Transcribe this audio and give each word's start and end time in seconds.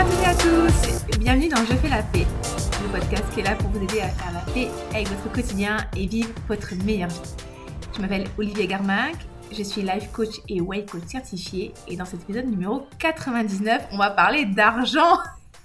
à 0.00 0.04
toutes 0.04 0.22
et 0.22 0.24
à 0.24 0.34
tous, 0.34 1.18
bienvenue 1.18 1.48
dans 1.48 1.58
Je 1.58 1.74
fais 1.74 1.90
la 1.90 2.02
paix, 2.02 2.24
le 2.82 2.88
podcast 2.88 3.24
qui 3.34 3.40
est 3.40 3.42
là 3.42 3.54
pour 3.54 3.68
vous 3.68 3.82
aider 3.82 4.00
à 4.00 4.08
faire 4.08 4.32
la 4.32 4.40
paix 4.50 4.68
avec 4.94 5.08
votre 5.08 5.30
quotidien 5.30 5.76
et 5.94 6.06
vivre 6.06 6.30
votre 6.48 6.74
meilleure 6.86 7.10
vie. 7.10 7.34
Je 7.94 8.00
m'appelle 8.00 8.26
Olivier 8.38 8.66
Garmac, 8.66 9.16
je 9.52 9.62
suis 9.62 9.82
life 9.82 10.10
coach 10.10 10.40
et 10.48 10.62
way 10.62 10.86
coach 10.86 11.02
certifié 11.06 11.74
et 11.86 11.96
dans 11.96 12.06
cet 12.06 12.22
épisode 12.22 12.46
numéro 12.46 12.86
99, 12.98 13.88
on 13.92 13.98
va 13.98 14.08
parler 14.08 14.46
d'argent. 14.46 15.18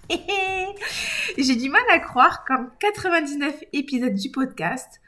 J'ai 1.38 1.56
du 1.56 1.70
mal 1.70 1.84
à 1.90 2.00
croire 2.00 2.44
qu'en 2.44 2.66
99 2.82 3.56
épisodes 3.72 4.16
du 4.16 4.32
podcast, 4.32 5.00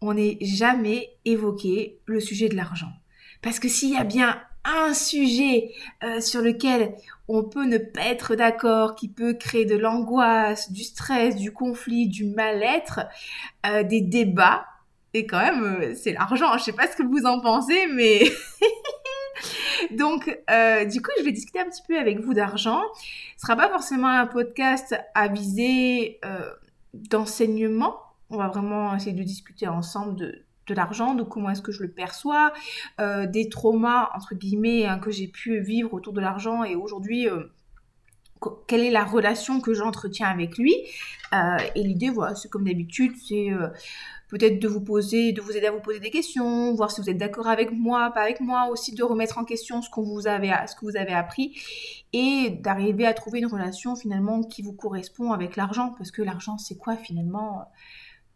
on 0.00 0.14
n'ait 0.14 0.38
jamais 0.40 1.10
évoqué 1.26 1.98
le 2.06 2.18
sujet 2.18 2.48
de 2.48 2.56
l'argent. 2.56 2.92
Parce 3.42 3.60
que 3.60 3.68
s'il 3.68 3.90
y 3.90 3.96
a 3.98 4.04
bien 4.04 4.40
un 4.64 4.94
sujet 4.94 5.72
euh, 6.04 6.20
sur 6.20 6.42
lequel 6.42 6.94
on 7.28 7.44
peut 7.44 7.64
ne 7.64 7.78
pas 7.78 8.06
être 8.06 8.34
d'accord, 8.34 8.94
qui 8.94 9.08
peut 9.08 9.34
créer 9.34 9.64
de 9.64 9.76
l'angoisse, 9.76 10.72
du 10.72 10.82
stress, 10.82 11.36
du 11.36 11.52
conflit, 11.52 12.08
du 12.08 12.24
mal-être, 12.24 13.00
euh, 13.66 13.82
des 13.82 14.00
débats, 14.00 14.66
et 15.14 15.26
quand 15.26 15.40
même, 15.40 15.64
euh, 15.64 15.94
c'est 15.94 16.12
l'argent. 16.12 16.56
Je 16.58 16.64
sais 16.64 16.72
pas 16.72 16.86
ce 16.86 16.96
que 16.96 17.02
vous 17.02 17.24
en 17.24 17.40
pensez, 17.40 17.86
mais 17.88 18.22
donc 19.92 20.26
du 20.26 21.02
coup, 21.02 21.10
je 21.18 21.24
vais 21.24 21.32
discuter 21.32 21.60
un 21.60 21.68
petit 21.68 21.82
peu 21.86 21.98
avec 21.98 22.20
vous 22.20 22.34
d'argent. 22.34 22.82
Ce 23.36 23.46
sera 23.46 23.56
pas 23.56 23.68
forcément 23.68 24.08
un 24.08 24.26
podcast 24.26 24.94
à 25.14 25.28
viser 25.28 26.20
d'enseignement. 26.94 27.96
On 28.28 28.36
va 28.36 28.48
vraiment 28.48 28.94
essayer 28.94 29.12
de 29.12 29.22
discuter 29.22 29.66
ensemble 29.66 30.16
de 30.16 30.44
de 30.66 30.74
l'argent, 30.74 31.14
de 31.14 31.22
comment 31.22 31.50
est-ce 31.50 31.62
que 31.62 31.72
je 31.72 31.82
le 31.82 31.90
perçois, 31.90 32.52
euh, 33.00 33.26
des 33.26 33.48
traumas, 33.48 34.10
entre 34.14 34.34
guillemets, 34.34 34.86
hein, 34.86 34.98
que 34.98 35.10
j'ai 35.10 35.28
pu 35.28 35.60
vivre 35.60 35.92
autour 35.94 36.12
de 36.12 36.20
l'argent 36.20 36.64
et 36.64 36.74
aujourd'hui, 36.74 37.28
euh, 37.28 37.44
quelle 38.66 38.80
est 38.80 38.90
la 38.90 39.04
relation 39.04 39.60
que 39.60 39.74
j'entretiens 39.74 40.28
avec 40.28 40.56
lui. 40.56 40.74
Euh, 41.34 41.58
et 41.74 41.82
l'idée, 41.82 42.08
voilà, 42.08 42.34
c'est 42.34 42.48
comme 42.48 42.64
d'habitude, 42.64 43.12
c'est 43.28 43.50
peut-être 44.28 44.60
de 44.60 44.68
vous 44.68 44.80
poser, 44.80 45.32
de 45.32 45.42
vous 45.42 45.56
aider 45.56 45.66
à 45.66 45.72
vous 45.72 45.80
poser 45.80 46.00
des 46.00 46.10
questions, 46.10 46.72
voir 46.74 46.90
si 46.90 47.02
vous 47.02 47.10
êtes 47.10 47.18
d'accord 47.18 47.48
avec 47.48 47.72
moi, 47.72 48.10
pas 48.14 48.22
avec 48.22 48.40
moi, 48.40 48.68
aussi 48.70 48.94
de 48.94 49.02
remettre 49.02 49.36
en 49.36 49.44
question 49.44 49.82
ce, 49.82 49.90
vous 49.94 50.26
avez, 50.26 50.54
ce 50.68 50.74
que 50.74 50.86
vous 50.86 50.96
avez 50.96 51.12
appris 51.12 51.60
et 52.14 52.48
d'arriver 52.48 53.06
à 53.06 53.12
trouver 53.12 53.40
une 53.40 53.46
relation 53.46 53.94
finalement 53.94 54.42
qui 54.42 54.62
vous 54.62 54.72
correspond 54.72 55.32
avec 55.32 55.56
l'argent, 55.56 55.94
parce 55.98 56.10
que 56.10 56.22
l'argent, 56.22 56.56
c'est 56.56 56.78
quoi 56.78 56.96
finalement? 56.96 57.66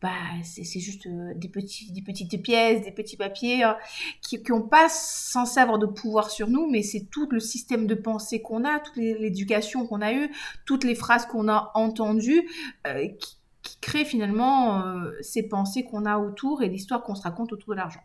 Bah, 0.04 0.10
c'est 0.42 0.80
juste 0.80 1.06
euh, 1.06 1.32
des, 1.34 1.48
petites 1.48 2.42
pièces, 2.42 2.82
des 2.84 2.92
petits 2.92 3.16
papiers 3.16 3.64
euh, 3.64 3.72
qui 4.20 4.38
n'ont 4.50 4.60
pas 4.60 4.90
censé 4.90 5.58
avoir 5.58 5.78
de 5.78 5.86
pouvoir 5.86 6.28
sur 6.28 6.46
nous, 6.46 6.70
mais 6.70 6.82
c'est 6.82 7.08
tout 7.10 7.26
le 7.30 7.40
système 7.40 7.86
de 7.86 7.94
pensée 7.94 8.42
qu'on 8.42 8.66
a, 8.66 8.80
toute 8.80 8.96
l'éducation 8.96 9.86
qu'on 9.86 10.02
a 10.02 10.12
eue, 10.12 10.30
toutes 10.66 10.84
les 10.84 10.94
phrases 10.94 11.24
qu'on 11.24 11.48
a 11.48 11.70
entendues 11.72 12.46
euh, 12.86 13.08
qui, 13.18 13.38
qui, 13.62 13.78
créent 13.80 14.04
finalement 14.04 14.84
ces 15.22 15.42
pensées 15.42 15.84
qu'on 15.84 16.04
a 16.04 16.18
autour 16.18 16.62
et 16.62 16.68
l'histoire 16.68 17.02
qu'on 17.02 17.14
se 17.14 17.22
raconte 17.22 17.54
autour 17.54 17.70
de 17.70 17.78
l'argent. 17.78 18.02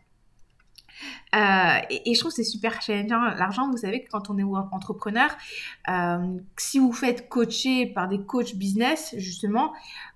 Et, 1.32 2.14
je 2.14 2.18
trouve 2.18 2.32
c'est 2.32 2.44
super 2.44 2.80
challengeant. 2.82 3.20
L'argent, 3.36 3.70
vous 3.70 3.78
savez 3.78 4.02
que 4.02 4.10
quand 4.10 4.30
on 4.30 4.38
est 4.38 4.42
entrepreneur, 4.42 5.30
si 6.56 6.78
vous 6.78 6.92
faites 6.92 7.28
coacher 7.28 7.86
par 7.86 8.08
des 8.08 8.20
coachs 8.20 8.54
business, 8.54 9.14
justement, 9.16 9.72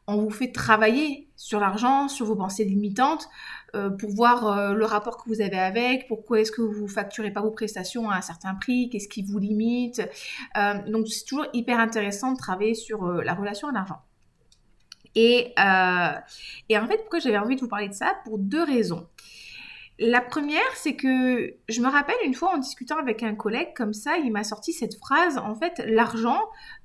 on 0.07 0.17
vous 0.17 0.31
fait 0.31 0.53
travailler 0.53 1.29
sur 1.37 1.61
l'argent, 1.61 2.09
sur 2.09 2.27
vos 2.27 2.37
pensées 2.37 2.65
limitantes, 2.65 3.29
euh, 3.75 3.91
pour 3.91 4.11
voir 4.11 4.47
euh, 4.47 4.73
le 4.75 4.85
rapport 4.85 5.23
que 5.23 5.29
vous 5.29 5.41
avez 5.41 5.59
avec, 5.59 6.07
pourquoi 6.09 6.41
est-ce 6.41 6.53
que 6.53 6.63
vous 6.63 6.87
facturez 6.87 7.33
pas 7.33 7.41
vos 7.41 7.51
prestations 7.51 8.09
à 8.09 8.17
un 8.17 8.21
certain 8.21 8.55
prix, 8.55 8.89
qu'est-ce 8.89 9.09
qui 9.09 9.23
vous 9.23 9.39
limite. 9.39 10.01
Euh, 10.57 10.75
donc 10.89 11.09
c'est 11.09 11.25
toujours 11.25 11.47
hyper 11.53 11.81
intéressant 11.81 12.33
de 12.33 12.39
travailler 12.39 12.75
sur 12.75 13.07
la 13.07 13.35
relation 13.35 13.69
à 13.69 13.73
l'argent. 13.73 14.01
Et 15.17 15.55
en 15.57 16.87
fait, 16.87 16.99
pourquoi 16.99 17.19
j'avais 17.21 17.39
envie 17.39 17.57
de 17.57 17.61
vous 17.61 17.69
parler 17.69 17.89
de 17.89 17.95
ça? 17.95 18.15
Pour 18.25 18.39
deux 18.39 18.63
raisons. 18.63 19.07
La 20.01 20.21
première, 20.21 20.61
c'est 20.75 20.97
que 20.97 21.55
je 21.69 21.81
me 21.81 21.89
rappelle 21.89 22.17
une 22.25 22.35
fois 22.35 22.53
en 22.53 22.59
discutant 22.59 22.99
avec 22.99 23.23
un 23.23 23.37
collègue 23.37 23.69
comme 23.77 23.93
ça, 23.93 24.17
il 24.19 24.33
m'a 24.33 24.43
sorti 24.43 24.73
cette 24.73 24.97
phrase, 24.97 25.39
en 25.39 25.55
fait, 25.55 25.81
l'argent, 25.87 26.41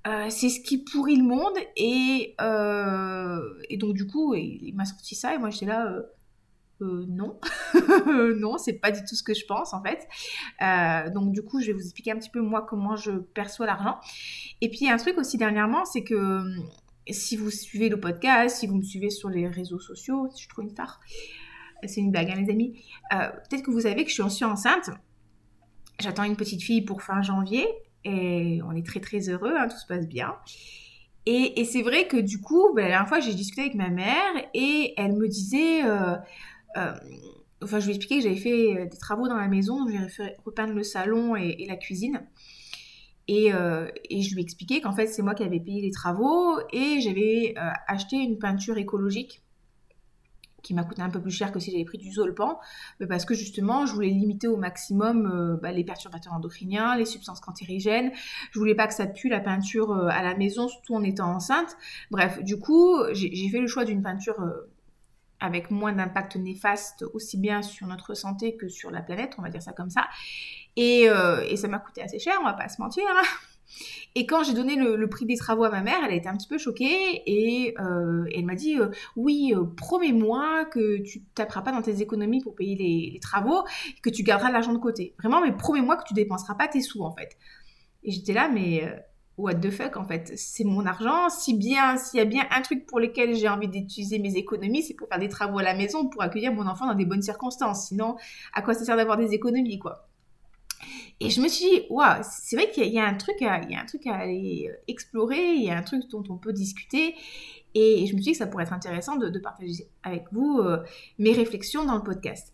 euh, 0.07 0.29
c'est 0.29 0.49
ce 0.49 0.59
qui 0.61 0.83
pourrit 0.83 1.15
le 1.15 1.23
monde, 1.23 1.57
et, 1.75 2.35
euh, 2.39 3.39
et 3.67 3.77
donc 3.77 3.95
du 3.95 4.05
coup, 4.05 4.35
il, 4.35 4.73
m'a 4.75 4.85
sorti 4.85 5.15
ça, 5.15 5.33
et 5.33 5.39
moi 5.39 5.49
j'étais 5.49 5.65
là, 5.65 5.91
euh, 6.81 7.05
non, 7.07 7.39
non, 8.37 8.59
c'est 8.59 8.73
pas 8.73 8.91
du 8.91 8.99
tout 8.99 9.15
ce 9.15 9.23
que 9.23 9.33
je 9.33 9.45
pense 9.47 9.73
en 9.73 9.81
fait. 9.81 10.07
donc 11.11 11.31
du 11.31 11.41
coup, 11.41 11.61
je 11.61 11.67
vais 11.67 11.73
vous 11.73 11.83
expliquer 11.83 12.11
un 12.11 12.17
petit 12.17 12.29
peu 12.29 12.41
moi 12.41 12.61
comment 12.61 12.95
je 12.95 13.11
perçois 13.11 13.65
l'argent. 13.65 13.97
Et 14.61 14.69
puis 14.69 14.81
il 14.81 14.87
y 14.87 14.89
a 14.89 14.93
un 14.93 14.97
truc 14.97 15.17
aussi 15.17 15.37
dernièrement, 15.37 15.83
c'est 15.83 16.03
que 16.03 16.43
si 17.09 17.37
vous 17.37 17.49
suivez 17.49 17.89
le 17.89 17.99
podcast, 17.99 18.57
si 18.57 18.67
vous 18.67 18.75
me 18.75 18.83
suivez 18.83 19.09
sur 19.09 19.29
les 19.29 19.47
réseaux 19.47 19.79
sociaux, 19.79 20.29
je 20.39 20.47
trouve 20.47 20.65
une 20.65 20.75
tare, 20.75 20.99
c'est 21.87 22.01
une 22.01 22.11
blague, 22.11 22.29
hein, 22.29 22.41
les 22.41 22.51
amis. 22.51 22.81
Euh, 23.13 23.29
peut-être 23.49 23.63
que 23.63 23.71
vous 23.71 23.81
savez 23.81 24.03
que 24.03 24.09
je 24.11 24.21
suis 24.21 24.43
enceinte. 24.43 24.89
J'attends 25.99 26.23
une 26.23 26.35
petite 26.35 26.61
fille 26.61 26.81
pour 26.81 27.01
fin 27.01 27.21
janvier 27.21 27.67
et 28.05 28.61
on 28.65 28.71
est 28.71 28.85
très 28.85 28.99
très 28.99 29.29
heureux, 29.29 29.53
hein, 29.57 29.67
tout 29.67 29.77
se 29.77 29.85
passe 29.85 30.07
bien. 30.07 30.35
Et, 31.25 31.63
c'est 31.65 31.81
vrai 31.81 32.07
que 32.07 32.17
du 32.17 32.41
coup, 32.41 32.73
ben, 32.73 32.83
la 32.83 32.89
dernière 32.89 33.07
fois, 33.07 33.19
j'ai 33.19 33.33
discuté 33.33 33.61
avec 33.61 33.75
ma 33.75 33.89
mère 33.89 34.33
et 34.53 34.93
elle 34.97 35.13
me 35.13 35.27
disait, 35.27 35.83
euh, 35.83 36.15
euh, 36.77 36.93
enfin, 37.61 37.79
je 37.79 37.85
lui 37.85 37.95
expliquais 37.95 38.17
que 38.17 38.23
j'avais 38.23 38.39
fait 38.39 38.87
des 38.87 38.97
travaux 38.97 39.27
dans 39.27 39.35
la 39.35 39.47
maison, 39.47 39.85
j'ai 39.87 40.35
repeindre 40.43 40.73
le 40.73 40.83
salon 40.83 41.35
et, 41.35 41.65
la 41.67 41.75
cuisine. 41.75 42.25
Et, 43.27 43.51
et, 44.09 44.21
je 44.23 44.33
lui 44.33 44.41
expliquais 44.41 44.81
qu'en 44.81 44.93
fait, 44.93 45.05
c'est 45.05 45.21
moi 45.21 45.35
qui 45.35 45.43
avais 45.43 45.59
payé 45.59 45.81
les 45.81 45.91
travaux 45.91 46.57
et 46.73 46.99
j'avais 47.01 47.53
acheté 47.87 48.15
une 48.15 48.39
peinture 48.39 48.77
écologique 48.77 49.43
qui 50.61 50.73
m'a 50.73 50.83
coûté 50.83 51.01
un 51.01 51.09
peu 51.09 51.21
plus 51.21 51.31
cher 51.31 51.51
que 51.51 51.59
si 51.59 51.71
j'avais 51.71 51.85
pris 51.85 51.97
du 51.97 52.11
Zolpan, 52.11 52.59
mais 52.99 53.07
parce 53.07 53.25
que 53.25 53.33
justement, 53.33 53.85
je 53.85 53.93
voulais 53.93 54.09
limiter 54.09 54.47
au 54.47 54.57
maximum 54.57 55.25
euh, 55.25 55.57
bah, 55.61 55.71
les 55.71 55.83
perturbateurs 55.83 56.33
endocriniens, 56.33 56.95
les 56.95 57.05
substances 57.05 57.39
cancérigènes. 57.39 58.11
Je 58.51 58.59
voulais 58.59 58.75
pas 58.75 58.87
que 58.87 58.93
ça 58.93 59.07
pue 59.07 59.29
la 59.29 59.39
peinture 59.39 59.91
euh, 59.91 60.07
à 60.07 60.23
la 60.23 60.35
maison, 60.35 60.67
surtout 60.67 60.95
en 60.95 61.03
étant 61.03 61.33
enceinte. 61.33 61.75
Bref, 62.11 62.43
du 62.43 62.59
coup, 62.59 62.97
j'ai 63.11 63.49
fait 63.49 63.59
le 63.59 63.67
choix 63.67 63.85
d'une 63.85 64.01
peinture 64.01 64.39
euh, 64.41 64.69
avec 65.39 65.71
moins 65.71 65.93
d'impact 65.93 66.35
néfaste, 66.35 67.05
aussi 67.13 67.37
bien 67.37 67.61
sur 67.61 67.87
notre 67.87 68.13
santé 68.13 68.57
que 68.57 68.67
sur 68.67 68.91
la 68.91 69.01
planète, 69.01 69.35
on 69.37 69.41
va 69.41 69.49
dire 69.49 69.61
ça 69.61 69.71
comme 69.71 69.89
ça. 69.89 70.07
Et, 70.75 71.07
et 71.47 71.57
ça 71.57 71.67
m'a 71.67 71.79
coûté 71.79 72.01
assez 72.01 72.19
cher, 72.19 72.37
on 72.41 72.45
va 72.45 72.53
pas 72.53 72.69
se 72.69 72.81
mentir. 72.81 73.03
Hein. 73.09 73.48
Et 74.15 74.25
quand 74.25 74.43
j'ai 74.43 74.53
donné 74.53 74.75
le, 74.75 75.07
prix 75.09 75.25
des 75.25 75.37
travaux 75.37 75.63
à 75.63 75.69
ma 75.69 75.81
mère, 75.81 75.97
elle 76.05 76.11
a 76.11 76.15
été 76.15 76.27
un 76.27 76.35
petit 76.35 76.47
peu 76.47 76.57
choquée 76.57 77.21
et, 77.25 77.75
euh, 77.79 78.25
elle 78.35 78.45
m'a 78.45 78.55
dit 78.55 78.79
euh, 78.79 78.89
oui, 79.15 79.53
euh, 79.55 79.65
promets-moi 79.77 80.65
que 80.65 81.01
tu 81.01 81.23
taperas 81.35 81.61
pas 81.61 81.71
dans 81.71 81.81
tes 81.81 82.01
économies 82.01 82.41
pour 82.41 82.55
payer 82.55 82.75
les, 82.75 83.19
travaux, 83.19 83.63
et 83.87 84.01
que 84.01 84.09
tu 84.09 84.23
garderas 84.23 84.51
l'argent 84.51 84.73
de 84.73 84.79
côté. 84.79 85.15
Vraiment, 85.19 85.41
mais 85.41 85.51
promets-moi 85.51 85.97
que 85.97 86.03
tu 86.07 86.13
dépenseras 86.13 86.55
pas 86.55 86.67
tes 86.67 86.81
sous 86.81 87.03
en 87.03 87.11
fait. 87.15 87.37
Et 88.03 88.11
j'étais 88.11 88.33
là, 88.33 88.49
mais 88.49 88.83
what 89.37 89.55
the 89.55 89.69
fuck 89.71 89.97
en 89.97 90.05
fait, 90.05 90.33
c'est 90.35 90.63
mon 90.63 90.85
argent. 90.85 91.29
Si 91.29 91.55
bien, 91.55 91.97
s'il 91.97 92.19
y 92.19 92.21
a 92.21 92.25
bien 92.25 92.45
un 92.51 92.61
truc 92.61 92.85
pour 92.85 92.99
lequel 92.99 93.35
j'ai 93.35 93.47
envie 93.47 93.67
d'utiliser 93.67 94.19
mes 94.19 94.35
économies, 94.35 94.83
c'est 94.83 94.93
pour 94.93 95.07
faire 95.07 95.19
des 95.19 95.29
travaux 95.29 95.59
à 95.59 95.63
la 95.63 95.73
maison, 95.73 96.07
pour 96.07 96.21
accueillir 96.21 96.53
mon 96.53 96.67
enfant 96.67 96.87
dans 96.87 96.95
des 96.95 97.05
bonnes 97.05 97.21
circonstances. 97.21 97.87
Sinon, 97.87 98.15
à 98.53 98.61
quoi 98.61 98.73
ça 98.73 98.85
sert 98.85 98.97
d'avoir 98.97 99.17
des 99.17 99.33
économies 99.33 99.79
quoi? 99.79 100.08
Et 101.19 101.29
je 101.29 101.41
me 101.41 101.47
suis 101.47 101.65
dit, 101.65 101.81
waouh, 101.89 102.21
c'est 102.23 102.55
vrai 102.55 102.69
qu'il 102.71 102.85
y, 102.85 102.99
a 102.99 103.05
un 103.05 103.15
truc 103.15 103.41
à, 103.41 103.61
il 103.61 103.71
y 103.71 103.75
a 103.75 103.81
un 103.81 103.85
truc 103.85 104.07
à 104.07 104.15
aller 104.15 104.71
explorer, 104.87 105.53
il 105.53 105.63
y 105.63 105.69
a 105.69 105.77
un 105.77 105.83
truc 105.83 106.09
dont 106.09 106.23
on 106.29 106.37
peut 106.37 106.53
discuter. 106.53 107.15
Et 107.75 108.07
je 108.07 108.15
me 108.15 108.21
suis 108.21 108.31
dit 108.31 108.31
que 108.31 108.37
ça 108.37 108.47
pourrait 108.47 108.63
être 108.63 108.73
intéressant 108.73 109.15
de, 109.15 109.37
partager 109.39 109.87
avec 110.03 110.25
vous 110.31 110.59
euh, 110.59 110.83
mes 111.17 111.33
réflexions 111.33 111.85
dans 111.85 111.95
le 111.95 112.03
podcast. 112.03 112.53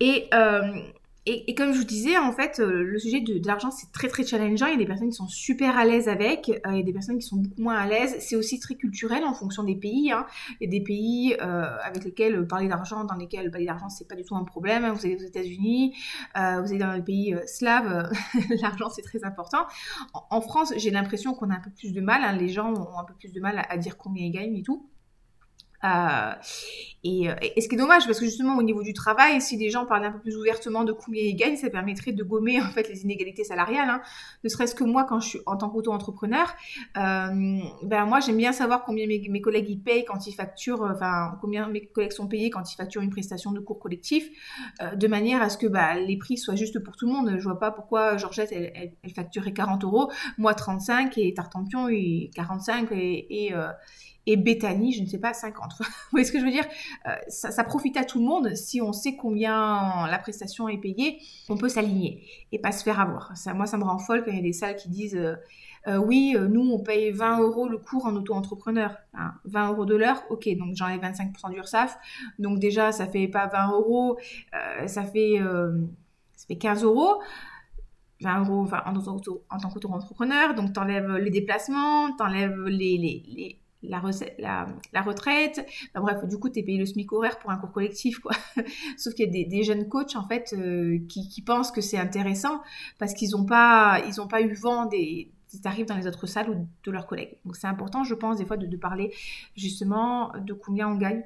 Et 0.00 0.28
euh, 0.32 0.80
et, 1.28 1.54
comme 1.54 1.72
je 1.72 1.78
vous 1.78 1.84
disais, 1.84 2.16
en 2.16 2.32
fait, 2.32 2.60
euh, 2.60 2.82
le 2.82 2.98
sujet 2.98 3.20
de, 3.20 3.46
l'argent, 3.46 3.70
c'est 3.70 3.92
très 3.92 4.08
très 4.08 4.24
challengeant. 4.24 4.66
Il 4.66 4.72
y 4.72 4.74
a 4.74 4.78
des 4.78 4.86
personnes 4.86 5.10
qui 5.10 5.16
sont 5.16 5.28
super 5.28 5.76
à 5.76 5.84
l'aise 5.84 6.08
avec, 6.08 6.48
euh, 6.48 6.70
il 6.70 6.76
y 6.78 6.80
a 6.80 6.82
des 6.82 6.92
personnes 6.92 7.18
qui 7.18 7.26
sont 7.26 7.36
beaucoup 7.36 7.60
moins 7.60 7.76
à 7.76 7.86
l'aise. 7.86 8.16
C'est 8.20 8.36
aussi 8.36 8.58
très 8.60 8.76
culturel 8.76 9.24
en 9.24 9.34
fonction 9.34 9.62
des 9.62 9.76
pays. 9.76 10.10
Hein. 10.10 10.26
Il 10.60 10.64
y 10.64 10.68
a 10.68 10.78
des 10.78 10.82
pays 10.82 11.36
euh, 11.40 11.76
avec 11.84 12.04
lesquels 12.04 12.46
parler 12.46 12.68
d'argent, 12.68 13.04
dans 13.04 13.14
lesquels 13.14 13.50
parler 13.50 13.66
d'argent, 13.66 13.88
c'est 13.88 14.08
pas 14.08 14.14
du 14.14 14.24
tout 14.24 14.36
un 14.36 14.44
problème. 14.44 14.88
Vous 14.90 15.04
allez 15.04 15.16
aux 15.16 15.26
États-Unis, 15.26 15.94
vous 16.34 16.40
allez 16.40 16.78
dans 16.78 16.92
les 16.92 17.02
pays 17.02 17.36
slaves, 17.46 18.10
l'argent 18.62 18.88
c'est 18.90 19.02
très 19.02 19.24
important. 19.24 19.66
En, 20.30 20.40
France, 20.40 20.72
j'ai 20.76 20.90
l'impression 20.90 21.34
qu'on 21.34 21.50
a 21.50 21.54
un 21.54 21.60
peu 21.60 21.70
plus 21.70 21.92
de 21.92 22.00
mal. 22.00 22.22
Hein. 22.24 22.32
Les 22.36 22.48
gens 22.48 22.72
ont 22.72 22.98
un 22.98 23.04
peu 23.04 23.14
plus 23.14 23.32
de 23.32 23.40
mal 23.40 23.58
à, 23.58 23.62
à 23.70 23.76
dire 23.76 23.96
combien 23.96 24.24
ils 24.24 24.32
gagnent 24.32 24.56
et 24.56 24.62
tout. 24.62 24.88
Et, 27.04 27.28
et, 27.56 27.60
ce 27.60 27.68
qui 27.68 27.76
est 27.76 27.78
dommage, 27.78 28.06
parce 28.06 28.18
que 28.18 28.24
justement 28.24 28.56
au 28.56 28.62
niveau 28.62 28.82
du 28.82 28.92
travail, 28.92 29.40
si 29.40 29.56
les 29.56 29.70
gens 29.70 29.86
parlaient 29.86 30.08
un 30.08 30.12
peu 30.12 30.18
plus 30.18 30.36
ouvertement 30.36 30.84
de 30.84 30.92
combien 30.92 31.22
ils 31.22 31.36
gagnent, 31.36 31.56
ça 31.56 31.70
permettrait 31.70 32.12
de 32.12 32.24
gommer 32.24 32.60
en 32.60 32.68
fait 32.70 32.88
les 32.88 33.02
inégalités 33.02 33.44
salariales. 33.44 33.88
Hein. 33.88 34.00
Ne 34.44 34.48
serait-ce 34.48 34.74
que 34.74 34.84
moi, 34.84 35.04
quand 35.04 35.20
je 35.20 35.28
suis 35.28 35.40
en 35.46 35.56
tant 35.56 35.70
qu'auto-entrepreneur, 35.70 36.54
euh, 36.96 37.60
ben 37.82 38.04
moi 38.06 38.20
j'aime 38.20 38.36
bien 38.36 38.52
savoir 38.52 38.82
combien 38.82 39.06
mes, 39.06 39.40
collègues 39.40 39.68
ils 39.68 39.80
payent 39.80 40.04
quand 40.04 40.26
ils 40.26 40.32
facturent, 40.32 40.82
enfin 40.82 41.38
combien 41.40 41.68
mes 41.68 41.86
collègues 41.86 42.12
sont 42.12 42.26
payés 42.26 42.50
quand 42.50 42.72
ils 42.72 42.76
facturent 42.76 43.02
une 43.02 43.10
prestation 43.10 43.52
de 43.52 43.60
cours 43.60 43.78
collectif, 43.78 44.28
euh, 44.82 44.94
de 44.94 45.06
manière 45.06 45.40
à 45.40 45.48
ce 45.48 45.58
que 45.58 45.66
bah, 45.66 45.94
les 45.94 46.16
prix 46.16 46.36
soient 46.36 46.56
justes 46.56 46.80
pour 46.80 46.96
tout 46.96 47.06
le 47.06 47.12
monde. 47.12 47.36
Je 47.38 47.44
vois 47.44 47.58
pas 47.58 47.70
pourquoi 47.70 48.16
Georgette 48.16 48.52
elle, 48.52 48.92
facturait 49.14 49.52
40 49.52 49.84
euros, 49.84 50.10
moi 50.36 50.54
35 50.54 51.16
et 51.18 51.32
Tartampion 51.34 51.88
et 51.88 52.30
45 52.34 52.90
et, 52.92 53.46
et 53.46 53.54
euh, 53.54 53.68
et 54.28 54.36
Bethany, 54.36 54.92
je 54.92 55.00
ne 55.02 55.06
sais 55.06 55.18
pas, 55.18 55.32
50. 55.32 55.72
Vous 55.78 55.84
voyez 56.10 56.26
ce 56.26 56.32
que 56.32 56.38
je 56.38 56.44
veux 56.44 56.50
dire? 56.50 56.66
Euh, 57.06 57.10
ça, 57.28 57.64
profite 57.64 57.96
à 57.96 58.04
tout 58.04 58.18
le 58.18 58.24
monde 58.24 58.54
si 58.54 58.80
on 58.80 58.92
sait 58.92 59.16
combien 59.16 60.06
la 60.08 60.18
prestation 60.18 60.68
est 60.68 60.78
payée, 60.78 61.18
on 61.48 61.56
peut 61.56 61.68
s'aligner 61.68 62.26
et 62.52 62.58
pas 62.58 62.72
se 62.72 62.82
faire 62.82 63.00
avoir. 63.00 63.32
Moi, 63.54 63.66
ça 63.66 63.78
me 63.78 63.84
rend 63.84 63.98
folle 63.98 64.24
quand 64.24 64.30
il 64.30 64.36
y 64.36 64.40
a 64.40 64.42
des 64.42 64.52
salles 64.52 64.76
qui 64.76 64.88
disent 64.88 65.16
euh, 65.16 65.36
euh, 65.86 65.96
oui, 65.96 66.36
nous, 66.50 66.70
on 66.72 66.80
paye 66.80 67.12
20 67.12 67.40
euros 67.40 67.68
le 67.68 67.78
cours 67.78 68.06
en 68.06 68.14
auto-entrepreneur. 68.14 68.96
20 69.44 69.60
hein, 69.62 69.72
euros 69.72 69.86
de 69.86 69.94
l'heure, 69.94 70.22
ok, 70.28 70.48
donc 70.58 70.74
j'enlève 70.74 71.00
25% 71.00 71.52
d'URSAF. 71.52 71.98
Donc 72.38 72.58
déjà, 72.58 72.92
ça 72.92 73.06
fait 73.06 73.28
pas 73.28 73.46
20 73.46 73.72
euros, 73.72 74.18
ça, 74.86 75.04
fait, 75.04 75.38
ça 76.36 76.46
fait 76.46 76.58
15 76.58 76.84
euros. 76.84 77.22
20 78.20 78.40
euros 78.40 78.68
en, 78.84 79.58
tant 79.58 79.70
qu'auto-entrepreneur, 79.70 80.54
donc 80.54 80.72
tu 80.72 80.80
enlèves 80.80 81.16
les 81.18 81.30
déplacements, 81.30 82.10
tu 82.16 82.22
enlèves 82.22 82.64
les, 82.64 82.98
les 82.98 83.60
la, 83.88 85.02
retraite. 85.02 85.66
bref, 85.94 86.24
du 86.26 86.38
coup, 86.38 86.48
tu 86.48 86.60
es 86.60 86.62
payé 86.62 86.78
le 86.78 86.86
SMIC 86.86 87.12
horaire 87.12 87.38
pour 87.38 87.50
un 87.50 87.56
cours 87.56 87.72
collectif, 87.72 88.18
quoi. 88.18 88.32
Sauf 88.96 89.14
qu'il 89.14 89.34
y 89.34 89.44
a 89.44 89.48
des, 89.48 89.62
jeunes 89.62 89.88
coachs, 89.88 90.16
en 90.16 90.26
fait, 90.26 90.54
euh, 90.56 90.98
qui, 91.08 91.42
pensent 91.42 91.72
que 91.72 91.80
c'est 91.80 91.98
intéressant 91.98 92.62
parce 92.98 93.14
qu'ils 93.14 93.30
n'ont 93.30 93.46
pas 93.46 94.00
eu 94.40 94.52
vent 94.54 94.86
des, 94.86 95.30
tarifs 95.62 95.86
dans 95.86 95.96
les 95.96 96.06
autres 96.06 96.26
salles 96.26 96.50
ou 96.50 96.68
de 96.84 96.90
leurs 96.90 97.06
collègues. 97.06 97.38
Donc, 97.44 97.56
c'est 97.56 97.66
important, 97.66 98.04
je 98.04 98.14
pense, 98.14 98.36
des 98.36 98.44
fois, 98.44 98.56
de, 98.56 98.76
parler 98.76 99.12
justement 99.56 100.32
de 100.38 100.52
combien 100.52 100.88
on 100.88 100.96
gagne 100.96 101.22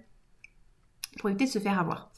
pour 1.18 1.28
éviter 1.28 1.46
de 1.46 1.50
se 1.50 1.58
faire 1.58 1.78
avoir. 1.78 2.10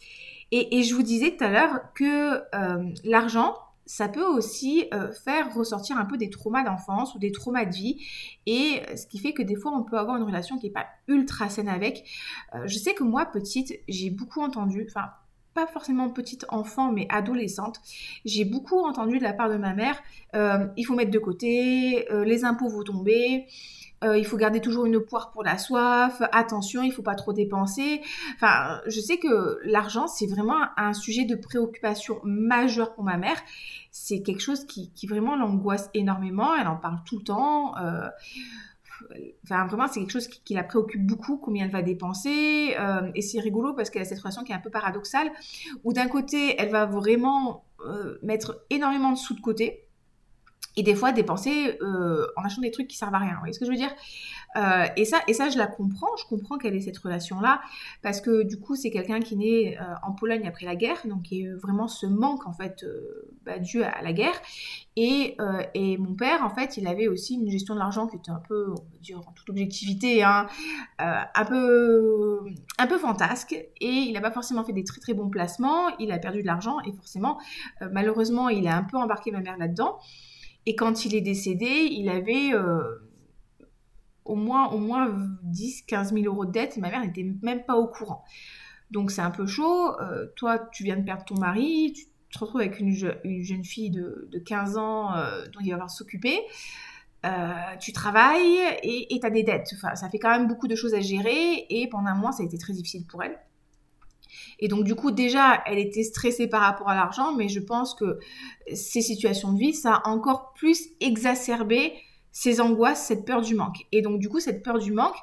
Et, 0.52 0.82
je 0.84 0.94
vous 0.94 1.02
disais 1.02 1.36
tout 1.36 1.42
à 1.42 1.50
l'heure 1.50 1.92
que 1.94 2.42
euh, 2.54 2.92
l'argent, 3.02 3.56
ça 3.86 4.08
peut 4.08 4.24
aussi 4.24 4.86
euh, 4.92 5.12
faire 5.12 5.54
ressortir 5.54 5.98
un 5.98 6.04
peu 6.04 6.16
des 6.16 6.30
traumas 6.30 6.64
d'enfance 6.64 7.14
ou 7.14 7.18
des 7.18 7.32
traumas 7.32 7.64
de 7.64 7.74
vie. 7.74 8.00
Et 8.46 8.80
euh, 8.88 8.96
ce 8.96 9.06
qui 9.06 9.18
fait 9.18 9.32
que 9.32 9.42
des 9.42 9.56
fois, 9.56 9.72
on 9.72 9.82
peut 9.82 9.98
avoir 9.98 10.16
une 10.16 10.22
relation 10.22 10.58
qui 10.58 10.66
n'est 10.66 10.72
pas 10.72 10.86
ultra 11.08 11.48
saine 11.48 11.68
avec. 11.68 12.04
Euh, 12.54 12.62
je 12.66 12.78
sais 12.78 12.94
que 12.94 13.04
moi, 13.04 13.26
petite, 13.26 13.74
j'ai 13.88 14.10
beaucoup 14.10 14.40
entendu, 14.40 14.86
enfin, 14.88 15.10
pas 15.52 15.66
forcément 15.66 16.08
petite 16.08 16.46
enfant, 16.48 16.90
mais 16.90 17.06
adolescente, 17.10 17.80
j'ai 18.24 18.44
beaucoup 18.44 18.80
entendu 18.80 19.18
de 19.18 19.22
la 19.22 19.32
part 19.32 19.48
de 19.48 19.56
ma 19.56 19.72
mère, 19.72 20.02
il 20.34 20.84
faut 20.84 20.96
mettre 20.96 21.12
de 21.12 21.18
côté, 21.20 22.08
les 22.10 22.44
impôts 22.44 22.68
vont 22.68 22.82
tomber. 22.82 23.46
Euh, 24.04 24.18
il 24.18 24.26
faut 24.26 24.36
garder 24.36 24.60
toujours 24.60 24.84
une 24.84 25.00
poire 25.00 25.30
pour 25.30 25.42
la 25.42 25.56
soif, 25.58 26.22
attention, 26.32 26.82
il 26.82 26.92
faut 26.92 27.02
pas 27.02 27.14
trop 27.14 27.32
dépenser. 27.32 28.02
Enfin, 28.34 28.80
je 28.86 29.00
sais 29.00 29.18
que 29.18 29.58
l'argent, 29.64 30.06
c'est 30.06 30.26
vraiment 30.26 30.58
un 30.76 30.92
sujet 30.92 31.24
de 31.24 31.34
préoccupation 31.34 32.20
majeur 32.24 32.94
pour 32.94 33.04
ma 33.04 33.16
mère. 33.16 33.36
C'est 33.90 34.22
quelque 34.22 34.40
chose 34.40 34.66
qui, 34.66 34.90
vraiment 35.06 35.36
l'angoisse 35.36 35.90
énormément, 35.94 36.54
elle 36.54 36.68
en 36.68 36.76
parle 36.76 36.98
tout 37.06 37.18
le 37.18 37.24
temps. 37.24 37.76
Euh, 37.78 38.08
enfin, 39.44 39.66
vraiment, 39.66 39.86
c'est 39.88 40.00
quelque 40.00 40.12
chose 40.12 40.28
qui, 40.28 40.54
la 40.54 40.64
préoccupe 40.64 41.06
beaucoup, 41.06 41.38
combien 41.38 41.64
elle 41.64 41.70
va 41.70 41.82
dépenser. 41.82 42.74
Euh, 42.78 43.10
et 43.14 43.22
c'est 43.22 43.40
rigolo 43.40 43.72
parce 43.74 43.90
qu'elle 43.90 44.02
a 44.02 44.06
cette 44.06 44.20
relation 44.20 44.44
qui 44.44 44.52
est 44.52 44.56
un 44.56 44.60
peu 44.60 44.70
paradoxale, 44.70 45.30
où 45.82 45.92
d'un 45.92 46.08
côté, 46.08 46.60
elle 46.60 46.70
va 46.70 46.86
vraiment 46.86 47.64
mettre 48.22 48.64
énormément 48.70 49.12
de 49.12 49.18
sous 49.18 49.34
de 49.34 49.42
côté 49.42 49.84
et 50.76 50.82
des 50.82 50.94
fois 50.94 51.12
dépenser 51.12 51.78
euh, 51.82 52.26
en 52.36 52.42
achetant 52.42 52.62
des 52.62 52.70
trucs 52.70 52.88
qui 52.88 52.96
servent 52.96 53.14
à 53.14 53.18
rien. 53.18 53.34
Vous 53.34 53.40
voyez 53.40 53.52
ce 53.52 53.60
que 53.60 53.66
je 53.66 53.70
veux 53.70 53.76
dire? 53.76 53.94
Euh, 54.56 54.86
et, 54.96 55.04
ça, 55.04 55.20
et 55.26 55.34
ça, 55.34 55.48
je 55.48 55.58
la 55.58 55.66
comprends. 55.66 56.16
Je 56.16 56.24
comprends 56.26 56.58
qu'elle 56.58 56.74
ait 56.74 56.80
cette 56.80 56.98
relation-là 56.98 57.60
parce 58.02 58.20
que 58.20 58.42
du 58.42 58.58
coup, 58.58 58.76
c'est 58.76 58.90
quelqu'un 58.90 59.20
qui 59.20 59.34
est 59.34 59.36
né 59.36 59.78
euh, 59.78 59.82
en 60.02 60.12
Pologne 60.12 60.46
après 60.46 60.66
la 60.66 60.76
guerre, 60.76 60.98
donc 61.06 61.30
il 61.30 61.38
y 61.38 61.42
a 61.42 61.44
eu 61.46 61.54
vraiment 61.56 61.88
ce 61.88 62.06
manque 62.06 62.46
en 62.46 62.52
fait 62.52 62.84
bah, 63.44 63.58
dû 63.58 63.82
à, 63.82 64.02
la 64.02 64.12
guerre. 64.12 64.34
Et, 64.96 65.36
et, 65.74 65.98
mon 65.98 66.14
père, 66.14 66.44
en 66.44 66.50
fait, 66.50 66.76
il 66.76 66.86
avait 66.86 67.08
aussi 67.08 67.34
une 67.34 67.50
gestion 67.50 67.74
de 67.74 67.80
l'argent 67.80 68.06
qui 68.06 68.16
était 68.16 68.30
un 68.30 68.40
peu, 68.48 68.70
on 68.70 68.74
va 68.74 68.98
dire 69.00 69.18
en 69.18 69.32
toute 69.32 69.50
objectivité, 69.50 70.22
hein, 70.22 70.46
un 70.98 71.44
peu, 71.44 72.40
un 72.78 72.86
peu 72.86 72.98
fantasque. 72.98 73.52
Et 73.80 73.88
il 73.88 74.12
n'a 74.12 74.20
pas 74.20 74.30
forcément 74.30 74.64
fait 74.64 74.72
des 74.72 74.84
très 74.84 75.00
très 75.00 75.14
bons 75.14 75.28
placements. 75.30 75.88
Il 75.98 76.12
a 76.12 76.18
perdu 76.18 76.42
de 76.42 76.46
l'argent 76.46 76.78
et 76.86 76.92
forcément, 76.92 77.38
malheureusement, 77.90 78.48
il 78.48 78.68
a 78.68 78.76
un 78.76 78.84
peu 78.84 78.96
embarqué 78.96 79.32
ma 79.32 79.40
mère 79.40 79.56
là-dedans. 79.58 79.98
Et 80.66 80.76
quand 80.76 81.04
il 81.04 81.14
est 81.14 81.20
décédé, 81.20 81.88
il 81.90 82.08
avait 82.08 82.54
euh, 82.54 82.82
au 84.24 84.34
moins, 84.34 84.68
au 84.68 84.78
moins 84.78 85.14
10, 85.42 85.82
15 85.82 86.14
000 86.14 86.24
euros 86.26 86.46
de 86.46 86.52
dette 86.52 86.76
et 86.76 86.80
ma 86.80 86.90
mère 86.90 87.04
n'était 87.04 87.26
même 87.42 87.64
pas 87.64 87.76
au 87.76 87.86
courant. 87.86 88.24
Donc 88.90 89.10
c'est 89.10 89.20
un 89.20 89.30
peu 89.30 89.46
chaud. 89.46 89.98
Euh, 90.00 90.26
toi, 90.36 90.58
tu 90.72 90.84
viens 90.84 90.96
de 90.96 91.04
perdre 91.04 91.24
ton 91.24 91.36
mari, 91.36 91.92
tu 91.94 92.06
te 92.30 92.38
retrouves 92.38 92.60
avec 92.60 92.80
une, 92.80 92.92
jeune 92.92 93.64
fille 93.64 93.90
de, 93.90 94.30
15 94.46 94.78
ans 94.78 95.14
euh, 95.14 95.46
dont 95.52 95.60
il 95.60 95.66
va 95.66 95.72
falloir 95.72 95.90
s'occuper. 95.90 96.40
tu 97.80 97.92
travailles 97.92 98.58
et 98.82 99.18
tu 99.20 99.26
as 99.26 99.30
des 99.30 99.42
dettes. 99.42 99.70
Enfin, 99.76 99.94
ça 99.96 100.08
fait 100.08 100.18
quand 100.18 100.30
même 100.30 100.48
beaucoup 100.48 100.68
de 100.68 100.74
choses 100.74 100.94
à 100.94 101.00
gérer 101.00 101.66
et 101.68 101.88
pendant 101.88 102.08
un 102.08 102.14
mois, 102.14 102.32
ça 102.32 102.42
a 102.42 102.46
été 102.46 102.58
très 102.58 102.72
difficile 102.72 103.06
pour 103.06 103.22
elle. 103.22 103.38
Et 104.58 104.68
donc, 104.68 104.84
du 104.84 104.94
coup, 104.94 105.10
déjà, 105.10 105.62
elle 105.66 105.78
était 105.78 106.02
stressée 106.02 106.46
par 106.48 106.62
rapport 106.62 106.88
à 106.88 106.94
l'argent, 106.94 107.32
mais 107.34 107.48
je 107.48 107.60
pense 107.60 107.94
que 107.94 108.18
ces 108.72 109.02
situations 109.02 109.52
de 109.52 109.58
vie, 109.58 109.74
ça 109.74 110.02
a 110.04 110.08
encore 110.08 110.52
plus 110.54 110.88
exacerbé 111.00 111.94
ces 112.36 112.60
angoisses, 112.60 113.00
cette 113.06 113.24
peur 113.24 113.42
du 113.42 113.54
manque. 113.54 113.86
Et 113.92 114.02
donc, 114.02 114.18
du 114.18 114.28
coup, 114.28 114.40
cette 114.40 114.64
peur 114.64 114.80
du 114.80 114.92
manque, 114.92 115.14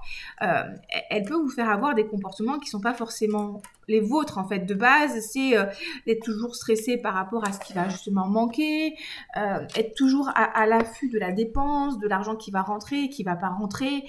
euh, 0.41 0.63
elle 1.09 1.23
peut 1.23 1.35
vous 1.35 1.49
faire 1.49 1.69
avoir 1.69 1.93
des 1.93 2.07
comportements 2.07 2.57
qui 2.57 2.67
ne 2.67 2.71
sont 2.71 2.79
pas 2.79 2.93
forcément 2.93 3.61
les 3.89 3.99
vôtres, 3.99 4.37
en 4.37 4.47
fait, 4.47 4.59
de 4.59 4.73
base. 4.73 5.19
C'est 5.19 5.57
euh, 5.57 5.65
d'être 6.07 6.23
toujours 6.23 6.55
stressé 6.55 6.95
par 6.95 7.13
rapport 7.13 7.45
à 7.45 7.51
ce 7.51 7.59
qui 7.59 7.73
va 7.73 7.89
justement 7.89 8.27
manquer, 8.27 8.95
euh, 9.35 9.59
être 9.75 9.93
toujours 9.93 10.31
à, 10.35 10.65
l'affût 10.65 11.09
de 11.09 11.19
la 11.19 11.33
dépense, 11.33 11.99
de 11.99 12.07
l'argent 12.07 12.37
qui 12.37 12.49
va 12.49 12.61
rentrer, 12.61 13.09
qui 13.09 13.23
va 13.23 13.35
pas 13.35 13.49
rentrer. 13.49 14.05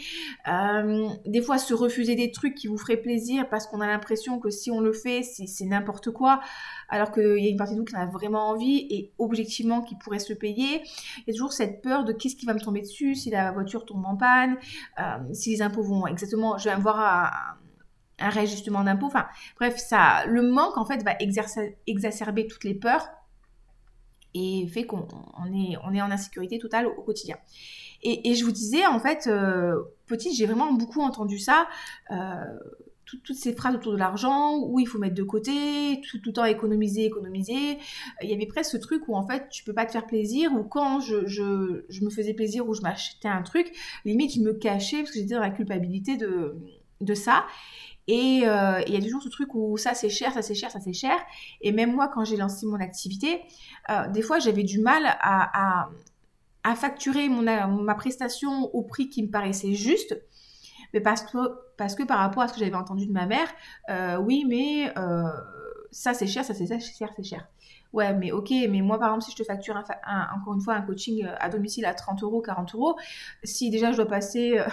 des 1.26 1.42
fois, 1.42 1.58
se 1.58 1.74
refuser 1.74 2.14
des 2.14 2.30
trucs 2.30 2.54
qui 2.54 2.68
vous 2.68 2.78
feraient 2.78 2.96
plaisir 2.96 3.48
parce 3.48 3.66
qu'on 3.66 3.80
a 3.80 3.86
l'impression 3.88 4.38
que 4.38 4.50
si 4.50 4.70
on 4.70 4.80
le 4.80 4.92
fait, 4.92 5.22
c'est 5.24 5.64
n'importe 5.64 6.12
quoi 6.12 6.40
alors 6.92 7.10
qu'il 7.10 7.38
y 7.42 7.46
a 7.46 7.50
une 7.50 7.56
partie 7.56 7.74
de 7.74 7.78
vous 7.80 7.86
qui 7.86 7.96
en 7.96 8.00
a 8.00 8.06
vraiment 8.06 8.50
envie 8.50 8.86
et 8.90 9.10
objectivement 9.18 9.80
qui 9.80 9.96
pourrait 9.96 10.18
se 10.18 10.34
payer. 10.34 10.82
Il 11.18 11.24
y 11.28 11.30
a 11.30 11.32
toujours 11.32 11.54
cette 11.54 11.80
peur 11.80 12.04
de 12.04 12.12
qu'est-ce 12.12 12.36
qui 12.36 12.44
va 12.44 12.52
me 12.52 12.60
tomber 12.60 12.82
dessus? 12.82 12.91
Si 12.92 13.30
la 13.30 13.52
voiture 13.52 13.84
tombe 13.84 14.04
en 14.04 14.16
panne, 14.16 14.56
euh, 15.00 15.18
si 15.32 15.50
les 15.50 15.62
impôts 15.62 15.82
vont 15.82 16.06
exactement, 16.06 16.58
je 16.58 16.64
vais 16.64 16.70
avoir 16.70 17.00
un, 18.18 18.30
réajustement 18.30 18.84
d'impôts. 18.84 19.06
Enfin, 19.06 19.26
bref, 19.56 19.76
ça, 19.76 20.24
le 20.26 20.42
manque 20.42 20.76
en 20.76 20.84
fait 20.84 21.02
va 21.02 21.12
exacerber 21.18 22.46
toutes 22.46 22.64
les 22.64 22.74
peurs 22.74 23.08
et 24.34 24.68
fait 24.68 24.86
qu'on 24.86 25.06
est, 25.52 25.76
on 25.84 25.92
est 25.92 26.00
en 26.00 26.10
insécurité 26.10 26.58
totale 26.58 26.86
au, 26.86 27.02
quotidien. 27.02 27.36
Et, 28.02 28.34
je 28.34 28.44
vous 28.44 28.50
disais, 28.50 28.84
en 28.86 28.98
fait, 28.98 29.28
euh, 29.28 29.80
petite, 30.06 30.34
j'ai 30.34 30.46
vraiment 30.46 30.72
beaucoup 30.72 31.02
entendu 31.02 31.38
ça. 31.38 31.68
Euh, 32.10 32.14
toutes 33.04 33.34
ces 33.34 33.54
phrases 33.54 33.74
autour 33.74 33.92
de 33.92 33.98
l'argent, 33.98 34.58
où 34.58 34.80
il 34.80 34.86
faut 34.86 34.98
mettre 34.98 35.14
de 35.14 35.22
côté, 35.22 36.00
tout, 36.08 36.18
tout, 36.18 36.30
le 36.30 36.32
temps 36.32 36.44
économiser, 36.44 37.04
économiser. 37.04 37.78
Il 38.22 38.28
y 38.28 38.32
avait 38.32 38.46
presque 38.46 38.70
ce 38.72 38.76
truc 38.76 39.06
où 39.08 39.16
en 39.16 39.26
fait 39.26 39.48
tu 39.50 39.64
peux 39.64 39.72
pas 39.72 39.86
te 39.86 39.92
faire 39.92 40.06
plaisir, 40.06 40.52
ou 40.52 40.64
quand 40.64 41.00
je, 41.00 41.26
je, 41.26 42.04
me 42.04 42.10
faisais 42.10 42.34
plaisir 42.34 42.68
ou 42.68 42.74
je 42.74 42.80
m'achetais 42.80 43.28
un 43.28 43.42
truc, 43.42 43.72
limite 44.04 44.34
je 44.34 44.40
me 44.40 44.54
cachais 44.54 44.98
parce 44.98 45.10
que 45.10 45.18
j'étais 45.18 45.34
dans 45.34 45.40
la 45.40 45.50
culpabilité 45.50 46.16
de, 46.16 46.56
de 47.00 47.14
ça. 47.14 47.44
Et 48.08 48.42
euh, 48.46 48.80
il 48.86 48.94
y 48.94 48.96
a 48.96 49.00
toujours 49.00 49.22
ce 49.22 49.28
truc 49.28 49.54
où 49.54 49.76
ça 49.76 49.94
c'est 49.94 50.08
cher, 50.08 50.32
ça 50.32 50.42
c'est 50.42 50.54
cher, 50.54 50.70
ça 50.70 50.80
c'est 50.80 50.92
cher. 50.92 51.16
Et 51.60 51.70
même 51.72 51.92
moi, 51.92 52.08
quand 52.08 52.24
j'ai 52.24 52.36
lancé 52.36 52.66
mon 52.66 52.80
activité, 52.80 53.42
euh, 53.90 54.08
des 54.08 54.22
fois 54.22 54.38
j'avais 54.38 54.64
du 54.64 54.80
mal 54.80 55.04
à, 55.06 55.82
à, 55.82 55.90
à 56.64 56.74
facturer 56.74 57.28
mon, 57.28 57.42
ma 57.42 57.94
prestation 57.94 58.74
au 58.74 58.82
prix 58.82 59.08
qui 59.08 59.22
me 59.22 59.30
paraissait 59.30 59.74
juste 59.74 60.16
mais 60.92 61.00
parce 61.00 61.22
que, 61.22 62.04
par 62.04 62.18
rapport 62.18 62.42
à 62.42 62.48
ce 62.48 62.54
que 62.54 62.60
j'avais 62.60 62.74
entendu 62.74 63.06
de 63.06 63.12
ma 63.12 63.26
mère, 63.26 63.48
euh, 63.90 64.16
oui, 64.18 64.44
mais 64.48 64.92
euh, 64.98 65.24
ça 65.90 66.14
c'est 66.14 66.26
cher, 66.26 66.44
ça 66.44 66.54
c'est 66.54 66.66
cher, 66.66 67.10
c'est 67.16 67.22
cher. 67.22 67.48
Ouais, 67.92 68.14
mais 68.14 68.32
ok, 68.32 68.50
mais 68.70 68.80
moi 68.80 68.98
par 68.98 69.08
exemple, 69.08 69.24
si 69.24 69.32
je 69.32 69.36
te 69.36 69.44
facture 69.44 69.76
encore 69.76 70.54
une 70.54 70.62
fois 70.62 70.74
un 70.74 70.82
coaching 70.82 71.26
à 71.38 71.48
domicile 71.50 71.84
à 71.84 71.92
30 71.92 72.22
euros, 72.22 72.40
40 72.40 72.74
euros, 72.74 72.96
si 73.44 73.70
déjà 73.70 73.92
je 73.92 73.96
dois 73.98 74.06
passer 74.06 74.58
euh, 74.58 74.64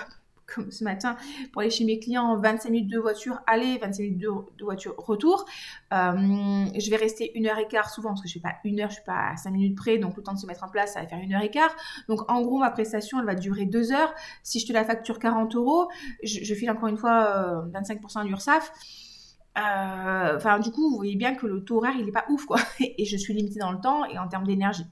comme 0.53 0.71
ce 0.71 0.83
matin, 0.83 1.15
pour 1.51 1.61
aller 1.61 1.71
chez 1.71 1.85
mes 1.85 1.99
clients, 1.99 2.37
25 2.37 2.69
minutes 2.69 2.91
de 2.91 2.99
voiture 2.99 3.39
aller, 3.47 3.77
25 3.77 4.03
minutes 4.03 4.19
de, 4.19 4.63
voiture 4.63 4.93
retour. 4.97 5.45
Euh, 5.93 6.65
je 6.77 6.89
vais 6.89 6.97
rester 6.97 7.31
une 7.37 7.47
heure 7.47 7.57
et 7.57 7.67
quart 7.67 7.89
souvent, 7.89 8.09
parce 8.09 8.21
que 8.21 8.27
je 8.27 8.37
ne 8.37 8.41
fais 8.41 8.49
pas 8.49 8.55
une 8.63 8.79
heure, 8.79 8.89
je 8.89 8.95
ne 8.95 9.01
suis 9.01 9.05
pas 9.05 9.31
à 9.31 9.37
5 9.37 9.51
minutes 9.51 9.77
près, 9.77 9.97
donc 9.97 10.15
le 10.17 10.23
temps 10.23 10.33
de 10.33 10.39
se 10.39 10.45
mettre 10.45 10.63
en 10.63 10.69
place, 10.69 10.93
ça 10.93 11.01
va 11.01 11.07
faire 11.07 11.19
une 11.19 11.33
heure 11.33 11.41
et 11.41 11.51
quart. 11.51 11.75
Donc 12.07 12.29
en 12.31 12.41
gros, 12.41 12.59
ma 12.59 12.71
prestation, 12.71 13.19
elle 13.19 13.25
va 13.25 13.35
durer 13.35 13.65
deux 13.65 13.91
heures. 13.91 14.13
Si 14.43 14.59
je 14.59 14.67
te 14.67 14.73
la 14.73 14.83
facture 14.83 15.19
40 15.19 15.55
euros, 15.55 15.89
je, 16.23 16.53
file 16.53 16.71
encore 16.71 16.89
une 16.89 16.97
fois 16.97 17.65
25% 17.73 18.25
d'URSAF. 18.25 18.71
Enfin, 19.55 20.59
du 20.59 20.71
coup, 20.71 20.89
vous 20.89 20.95
voyez 20.95 21.15
bien 21.15 21.35
que 21.35 21.45
le 21.45 21.63
taux 21.63 21.77
horaire, 21.77 21.95
il 21.97 22.05
n'est 22.05 22.11
pas 22.11 22.25
ouf, 22.29 22.45
quoi. 22.45 22.59
Et 22.79 23.05
je 23.05 23.17
suis 23.17 23.33
limitée 23.33 23.59
dans 23.59 23.71
le 23.71 23.79
temps 23.79 24.05
et 24.05 24.17
en 24.17 24.27
termes 24.27 24.45
d'énergie. 24.45 24.85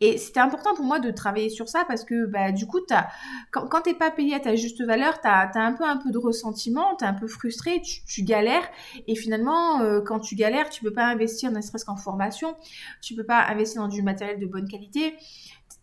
Et 0.00 0.16
c'était 0.16 0.40
important 0.40 0.74
pour 0.74 0.84
moi 0.86 0.98
de 0.98 1.10
travailler 1.10 1.50
sur 1.50 1.68
ça 1.68 1.84
parce 1.86 2.04
que 2.04 2.24
bah, 2.24 2.52
du 2.52 2.66
coup, 2.66 2.80
as, 2.90 3.08
quand, 3.50 3.66
quand 3.66 3.82
tu 3.82 3.90
n'es 3.90 3.96
pas 3.96 4.10
payé 4.10 4.34
à 4.34 4.40
ta 4.40 4.56
juste 4.56 4.82
valeur, 4.82 5.20
tu 5.20 5.28
as, 5.28 5.50
un 5.54 5.72
peu 5.74 5.84
un 5.84 5.98
peu 5.98 6.10
de 6.10 6.16
ressentiment, 6.16 6.96
tu 6.96 7.04
es 7.04 7.06
un 7.08 7.12
peu 7.12 7.28
frustré, 7.28 7.82
tu, 7.82 8.22
galères. 8.22 8.66
Et 9.06 9.14
finalement, 9.14 9.82
euh, 9.82 10.00
quand 10.00 10.18
tu 10.20 10.36
galères, 10.36 10.70
tu 10.70 10.82
peux 10.82 10.92
pas 10.92 11.04
investir 11.04 11.52
ne 11.52 11.60
serait-ce 11.60 11.84
qu'en 11.84 11.96
formation, 11.96 12.56
tu 13.02 13.14
peux 13.14 13.24
pas 13.24 13.44
investir 13.46 13.82
dans 13.82 13.88
du 13.88 14.02
matériel 14.02 14.38
de 14.38 14.46
bonne 14.46 14.68
qualité. 14.68 15.14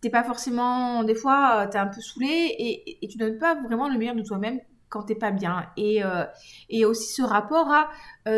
T'es 0.02 0.10
pas 0.10 0.24
forcément, 0.24 1.04
des 1.04 1.16
fois, 1.16 1.66
euh, 1.66 1.70
tu 1.70 1.78
es 1.78 1.80
un 1.80 1.88
peu 1.88 2.02
saoulé 2.02 2.28
et, 2.28 3.06
et, 3.06 3.08
tu 3.08 3.18
donnes 3.18 3.38
pas 3.38 3.56
vraiment 3.56 3.88
le 3.88 4.00
meilleur 4.00 4.16
de 4.16 4.24
toi-même 4.24 4.60
quand 4.90 5.04
t'es 5.04 5.16
pas 5.16 5.32
bien. 5.32 5.68
Et, 5.78 6.04
euh, 6.04 6.24
et 6.70 6.86
aussi 6.86 7.14
ce 7.14 7.22
rapport 7.22 7.70
à 7.72 7.90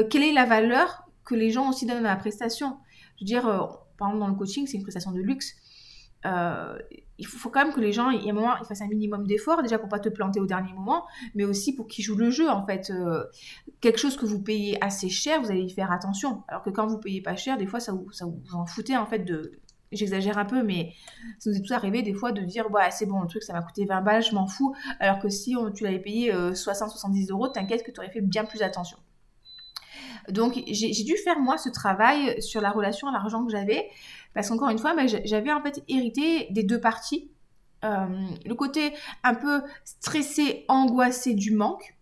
quelle 0.09 0.23
est 0.23 0.33
la 0.33 0.45
valeur 0.45 1.05
que 1.25 1.35
les 1.35 1.51
gens 1.51 1.69
aussi 1.69 1.85
donnent 1.85 2.05
à 2.05 2.09
la 2.09 2.15
prestation. 2.15 2.77
Je 3.15 3.23
veux 3.23 3.25
dire, 3.25 3.43
par 3.97 4.09
exemple, 4.09 4.19
dans 4.19 4.27
le 4.27 4.35
coaching, 4.35 4.67
c'est 4.67 4.77
une 4.77 4.83
prestation 4.83 5.11
de 5.11 5.19
luxe. 5.19 5.55
Euh, 6.25 6.77
il 7.17 7.27
faut, 7.27 7.49
quand 7.49 7.65
même 7.65 7.73
que 7.73 7.81
les 7.81 7.91
gens, 7.91 8.09
il 8.09 8.23
y 8.23 8.29
a 8.29 8.31
un 8.31 8.35
moment, 8.35 8.55
ils 8.61 8.65
fassent 8.65 8.81
un 8.81 8.87
minimum 8.87 9.27
d'efforts, 9.27 9.61
déjà 9.61 9.77
pour 9.77 9.89
pas 9.89 9.99
te 9.99 10.07
planter 10.07 10.39
au 10.39 10.45
dernier 10.45 10.71
moment, 10.73 11.05
mais 11.35 11.43
aussi 11.43 11.75
pour 11.75 11.87
qu'ils 11.87 12.03
jouent 12.03 12.15
le 12.17 12.29
jeu, 12.29 12.49
en 12.49 12.65
fait. 12.65 12.91
Euh, 12.91 13.25
quelque 13.81 13.99
chose 13.99 14.15
que 14.15 14.25
vous 14.25 14.41
payez 14.41 14.81
assez 14.83 15.09
cher, 15.09 15.41
vous 15.41 15.51
allez 15.51 15.63
y 15.63 15.69
faire 15.69 15.91
attention. 15.91 16.43
Alors 16.47 16.63
que 16.63 16.69
quand 16.69 16.87
vous 16.87 16.97
payez 16.97 17.21
pas 17.21 17.35
cher, 17.35 17.57
des 17.57 17.67
fois, 17.67 17.81
ça 17.81 17.91
vous, 17.91 18.09
ça 18.11 18.25
vous 18.25 18.55
en 18.55 18.65
foutez, 18.65 18.95
en 18.95 19.05
fait, 19.05 19.19
de... 19.19 19.59
J'exagère 19.91 20.37
un 20.37 20.45
peu, 20.45 20.61
mais 20.61 20.93
ça 21.39 21.49
nous 21.49 21.57
est 21.57 21.61
tout 21.61 21.73
arrivé 21.73 22.03
des 22.03 22.13
fois 22.13 22.31
de 22.31 22.43
dire, 22.43 22.69
bah, 22.69 22.91
c'est 22.91 23.07
bon, 23.07 23.21
le 23.21 23.27
truc, 23.27 23.41
ça 23.41 23.53
m'a 23.53 23.63
coûté 23.63 23.85
20 23.85 24.01
balles, 24.01 24.23
je 24.23 24.35
m'en 24.35 24.45
fous. 24.45 24.75
Alors 24.99 25.17
que 25.17 25.29
si 25.29 25.55
tu 25.73 25.83
l'avais 25.83 25.99
payé 25.99 26.31
60-70 26.31 27.23
euh, 27.23 27.33
euros, 27.33 27.47
t'inquiète 27.47 27.83
que 27.83 27.89
tu 27.89 27.99
aurais 27.99 28.11
fait 28.11 28.21
bien 28.21 28.45
plus 28.45 28.61
attention. 28.61 28.99
Donc 30.29 30.61
j'ai 30.67 31.03
dû 31.03 31.15
faire 31.17 31.39
moi 31.39 31.57
ce 31.57 31.69
travail 31.69 32.41
sur 32.41 32.61
la 32.61 32.71
relation 32.71 33.07
à 33.07 33.11
l'argent 33.11 33.45
que 33.45 33.51
j'avais, 33.51 33.89
parce 34.33 34.49
qu'encore 34.49 34.69
une 34.69 34.79
fois, 34.79 34.95
j'avais 35.25 35.51
en 35.51 35.61
fait 35.61 35.83
hérité 35.87 36.47
des 36.51 36.63
deux 36.63 36.79
parties. 36.79 37.31
Euh, 37.85 38.07
le 38.45 38.55
côté 38.55 38.93
un 39.23 39.35
peu 39.35 39.61
stressé, 39.85 40.65
angoissé 40.67 41.33
du 41.33 41.51
manque, 41.51 41.95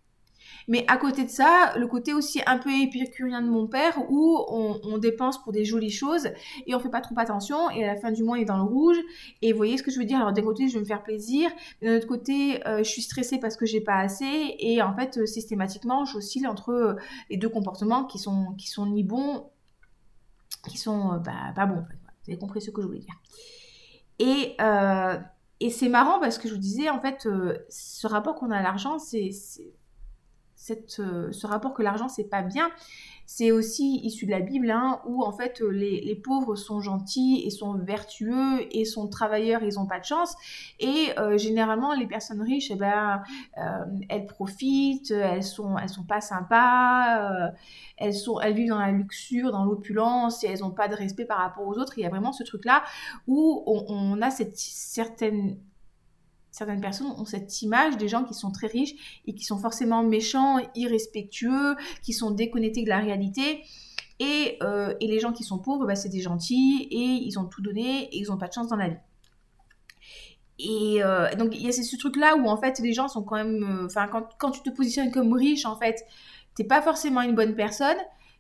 mais 0.68 0.84
à 0.88 0.98
côté 0.98 1.24
de 1.24 1.30
ça, 1.30 1.74
le 1.78 1.88
côté 1.88 2.14
aussi 2.14 2.42
un 2.46 2.58
peu 2.58 2.70
épicurien 2.72 3.42
de 3.42 3.48
mon 3.48 3.68
père 3.68 3.98
où 4.10 4.44
on, 4.50 4.98
dépense 4.98 5.42
pour 5.44 5.54
des 5.54 5.64
jolies 5.64 5.92
choses 5.92 6.30
et 6.66 6.74
on 6.74 6.80
fait 6.80 6.90
pas 6.90 7.02
trop 7.02 7.14
attention 7.18 7.70
et 7.70 7.84
à 7.84 7.94
la 7.94 8.00
fin 8.00 8.12
du 8.12 8.24
mois, 8.24 8.40
il 8.40 8.42
est 8.42 8.46
dans 8.46 8.58
le 8.58 8.64
rouge. 8.64 8.98
Et 9.42 9.52
vous 9.54 9.58
voyez 9.58 9.78
ce 9.78 9.84
que 9.84 9.92
je 9.92 10.00
veux 10.00 10.06
dire? 10.06 10.18
Alors 10.18 10.34
d'un 10.34 10.42
côté, 10.42 10.68
je 10.68 10.74
veux 10.74 10.82
me 10.82 10.86
faire 10.86 11.04
plaisir, 11.04 11.50
mais 11.82 11.90
d'un 11.90 11.98
autre 11.98 12.08
côté, 12.08 12.68
euh, 12.68 12.80
je 12.80 12.90
suis 12.90 13.04
stressée 13.04 13.40
parce 13.40 13.56
que 13.56 13.66
j'ai 13.66 13.80
pas 13.80 13.98
assez 13.98 14.56
et 14.60 14.82
en 14.82 14.94
fait, 14.94 15.20
euh, 15.20 15.26
systématiquement, 15.26 16.04
j'oscille 16.04 16.48
entre 16.48 16.98
les 17.30 17.38
deux 17.38 17.50
comportements 17.50 18.06
qui 18.06 18.18
sont, 18.18 18.54
qui 18.58 18.68
sont 18.68 18.88
ni 18.88 19.04
bons, 19.04 19.50
qui 20.68 20.78
sont 20.78 21.22
pas 21.24 21.66
bons. 21.66 21.86
Vous 22.28 22.34
avez 22.34 22.40
compris 22.40 22.62
ce 22.62 22.70
que 22.70 22.82
je 22.82 22.88
voulais 22.88 23.00
dire. 23.00 23.16
Et, 24.20 24.58
et 25.60 25.70
c'est 25.70 25.90
marrant 25.90 26.20
parce 26.20 26.38
que 26.38 26.48
je 26.48 26.54
vous 26.54 26.60
disais, 26.60 26.90
en 26.90 27.00
fait, 27.00 27.28
ce 27.70 28.08
rapport 28.08 28.36
qu'on 28.36 28.52
a 28.52 28.58
à 28.58 28.62
l'argent, 28.62 29.00
c'est 29.00 29.32
euh, 31.00 31.32
ce 31.32 31.48
rapport 31.48 31.74
que 31.74 31.82
l'argent 31.82 32.08
c'est 32.10 32.30
pas 32.30 32.42
bien, 32.42 32.70
c'est 33.26 33.52
aussi 33.52 34.00
issu 34.04 34.26
de 34.26 34.32
la 34.32 34.40
Bible, 34.40 34.72
hein, 34.72 35.02
où 35.06 35.24
en 35.24 35.32
fait 35.32 35.62
euh, 35.62 35.70
les, 35.70 36.16
pauvres 36.16 36.56
sont 36.56 36.82
gentils 36.82 37.44
et 37.46 37.50
sont 37.50 37.74
vertueux 37.74 38.66
et 38.72 38.86
sont 38.86 39.08
travailleurs, 39.08 39.64
ils 39.64 39.76
n'ont 39.76 39.86
pas 39.86 40.00
de 40.00 40.06
chance. 40.06 40.36
Et 40.80 41.10
euh, 41.18 41.38
généralement 41.38 41.94
les 41.94 42.08
personnes 42.08 42.42
riches, 42.42 42.72
eh 42.72 42.76
ben, 42.76 43.22
elles 44.10 44.26
profitent, 44.26 45.12
elles 45.12 45.44
sont, 45.44 45.78
elles 45.78 45.90
sont 45.90 46.04
pas 46.06 46.22
sympas, 46.22 47.52
elles 47.98 48.14
sont, 48.14 48.40
elles 48.40 48.54
vivent 48.54 48.70
dans 48.70 48.80
la 48.80 48.92
luxure, 48.92 49.52
dans 49.52 49.66
l'opulence 49.66 50.44
et 50.44 50.48
elles 50.48 50.60
n'ont 50.62 50.72
pas 50.72 50.88
de 50.88 50.96
respect 50.96 51.26
par 51.26 51.38
rapport 51.38 51.68
aux 51.68 51.78
autres. 51.78 51.98
Il 51.98 52.02
y 52.02 52.06
a 52.06 52.10
vraiment 52.10 52.32
ce 52.32 52.44
truc 52.44 52.66
là 52.66 52.84
où 53.28 53.64
on, 53.68 53.86
on 53.90 54.22
a 54.22 54.32
cette 54.32 54.58
certaine 54.58 55.58
certaines 56.58 56.82
personnes 56.82 57.08
ont 57.08 57.26
cette 57.26 57.62
image 57.62 57.98
des 57.98 58.08
gens 58.08 58.24
qui 58.24 58.34
sont 58.34 58.52
très 58.52 58.68
riches 58.68 59.22
et 59.28 59.36
qui 59.36 59.44
sont 59.44 59.60
forcément 59.60 60.04
méchants, 60.04 60.58
irrespectueux, 60.76 61.76
qui 62.02 62.14
sont 62.14 62.32
déconnectés 62.32 62.84
de 62.84 62.90
la 62.90 63.00
réalité. 63.00 63.64
Et, 64.20 64.58
euh, 64.64 64.96
les 65.00 65.20
gens 65.20 65.32
qui 65.32 65.44
sont 65.44 65.60
pauvres, 65.60 65.86
bah, 65.86 65.96
c'est 65.96 66.10
des 66.10 66.22
gentils 66.22 66.88
et 66.90 67.06
ils 67.28 67.38
ont 67.38 67.46
tout 67.46 67.62
donné 67.62 68.06
et 68.06 68.18
ils 68.18 68.28
n'ont 68.30 68.38
pas 68.38 68.48
de 68.48 68.54
chance 68.54 68.68
dans 68.68 68.76
la 68.76 68.90
vie. 68.90 68.98
Et 70.60 71.04
euh, 71.04 71.32
donc 71.36 71.54
il 71.54 71.62
y 71.62 71.68
a 71.68 71.72
ce 71.72 71.96
truc-là 71.98 72.36
où 72.36 72.48
en 72.48 72.58
fait 72.58 72.80
les 72.80 72.92
gens 72.92 73.08
sont 73.08 73.22
quand 73.22 73.36
même... 73.36 73.64
Euh, 73.64 73.86
enfin 73.86 74.08
quand, 74.08 74.28
quand, 74.40 74.50
tu 74.50 74.62
te 74.62 74.72
positionnes 74.72 75.12
comme 75.12 75.34
riche, 75.34 75.66
en 75.66 75.76
fait, 75.76 76.04
t'es 76.56 76.64
pas 76.64 76.82
forcément 76.82 77.22
une 77.22 77.36
bonne 77.36 77.56
personne. 77.56 77.98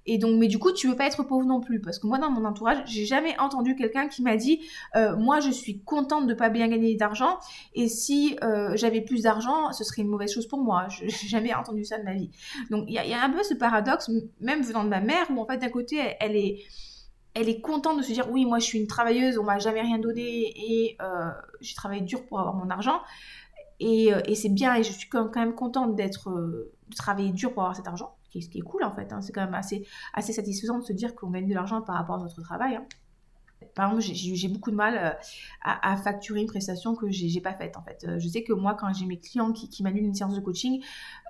Et 0.07 0.17
donc, 0.17 0.39
mais 0.39 0.47
du 0.47 0.57
coup, 0.57 0.71
tu 0.71 0.87
veux 0.87 0.95
pas 0.95 1.05
être 1.05 1.21
pauvre 1.23 1.45
non 1.45 1.59
plus. 1.59 1.81
Parce 1.81 1.99
que 1.99 2.07
moi, 2.07 2.17
dans 2.17 2.31
mon 2.31 2.45
entourage, 2.45 2.77
j'ai 2.85 3.05
jamais 3.05 3.37
entendu 3.39 3.75
quelqu'un 3.75 4.07
qui 4.07 4.23
m'a 4.23 4.37
dit 4.37 4.61
euh, 4.95 5.15
Moi, 5.17 5.41
je 5.41 5.51
suis 5.51 5.81
contente 5.83 6.27
de 6.27 6.33
pas 6.33 6.49
bien 6.49 6.67
gagner 6.69 6.95
d'argent. 6.95 7.37
Et 7.75 7.89
si 7.89 8.37
euh, 8.41 8.71
j'avais 8.75 9.01
plus 9.01 9.23
d'argent, 9.23 9.73
ce 9.73 9.83
serait 9.83 10.01
une 10.01 10.07
mauvaise 10.07 10.33
chose 10.33 10.47
pour 10.47 10.59
moi. 10.59 10.87
Je 10.89 11.07
jamais 11.27 11.53
entendu 11.53 11.83
ça 11.83 11.99
de 11.99 12.03
ma 12.03 12.13
vie. 12.13 12.31
Donc, 12.71 12.85
il 12.87 12.93
y, 12.93 13.13
a 13.13 13.23
un 13.23 13.29
peu 13.29 13.43
ce 13.43 13.53
paradoxe, 13.53 14.09
même 14.39 14.61
venant 14.61 14.85
de 14.85 14.89
ma 14.89 15.01
mère, 15.01 15.27
où 15.29 15.39
en 15.41 15.45
fait, 15.45 15.57
d'un 15.57 15.69
côté, 15.69 15.99
elle, 16.19 16.35
est 16.35 16.63
elle 17.33 17.49
est 17.49 17.59
contente 17.59 17.97
de 17.97 18.01
se 18.01 18.11
dire 18.13 18.31
oui 18.31 18.45
moi 18.45 18.57
je 18.57 18.63
suis 18.65 18.79
une 18.79 18.87
travailleuse 18.87 19.37
on 19.37 19.43
m'a 19.43 19.59
jamais 19.59 19.81
rien 19.81 19.99
donné 19.99 20.23
et 20.23 20.97
euh, 21.03 21.29
j'ai 21.61 21.75
travaillé 21.75 22.01
dur 22.01 22.25
pour 22.25 22.39
avoir 22.39 22.55
mon 22.55 22.67
argent 22.71 22.99
et, 23.79 24.09
et 24.25 24.33
c'est 24.33 24.49
bien 24.49 24.73
et 24.73 24.81
je 24.81 24.91
suis 24.91 25.07
quand 25.07 25.35
même 25.35 25.53
contente 25.53 25.95
d'être 25.95 26.31
de 26.31 26.95
travailler 26.95 27.31
dur 27.31 27.53
pour 27.53 27.61
avoir 27.61 27.75
cet 27.75 27.87
argent 27.87 28.16
ce 28.41 28.49
qui 28.49 28.59
est 28.59 28.61
cool 28.61 28.83
en 28.83 28.93
fait. 28.93 29.11
Hein. 29.13 29.21
C'est 29.21 29.31
quand 29.31 29.45
même 29.45 29.53
assez, 29.53 29.85
satisfaisant 30.15 30.79
de 30.79 30.83
se 30.83 30.93
dire 30.93 31.15
qu'on 31.15 31.29
gagne 31.29 31.47
de 31.47 31.53
l'argent 31.53 31.81
par 31.81 31.95
rapport 31.95 32.15
à 32.15 32.19
notre 32.19 32.41
travail. 32.41 32.75
Hein. 32.75 32.85
Par 33.75 33.91
exemple, 33.91 34.15
j'ai 34.15 34.47
beaucoup 34.47 34.71
de 34.71 34.75
mal 34.75 34.97
euh, 34.97 35.11
à, 35.63 35.95
facturer 35.97 36.41
une 36.41 36.47
prestation 36.47 36.95
que 36.95 37.09
j'ai 37.09 37.41
pas 37.41 37.53
faite 37.53 37.77
en 37.77 37.83
fait. 37.83 38.05
Euh, 38.07 38.19
je 38.19 38.27
sais 38.27 38.43
que 38.43 38.53
moi, 38.53 38.75
quand 38.75 38.91
j'ai 38.93 39.05
mes 39.05 39.19
clients 39.19 39.51
qui, 39.51 39.69
qui 39.69 39.83
m'annulent 39.83 40.05
une 40.05 40.15
séance 40.15 40.35
de 40.35 40.39
coaching, 40.39 40.83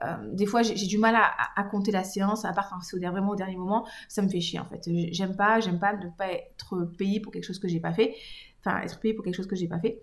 euh, 0.05 0.15
des 0.33 0.45
fois 0.45 0.61
j'ai 0.61 0.87
du 0.87 0.97
mal 0.97 1.15
à, 1.15 1.63
compter 1.65 1.91
la 1.91 2.03
séance, 2.03 2.45
à 2.45 2.53
part 2.53 2.69
quand 2.69 2.79
c'est 2.81 2.97
vraiment 2.97 3.31
au 3.31 3.35
dernier 3.35 3.57
moment, 3.57 3.85
ça 4.07 4.21
me 4.21 4.29
fait 4.29 4.39
chier 4.41 4.59
en 4.59 4.65
fait. 4.65 4.89
J'aime 5.11 5.35
pas, 5.35 5.59
j'aime 5.59 5.79
pas 5.79 5.93
ne 5.93 6.09
pas 6.09 6.31
être 6.31 6.85
payé 6.97 7.19
pour 7.19 7.31
quelque 7.31 7.45
chose 7.45 7.59
que 7.59 7.67
j'ai 7.67 7.79
pas 7.79 7.93
fait, 7.93 8.15
enfin 8.59 8.81
être 8.81 8.99
payé 8.99 9.13
pour 9.13 9.23
quelque 9.23 9.35
chose 9.35 9.47
que 9.47 9.55
j'ai 9.55 9.67
pas 9.67 9.79
fait. 9.79 10.01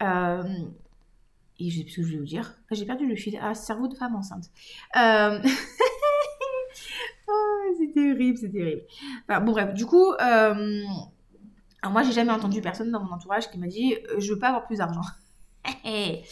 et 0.00 1.70
je 1.70 1.82
sais 1.82 1.88
ce 1.88 1.96
que 1.96 2.02
je 2.02 2.06
voulais 2.06 2.18
vous 2.18 2.24
dire. 2.26 2.56
J'ai 2.70 2.86
perdu 2.86 3.06
le 3.06 3.16
fil. 3.16 3.38
Ah, 3.40 3.54
cerveau 3.54 3.88
de 3.88 3.94
femme 3.94 4.16
enceinte. 4.16 4.50
c'est 7.78 7.92
terrible, 7.92 8.38
c'est 8.38 8.50
terrible. 8.50 8.82
bon, 9.28 9.52
bref, 9.52 9.74
du 9.74 9.86
coup, 9.86 10.12
euh, 10.12 10.82
moi, 11.90 12.02
j'ai 12.02 12.12
jamais 12.12 12.32
entendu 12.32 12.60
personne 12.60 12.90
dans 12.90 13.02
mon 13.02 13.12
entourage 13.12 13.50
qui 13.50 13.58
m'a 13.58 13.66
dit 13.66 13.94
euh, 13.94 14.20
Je 14.20 14.32
veux 14.32 14.38
pas 14.38 14.48
avoir 14.48 14.66
plus 14.66 14.78
d'argent. 14.78 15.02
Et 15.84 16.22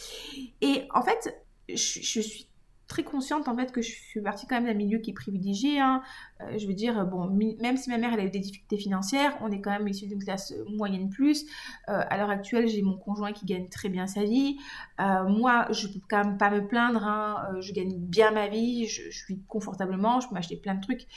en 0.93 1.01
fait, 1.01 1.43
je, 1.69 1.75
je 1.75 2.19
suis 2.21 2.50
très 2.91 3.03
consciente 3.03 3.47
en 3.47 3.55
fait 3.55 3.71
que 3.71 3.81
je 3.81 3.89
suis 3.89 4.21
partie 4.21 4.45
quand 4.45 4.55
même 4.55 4.65
d'un 4.65 4.73
milieu 4.73 4.99
qui 4.99 5.11
est 5.11 5.13
privilégié. 5.13 5.79
Hein. 5.79 6.01
Euh, 6.41 6.57
je 6.57 6.67
veux 6.67 6.73
dire, 6.73 7.05
bon, 7.05 7.29
même 7.61 7.77
si 7.77 7.89
ma 7.89 7.97
mère 7.97 8.11
elle 8.13 8.19
a 8.19 8.25
eu 8.25 8.29
des 8.29 8.39
difficultés 8.39 8.77
financières, 8.77 9.37
on 9.41 9.49
est 9.49 9.61
quand 9.61 9.71
même 9.71 9.87
issu 9.87 10.07
d'une 10.07 10.21
classe 10.21 10.53
moyenne 10.67 11.09
plus. 11.09 11.45
Euh, 11.87 12.01
à 12.09 12.17
l'heure 12.17 12.29
actuelle, 12.29 12.67
j'ai 12.67 12.81
mon 12.81 12.97
conjoint 12.97 13.31
qui 13.31 13.45
gagne 13.45 13.69
très 13.69 13.87
bien 13.87 14.07
sa 14.07 14.25
vie. 14.25 14.57
Euh, 14.99 15.23
moi, 15.23 15.67
je 15.71 15.87
peux 15.87 16.01
quand 16.09 16.25
même 16.25 16.37
pas 16.37 16.49
me 16.51 16.67
plaindre. 16.67 17.05
Hein. 17.05 17.55
je 17.61 17.71
gagne 17.71 17.97
bien 17.97 18.31
ma 18.31 18.49
vie, 18.49 18.87
je, 18.87 19.09
suis 19.09 19.41
confortablement, 19.47 20.19
je 20.19 20.27
peux 20.27 20.35
m'acheter 20.35 20.57
plein 20.57 20.75
de 20.75 20.81
trucs 20.81 21.07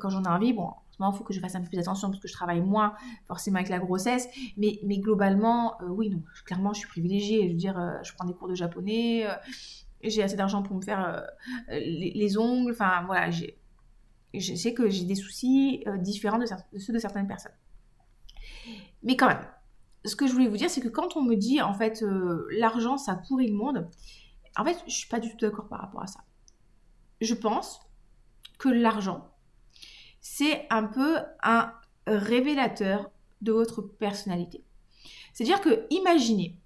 quand 0.00 0.08
j'en 0.08 0.24
ai 0.24 0.28
envie. 0.28 0.54
Bon, 0.54 0.70
il 0.98 1.16
faut 1.16 1.24
que 1.24 1.34
je 1.34 1.40
fasse 1.40 1.54
un 1.54 1.60
peu 1.60 1.68
plus 1.68 1.78
attention 1.78 2.08
parce 2.08 2.20
que 2.20 2.28
je 2.28 2.32
travaille 2.32 2.62
moins 2.62 2.94
forcément 3.28 3.56
avec 3.56 3.68
la 3.68 3.78
grossesse. 3.78 4.28
Mais, 4.56 4.80
mais 4.84 4.98
globalement, 4.98 5.76
oui, 5.90 6.08
non, 6.08 6.22
clairement, 6.46 6.72
je 6.72 6.80
suis 6.80 6.88
privilégiée. 6.88 7.42
Je 7.44 7.48
veux 7.48 7.58
dire, 7.58 7.78
je 8.02 8.12
prends 8.14 8.26
des 8.26 8.34
cours 8.34 8.48
de 8.48 8.54
japonais 8.54 9.26
j'ai 10.02 10.22
assez 10.22 10.36
d'argent 10.36 10.62
pour 10.62 10.76
me 10.76 10.82
faire 10.82 11.04
euh, 11.04 11.78
les, 11.78 12.38
ongles, 12.38 12.72
enfin 12.72 13.04
voilà, 13.06 13.30
j'ai, 13.30 13.58
je 14.34 14.54
sais 14.54 14.74
que 14.74 14.88
j'ai 14.88 15.04
des 15.04 15.14
soucis 15.14 15.82
euh, 15.86 15.96
différents 15.96 16.38
de, 16.38 16.46
ceux 16.78 16.92
de 16.92 16.98
certaines 16.98 17.28
personnes. 17.28 17.52
Mais 19.02 19.16
quand 19.16 19.28
même, 19.28 19.46
ce 20.04 20.16
que 20.16 20.26
je 20.26 20.32
voulais 20.32 20.48
vous 20.48 20.56
dire, 20.56 20.70
c'est 20.70 20.80
que 20.80 20.88
quand 20.88 21.16
on 21.16 21.22
me 21.22 21.36
dit 21.36 21.60
en 21.60 21.74
fait 21.74 22.02
euh, 22.02 22.46
l'argent 22.50 22.96
ça 22.96 23.16
pourrit 23.28 23.48
le 23.48 23.56
monde, 23.56 23.88
en 24.56 24.64
fait 24.64 24.82
je 24.86 24.92
suis 24.92 25.08
pas 25.08 25.20
du 25.20 25.30
tout 25.30 25.36
d'accord 25.46 25.68
par 25.68 25.80
rapport 25.80 26.02
à 26.02 26.06
ça. 26.06 26.20
Je 27.20 27.34
pense 27.34 27.80
que 28.58 28.68
l'argent 28.68 29.28
c'est 30.20 30.66
un 30.70 30.84
peu 30.84 31.18
un 31.42 31.72
révélateur 32.06 33.10
de 33.40 33.52
votre 33.52 33.82
personnalité. 33.82 34.64
C'est-à-dire 35.32 35.60
que 35.60 35.86
imaginez 35.90 36.56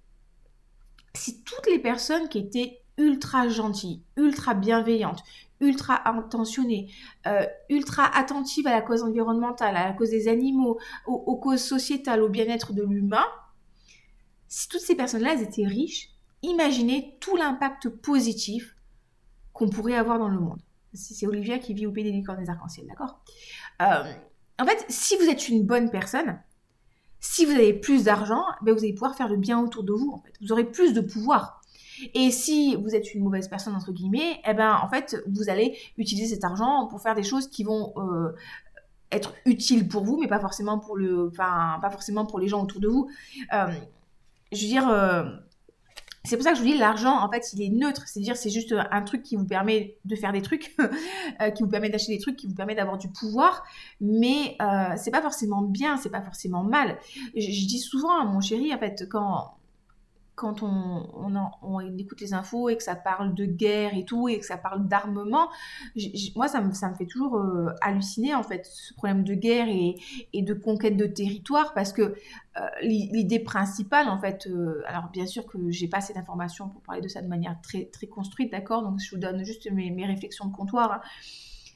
si 1.17 1.43
toutes 1.43 1.67
les 1.67 1.79
personnes 1.79 2.29
qui 2.29 2.37
étaient 2.37 2.81
ultra 2.97 3.47
gentille, 3.47 4.01
ultra 4.15 4.53
bienveillante, 4.53 5.23
ultra 5.59 6.07
intentionnée, 6.09 6.91
euh, 7.25 7.45
ultra 7.69 8.05
attentive 8.17 8.67
à 8.67 8.71
la 8.71 8.81
cause 8.81 9.03
environnementale, 9.03 9.75
à 9.75 9.85
la 9.85 9.93
cause 9.93 10.11
des 10.11 10.27
animaux, 10.27 10.79
aux, 11.05 11.35
causes 11.37 11.63
sociétales, 11.63 12.21
au 12.21 12.29
bien-être 12.29 12.73
de 12.73 12.83
l'humain, 12.83 13.25
si 14.47 14.67
toutes 14.69 14.81
ces 14.81 14.95
personnes-là 14.95 15.33
étaient 15.35 15.65
riches, 15.65 16.09
imaginez 16.41 17.17
tout 17.19 17.35
l'impact 17.35 17.89
positif 17.89 18.75
qu'on 19.53 19.69
pourrait 19.69 19.95
avoir 19.95 20.19
dans 20.19 20.29
le 20.29 20.39
monde. 20.39 20.61
c'est 20.93 21.27
Olivia 21.27 21.59
qui 21.59 21.73
vit 21.73 21.85
au 21.85 21.91
pays 21.91 22.03
des 22.03 22.11
licornes 22.11 22.39
des 22.39 22.49
arcs-en-ciel, 22.49 22.87
d'accord? 22.87 23.19
Euh, 23.81 24.13
En 24.59 24.65
fait, 24.65 24.85
si 24.89 25.17
vous 25.17 25.25
êtes 25.25 25.49
une 25.49 25.65
bonne 25.65 25.89
personne, 25.89 26.39
si 27.19 27.45
vous 27.45 27.51
avez 27.51 27.73
plus 27.73 28.03
d'argent, 28.05 28.43
ben 28.61 28.73
vous 28.73 28.79
allez 28.79 28.93
pouvoir 28.93 29.15
faire 29.15 29.27
le 29.27 29.37
bien 29.37 29.59
autour 29.59 29.83
de 29.83 29.93
vous. 29.93 30.21
Vous 30.41 30.51
aurez 30.51 30.65
plus 30.65 30.93
de 30.93 31.01
pouvoir. 31.01 31.56
Et 32.13 32.31
si 32.31 32.75
vous 32.75 32.95
êtes 32.95 33.13
une 33.13 33.23
mauvaise 33.23 33.47
personne, 33.47 33.75
entre 33.75 33.91
guillemets, 33.91 34.39
eh 34.47 34.53
ben, 34.53 34.79
en 34.81 34.89
fait, 34.89 35.17
vous 35.27 35.49
allez 35.49 35.77
utiliser 35.97 36.35
cet 36.35 36.43
argent 36.43 36.87
pour 36.87 37.01
faire 37.01 37.15
des 37.15 37.23
choses 37.23 37.47
qui 37.47 37.63
vont 37.63 37.93
euh, 37.97 38.35
être 39.11 39.33
utiles 39.45 39.87
pour 39.87 40.03
vous, 40.03 40.17
mais 40.19 40.27
pas 40.27 40.39
forcément 40.39 40.79
pour 40.79 40.97
le, 40.97 41.31
pas 41.31 41.89
forcément 41.91 42.25
pour 42.25 42.39
les 42.39 42.47
gens 42.47 42.63
autour 42.63 42.81
de 42.81 42.87
vous. 42.87 43.09
Euh, 43.53 43.67
je 44.51 44.61
veux 44.61 44.67
dire, 44.67 44.87
euh, 44.89 45.23
c'est 46.23 46.35
pour 46.35 46.43
ça 46.43 46.51
que 46.51 46.57
je 46.57 46.61
vous 46.61 46.67
dis, 46.67 46.77
l'argent, 46.77 47.17
en 47.17 47.29
fait, 47.31 47.53
il 47.53 47.61
est 47.61 47.69
neutre. 47.69 48.03
C'est-à-dire, 48.05 48.35
c'est 48.35 48.49
juste 48.49 48.73
un 48.91 49.01
truc 49.01 49.23
qui 49.23 49.37
vous 49.37 49.45
permet 49.45 49.97
de 50.03 50.15
faire 50.15 50.33
des 50.33 50.41
trucs, 50.41 50.75
qui 51.55 51.63
vous 51.63 51.69
permet 51.69 51.89
d'acheter 51.89 52.13
des 52.13 52.21
trucs, 52.21 52.35
qui 52.35 52.47
vous 52.47 52.55
permet 52.55 52.75
d'avoir 52.75 52.97
du 52.97 53.07
pouvoir. 53.07 53.63
Mais 54.01 54.57
euh, 54.61 54.93
c'est 54.97 55.11
pas 55.11 55.21
forcément 55.21 55.61
bien, 55.61 55.97
c'est 55.97 56.09
pas 56.09 56.21
forcément 56.21 56.63
mal. 56.63 56.97
Je, 57.35 57.41
je, 57.41 57.65
dis 57.65 57.79
souvent 57.79 58.19
à 58.19 58.25
mon 58.25 58.41
chéri, 58.41 58.73
en 58.73 58.77
fait, 58.77 59.07
quand, 59.09 59.56
quand 60.37 60.61
on, 60.61 61.79
écoute 61.97 62.21
les 62.21 62.35
infos 62.35 62.69
et 62.69 62.77
que 62.77 62.83
ça 62.83 62.95
parle 62.95 63.33
de 63.33 63.45
guerre 63.45 63.95
et 63.95 64.05
tout, 64.05 64.29
et 64.29 64.39
que 64.39 64.45
ça 64.45 64.55
parle 64.55 64.87
d'armement, 64.87 65.49
moi, 66.35 66.47
ça 66.47 66.61
me, 66.61 66.71
fait 66.71 67.07
toujours 67.07 67.37
euh, 67.37 67.69
halluciner, 67.81 68.35
en 68.35 68.43
fait, 68.43 68.67
ce 68.67 68.93
problème 68.93 69.23
de 69.23 69.33
guerre 69.33 69.67
et, 69.67 69.97
de 70.41 70.53
conquête 70.53 70.95
de 70.95 71.07
territoire, 71.07 71.73
parce 71.73 71.91
que 71.91 72.01
euh, 72.03 72.67
l'idée 72.83 73.39
principale, 73.39 74.09
en 74.09 74.19
fait, 74.19 74.45
euh, 74.45 74.83
alors 74.85 75.09
bien 75.11 75.25
sûr 75.25 75.47
que 75.47 75.57
j'ai 75.71 75.87
pas 75.87 75.97
assez 75.97 76.13
d'informations 76.13 76.69
pour 76.69 76.83
parler 76.83 77.01
de 77.01 77.07
ça 77.07 77.23
de 77.23 77.27
manière 77.27 77.59
très, 77.61 77.89
construite, 78.07 78.51
d'accord 78.51 78.83
Donc, 78.83 78.99
je 78.99 79.09
vous 79.15 79.19
donne 79.19 79.43
juste 79.43 79.69
mes, 79.71 79.89
mes 79.89 80.05
réflexions 80.05 80.45
de 80.45 80.55
comptoir. 80.55 80.91
Hein. 80.91 81.01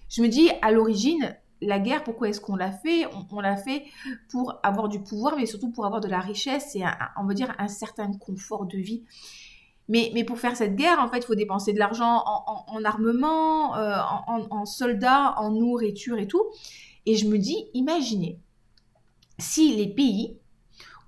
Je 0.08 0.22
me 0.22 0.28
dis, 0.28 0.52
à 0.62 0.72
l'origine, 0.72 1.36
la 1.62 1.80
guerre, 1.80 2.04
pourquoi 2.04 2.30
est-ce 2.30 2.42
qu'on 2.42 2.56
l'a 2.56 2.72
fait? 2.72 3.06
On, 3.32 3.40
l'a 3.40 3.56
fait 3.56 3.86
pour 4.30 4.60
avoir 4.64 4.90
du 4.90 5.02
pouvoir, 5.02 5.36
mais 5.38 5.46
surtout 5.46 5.72
pour 5.72 5.86
avoir 5.86 6.02
de 6.02 6.08
la 6.08 6.20
richesse 6.20 6.76
et, 6.76 6.84
on 7.18 7.26
va 7.26 7.34
dire, 7.34 7.54
un 7.60 7.68
certain 7.68 8.12
confort 8.14 8.66
de 8.66 8.78
vie. 8.78 9.04
Mais, 9.88 10.12
mais 10.14 10.24
pour 10.24 10.40
faire 10.40 10.56
cette 10.56 10.76
guerre, 10.76 11.00
en 11.00 11.10
fait, 11.10 11.20
il 11.20 11.26
faut 11.26 11.36
dépenser 11.36 11.74
de 11.74 11.80
l'argent 11.80 12.24
en, 12.26 12.84
armement, 12.86 13.76
euh, 13.76 13.98
en, 14.28 14.66
soldats, 14.66 15.36
en 15.38 15.52
nourriture 15.52 16.18
et 16.18 16.28
tout. 16.28 16.44
Et 17.06 17.16
je 17.16 17.28
me 17.28 17.38
dis, 17.38 17.68
imaginez, 17.74 18.40
si 19.38 19.76
les 19.76 19.88
pays, 19.88 20.38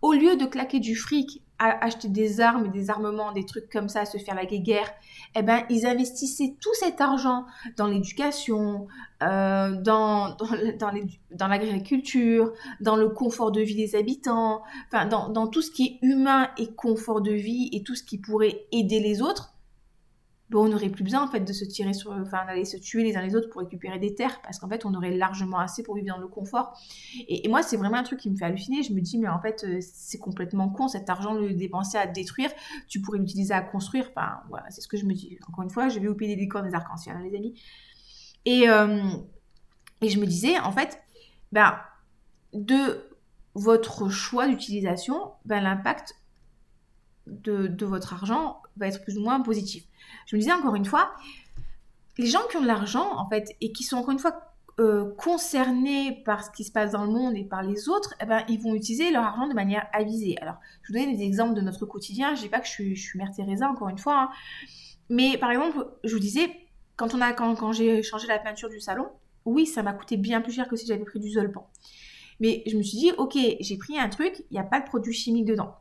au 0.01 0.13
lieu 0.13 0.36
de 0.36 0.45
claquer 0.45 0.79
du 0.79 0.95
fric 0.95 1.42
acheter 1.60 2.10
des 2.10 2.41
armes, 2.41 2.69
des 2.72 2.89
armements, 2.89 3.31
des 3.31 3.45
trucs 3.45 3.69
comme 3.69 3.88
ça, 3.88 4.05
se 4.05 4.17
faire 4.17 4.36
la 4.36 4.45
guerre, 4.45 4.91
eh 5.36 5.41
ben, 5.41 5.63
ils 5.69 5.86
investissaient 5.86 6.55
tout 6.60 6.74
cet 6.74 7.00
argent 7.00 7.45
dans 7.77 7.88
l'éducation, 7.88 8.88
euh, 9.22 9.72
dans, 9.81 10.36
dans, 10.79 11.48
l'agriculture, 11.48 12.51
dans 12.81 12.95
le 12.95 13.10
confort 13.10 13.51
de 13.51 13.62
vie 13.62 13.75
des 13.75 13.95
habitants, 13.95 14.62
enfin, 14.88 15.05
dans, 15.05 15.29
dans 15.29 15.48
tout 15.48 15.62
ce 15.62 15.72
qui 15.72 16.00
est 16.01 16.05
humain 16.05 16.50
et 16.57 16.74
confort 16.74 17.22
de 17.22 17.31
vie 17.31 17.69
et 17.72 17.83
tout 17.83 17.95
ce 17.95 18.03
qui 18.03 18.17
pourrait 18.17 18.65
aider 18.72 19.00
les 19.00 19.22
autres 19.22 19.52
on 20.62 20.69
n'aurait 20.69 20.89
plus 20.89 21.03
besoin 21.03 21.24
en 21.24 21.27
fait 21.27 21.39
de 21.41 21.53
se 21.53 21.65
tirer 21.65 21.93
sur, 21.93 22.12
enfin 22.12 22.45
d'aller 22.45 22.65
se 22.65 22.77
tuer 22.77 23.03
les 23.03 23.15
uns 23.15 23.22
les 23.22 23.36
autres 23.36 23.50
pour 23.50 23.62
récupérer 23.62 24.00
des 24.00 24.13
terres, 24.15 24.41
parce 24.41 24.60
qu'en 24.60 24.69
fait 24.69 24.86
on 24.86 24.93
aurait 24.93 25.15
largement 25.15 25.60
assez 25.60 25.83
pour 25.83 25.95
vivre 25.95 26.07
dans 26.07 26.17
le 26.17 26.27
confort. 26.27 26.77
Et, 27.27 27.48
moi 27.48 27.63
c'est 27.63 27.77
vraiment 27.77 27.98
un 27.98 28.03
truc 28.03 28.19
qui 28.19 28.29
me 28.29 28.36
fait 28.36 28.45
halluciner. 28.45 28.83
Je 28.83 28.93
me 28.93 29.01
dis 29.01 29.17
mais 29.17 29.27
en 29.27 29.39
fait 29.39 29.63
euh, 29.63 29.79
c'est 29.81 30.17
complètement 30.17 30.69
con 30.69 30.88
cet 30.88 31.10
argent 31.10 31.33
le 31.33 31.53
dépenser 31.53 31.98
à 31.98 32.07
détruire, 32.07 32.51
tu 32.88 33.01
pourrais 33.01 33.19
l'utiliser 33.19 33.53
à 33.53 33.62
construire. 33.62 34.10
Enfin 34.10 34.41
voilà 34.50 34.65
c'est 34.69 34.81
ce 34.81 34.88
que 34.88 34.98
je 34.98 35.05
me 35.05 35.13
dis. 35.13 35.38
Encore 35.48 35.63
une 35.63 35.72
fois 35.72 35.89
je 35.89 36.00
vais 36.00 36.07
au 36.07 36.15
pays 36.15 36.27
des 36.27 36.36
licornes 36.36 36.67
des 36.67 36.75
arcs-en-ciel 36.75 37.15
hein, 37.15 37.24
les 37.24 37.36
amis. 37.36 37.60
Et 38.45 38.69
euh, 38.69 39.01
et 40.01 40.10
je 40.10 40.19
me 40.19 40.25
disais 40.25 40.60
en 40.60 40.72
fait 40.72 41.01
ben 41.51 41.77
de 42.53 43.10
votre 43.55 44.10
choix 44.10 44.48
d'utilisation, 44.48 45.31
ben, 45.45 45.62
l'impact 45.62 46.15
de 47.27 47.86
votre 47.86 48.13
argent 48.13 48.62
va 48.77 48.88
être 48.88 49.03
plus 49.03 49.17
ou 49.17 49.22
moins 49.22 49.39
positif. 49.41 49.86
Je 50.25 50.36
me 50.36 50.41
disais 50.41 50.53
encore 50.53 50.75
une 50.75 50.86
fois, 50.86 51.13
les 52.17 52.27
gens 52.27 52.41
qui 52.50 52.58
ont 52.58 52.62
de 52.62 52.67
l'argent, 52.67 53.17
en 53.17 53.27
fait, 53.27 53.55
et 53.62 53.72
qui 53.72 53.84
sont 53.84 53.98
encore 53.98 54.12
une 54.12 54.20
fois 54.20 54.53
euh, 54.79 55.13
concernés 55.17 56.24
par 56.25 56.43
ce 56.43 56.50
qui 56.51 56.63
se 56.63 56.72
passe 56.72 56.91
dans 56.91 57.05
le 57.05 57.12
monde 57.12 57.36
et 57.36 57.43
par 57.43 57.63
les 57.63 57.89
autres, 57.89 58.15
eh 58.22 58.25
ben, 58.25 58.43
ils 58.50 58.60
vont 58.60 58.73
utiliser 58.73 59.12
leur 59.12 59.23
argent 59.23 59.47
de 59.47 59.54
manière 59.54 59.88
avisée. 59.93 60.38
Alors, 60.41 60.56
je 60.82 60.91
vous 60.91 60.99
donne 60.99 61.15
des 61.15 61.23
exemples 61.23 61.54
de 61.54 61.62
notre 61.62 61.86
quotidien. 61.86 62.36
Je 62.36 62.41
dis 62.41 62.49
pas 62.49 62.60
que 62.60 62.67
je 62.67 62.71
suis, 62.71 63.17
Mère 63.17 63.32
Teresa, 63.36 63.69
encore 63.69 63.89
une 63.89 63.97
fois. 63.97 64.23
Hein. 64.23 64.30
Mais 65.10 65.38
par 65.38 65.52
exemple, 65.52 65.88
je 66.04 66.13
vous 66.13 66.19
disais, 66.19 66.49
quand, 66.95 67.13
on 67.13 67.21
a, 67.21 67.34
quand 67.34 67.71
j'ai 67.71 68.02
changé 68.02 68.28
la 68.28 68.39
peinture 68.39 68.69
du 68.69 68.80
salon, 68.80 69.08
oui, 69.45 69.65
ça 69.65 69.84
m'a 69.84 69.93
coûté 69.93 70.17
bien 70.17 70.41
plus 70.41 70.54
cher 70.54 70.67
que 70.67 70.76
si 70.76 70.86
j'avais 70.88 71.04
pris 71.04 71.19
du 71.19 71.30
Zolpan. 71.30 71.67
Mais 72.39 72.63
je 72.65 72.78
me 72.78 72.84
suis 72.84 72.97
dit, 72.97 73.12
ok, 73.17 73.38
j'ai 73.60 73.78
pris 73.78 73.99
un 73.99 74.10
truc, 74.10 74.43
il 74.49 74.54
n'y 74.54 74.60
a 74.60 74.63
pas 74.63 74.80
de 74.80 74.86
produit 74.86 75.13
chimique 75.13 75.45
dedans. 75.45 75.76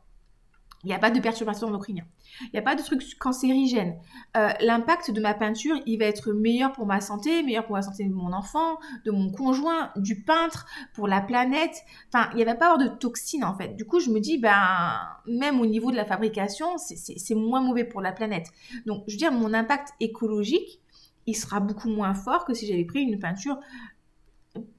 Il 0.83 0.87
n'y 0.87 0.93
a 0.93 0.99
pas 0.99 1.11
de 1.11 1.19
perturbation 1.19 1.67
endocrinien. 1.67 2.03
Il 2.41 2.49
n'y 2.53 2.59
a 2.59 2.61
pas 2.61 2.75
de 2.75 2.81
truc 2.81 3.01
cancérigène. 3.17 3.95
Euh, 4.35 4.49
l'impact 4.59 5.11
de 5.11 5.21
ma 5.21 5.33
peinture, 5.33 5.79
il 5.85 5.97
va 5.97 6.05
être 6.05 6.33
meilleur 6.33 6.73
pour 6.73 6.85
ma 6.85 6.99
santé, 6.99 7.41
meilleur 7.43 7.65
pour 7.65 7.75
la 7.75 7.81
santé 7.81 8.03
de 8.05 8.13
mon 8.13 8.33
enfant, 8.33 8.79
de 9.05 9.11
mon 9.11 9.31
conjoint, 9.31 9.91
du 9.95 10.23
peintre, 10.23 10.65
pour 10.93 11.07
la 11.07 11.21
planète. 11.21 11.83
Enfin, 12.13 12.29
il 12.33 12.37
n'y 12.37 12.43
va 12.43 12.55
pas 12.55 12.73
avoir 12.73 12.79
de 12.79 12.87
toxines 12.97 13.45
en 13.45 13.55
fait. 13.55 13.75
Du 13.75 13.85
coup, 13.85 13.99
je 13.99 14.09
me 14.09 14.19
dis, 14.19 14.37
ben, 14.37 14.99
même 15.25 15.61
au 15.61 15.65
niveau 15.65 15.91
de 15.91 15.95
la 15.95 16.05
fabrication, 16.05 16.77
c'est 16.77 17.35
moins 17.35 17.61
mauvais 17.61 17.85
pour 17.85 18.01
la 18.01 18.11
planète. 18.11 18.47
Donc, 18.85 19.03
je 19.07 19.13
veux 19.13 19.17
dire, 19.17 19.31
mon 19.31 19.53
impact 19.53 19.93
écologique, 19.99 20.81
il 21.25 21.35
sera 21.35 21.59
beaucoup 21.59 21.89
moins 21.89 22.13
fort 22.13 22.43
que 22.45 22.53
si 22.53 22.67
j'avais 22.67 22.83
pris 22.83 23.01
une 23.01 23.19
peinture 23.19 23.57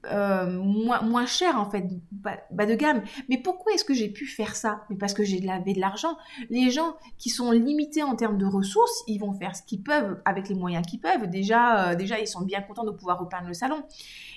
euh, 0.05 0.49
moins, 0.49 1.01
moins 1.01 1.25
cher 1.25 1.59
en 1.59 1.69
fait, 1.69 1.85
bas, 2.11 2.65
de 2.65 2.75
gamme. 2.75 3.03
Mais 3.27 3.37
pourquoi 3.37 3.73
est-ce 3.73 3.83
que 3.83 3.93
j'ai 3.93 4.07
pu 4.07 4.25
faire 4.25 4.55
ça? 4.55 4.85
Mais 4.89 4.95
parce 4.95 5.13
que 5.13 5.23
j'ai 5.23 5.39
de 5.39 5.79
l'argent. 5.79 6.17
Les 6.49 6.69
gens 6.69 6.95
qui 7.17 7.29
sont 7.29 7.51
limités 7.51 8.01
en 8.01 8.15
termes 8.15 8.37
de 8.37 8.45
ressources, 8.45 9.03
ils 9.07 9.17
vont 9.17 9.33
faire 9.33 9.55
ce 9.55 9.63
qu'ils 9.63 9.83
peuvent 9.83 10.21
avec 10.23 10.47
les 10.47 10.55
moyens 10.55 10.85
qu'ils 10.85 11.01
peuvent. 11.01 11.27
Déjà, 11.29 11.89
euh, 11.89 11.95
déjà, 11.95 12.19
ils 12.19 12.27
sont 12.27 12.45
bien 12.45 12.61
contents 12.61 12.85
de 12.85 12.91
pouvoir 12.91 13.19
repeindre 13.19 13.47
le 13.47 13.53
salon. 13.53 13.83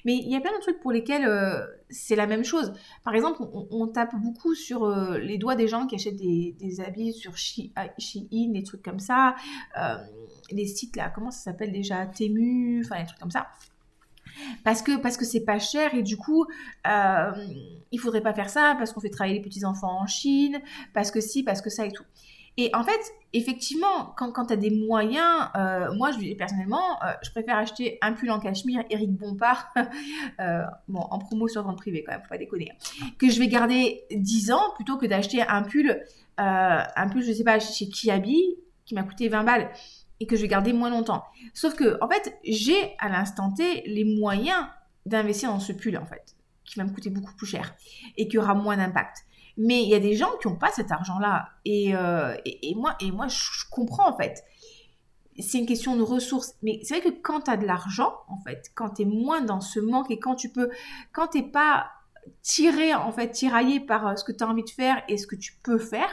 Mais 0.04 0.16
il 0.16 0.28
y 0.28 0.34
a 0.34 0.40
plein 0.40 0.56
de 0.56 0.60
trucs 0.60 0.80
pour 0.80 0.90
lesquels 0.90 1.24
euh, 1.24 1.64
c'est 1.88 2.16
la 2.16 2.26
même 2.26 2.44
chose. 2.44 2.72
Par 3.04 3.14
exemple, 3.14 3.42
on, 3.70 3.86
tape 3.86 4.16
beaucoup 4.16 4.54
sur 4.54 4.90
les 5.18 5.38
doigts 5.38 5.54
des 5.54 5.68
gens 5.68 5.86
qui 5.86 5.94
achètent 5.94 6.16
des, 6.16 6.56
des 6.58 6.80
habits 6.80 7.12
sur 7.12 7.36
Shein, 7.36 7.70
des 8.52 8.62
trucs 8.64 8.82
comme 8.82 8.98
ça. 8.98 9.36
les 10.50 10.66
sites 10.66 10.96
là, 10.96 11.10
comment 11.10 11.30
ça 11.30 11.44
s'appelle 11.44 11.72
déjà? 11.72 12.06
Temu, 12.06 12.82
enfin 12.84 13.00
des 13.00 13.06
trucs 13.06 13.20
comme 13.20 13.30
ça 13.30 13.46
parce 14.64 14.82
que 14.82 14.96
parce 14.96 15.16
que 15.16 15.24
c'est 15.24 15.44
pas 15.44 15.58
cher 15.58 15.94
et 15.94 16.02
du 16.02 16.16
coup 16.16 16.46
euh, 16.86 17.30
il 17.90 17.98
faudrait 18.00 18.20
pas 18.20 18.34
faire 18.34 18.50
ça 18.50 18.74
parce 18.78 18.92
qu'on 18.92 19.00
fait 19.00 19.10
travailler 19.10 19.36
les 19.36 19.42
petits 19.42 19.64
enfants 19.64 20.00
en 20.00 20.06
Chine 20.06 20.60
parce 20.94 21.10
que 21.10 21.20
si 21.20 21.42
parce 21.42 21.62
que 21.62 21.70
ça 21.70 21.86
et 21.86 21.92
tout. 21.92 22.04
Et 22.56 22.70
en 22.74 22.82
fait 22.82 23.00
effectivement 23.32 24.12
quand, 24.16 24.32
quand 24.32 24.50
as 24.50 24.56
des 24.56 24.70
moyens 24.70 25.48
euh, 25.56 25.92
moi 25.94 26.10
je 26.10 26.34
personnellement 26.34 27.02
euh, 27.04 27.12
je 27.22 27.30
préfère 27.30 27.56
acheter 27.56 27.98
un 28.02 28.12
pull 28.12 28.30
en 28.30 28.40
cachemire 28.40 28.82
Eric 28.90 29.12
Bompard 29.12 29.72
euh, 30.40 30.62
bon 30.88 31.00
en 31.00 31.18
promo 31.18 31.46
sur 31.46 31.62
vente 31.62 31.78
privée 31.78 32.02
quand 32.04 32.12
même 32.12 32.22
faut 32.22 32.28
pas 32.28 32.38
déconner 32.38 32.70
hein, 32.72 33.06
que 33.18 33.30
je 33.30 33.38
vais 33.38 33.48
garder 33.48 34.02
10 34.10 34.50
ans 34.50 34.72
plutôt 34.74 34.96
que 34.96 35.06
d'acheter 35.06 35.42
un 35.42 35.62
pull 35.62 36.02
un 36.36 37.08
pull 37.08 37.22
je 37.22 37.32
sais 37.32 37.44
pas 37.44 37.60
chez 37.60 37.88
Kiabi 37.88 38.56
qui 38.84 38.94
m'a 38.94 39.02
coûté 39.02 39.28
20 39.28 39.44
balles 39.44 39.70
et 40.20 40.26
que 40.26 40.36
je 40.36 40.42
vais 40.42 40.48
garder 40.48 40.72
moins 40.72 40.90
longtemps. 40.90 41.24
Sauf 41.54 41.74
que, 41.74 41.98
en 42.02 42.08
fait, 42.08 42.38
j'ai 42.44 42.96
à 42.98 43.08
l'instant 43.08 43.52
T 43.52 43.82
les 43.86 44.04
moyens 44.04 44.66
d'investir 45.06 45.50
dans 45.50 45.60
ce 45.60 45.72
pull, 45.72 45.96
en 45.96 46.06
fait, 46.06 46.36
qui 46.64 46.78
va 46.78 46.84
me 46.84 46.92
coûter 46.92 47.10
beaucoup 47.10 47.34
plus 47.34 47.46
cher 47.46 47.74
et 48.16 48.28
qui 48.28 48.38
aura 48.38 48.54
moins 48.54 48.76
d'impact. 48.76 49.24
Mais 49.56 49.82
il 49.82 49.88
y 49.88 49.94
a 49.94 50.00
des 50.00 50.14
gens 50.14 50.30
qui 50.40 50.48
n'ont 50.48 50.56
pas 50.56 50.70
cet 50.70 50.92
argent-là. 50.92 51.48
Euh, 51.66 52.36
et, 52.44 52.70
et, 52.70 52.74
moi, 52.74 52.96
et 53.00 53.10
moi, 53.10 53.26
je, 53.28 53.64
comprends, 53.70 54.08
en 54.08 54.16
fait. 54.16 54.44
C'est 55.40 55.58
une 55.58 55.66
question 55.66 55.96
de 55.96 56.02
ressources. 56.02 56.54
Mais 56.62 56.80
c'est 56.82 56.98
vrai 56.98 57.10
que 57.12 57.16
quand 57.20 57.42
tu 57.42 57.50
as 57.50 57.56
de 57.56 57.66
l'argent, 57.66 58.12
en 58.28 58.40
fait, 58.40 58.70
quand 58.74 58.90
tu 58.90 59.02
es 59.02 59.04
moins 59.04 59.40
dans 59.40 59.60
ce 59.60 59.80
manque 59.80 60.10
et 60.10 60.18
quand 60.18 60.34
tu 60.34 60.50
peux, 60.50 60.70
quand 61.12 61.28
tu 61.28 61.50
pas 61.50 61.90
tiré, 62.42 62.94
en 62.94 63.12
fait, 63.12 63.30
tiraillé 63.30 63.80
par 63.80 64.06
euh, 64.06 64.16
ce 64.16 64.24
que 64.24 64.32
tu 64.32 64.44
as 64.44 64.48
envie 64.48 64.64
de 64.64 64.70
faire 64.70 65.02
et 65.08 65.16
ce 65.16 65.26
que 65.26 65.36
tu 65.36 65.54
peux 65.62 65.78
faire, 65.78 66.08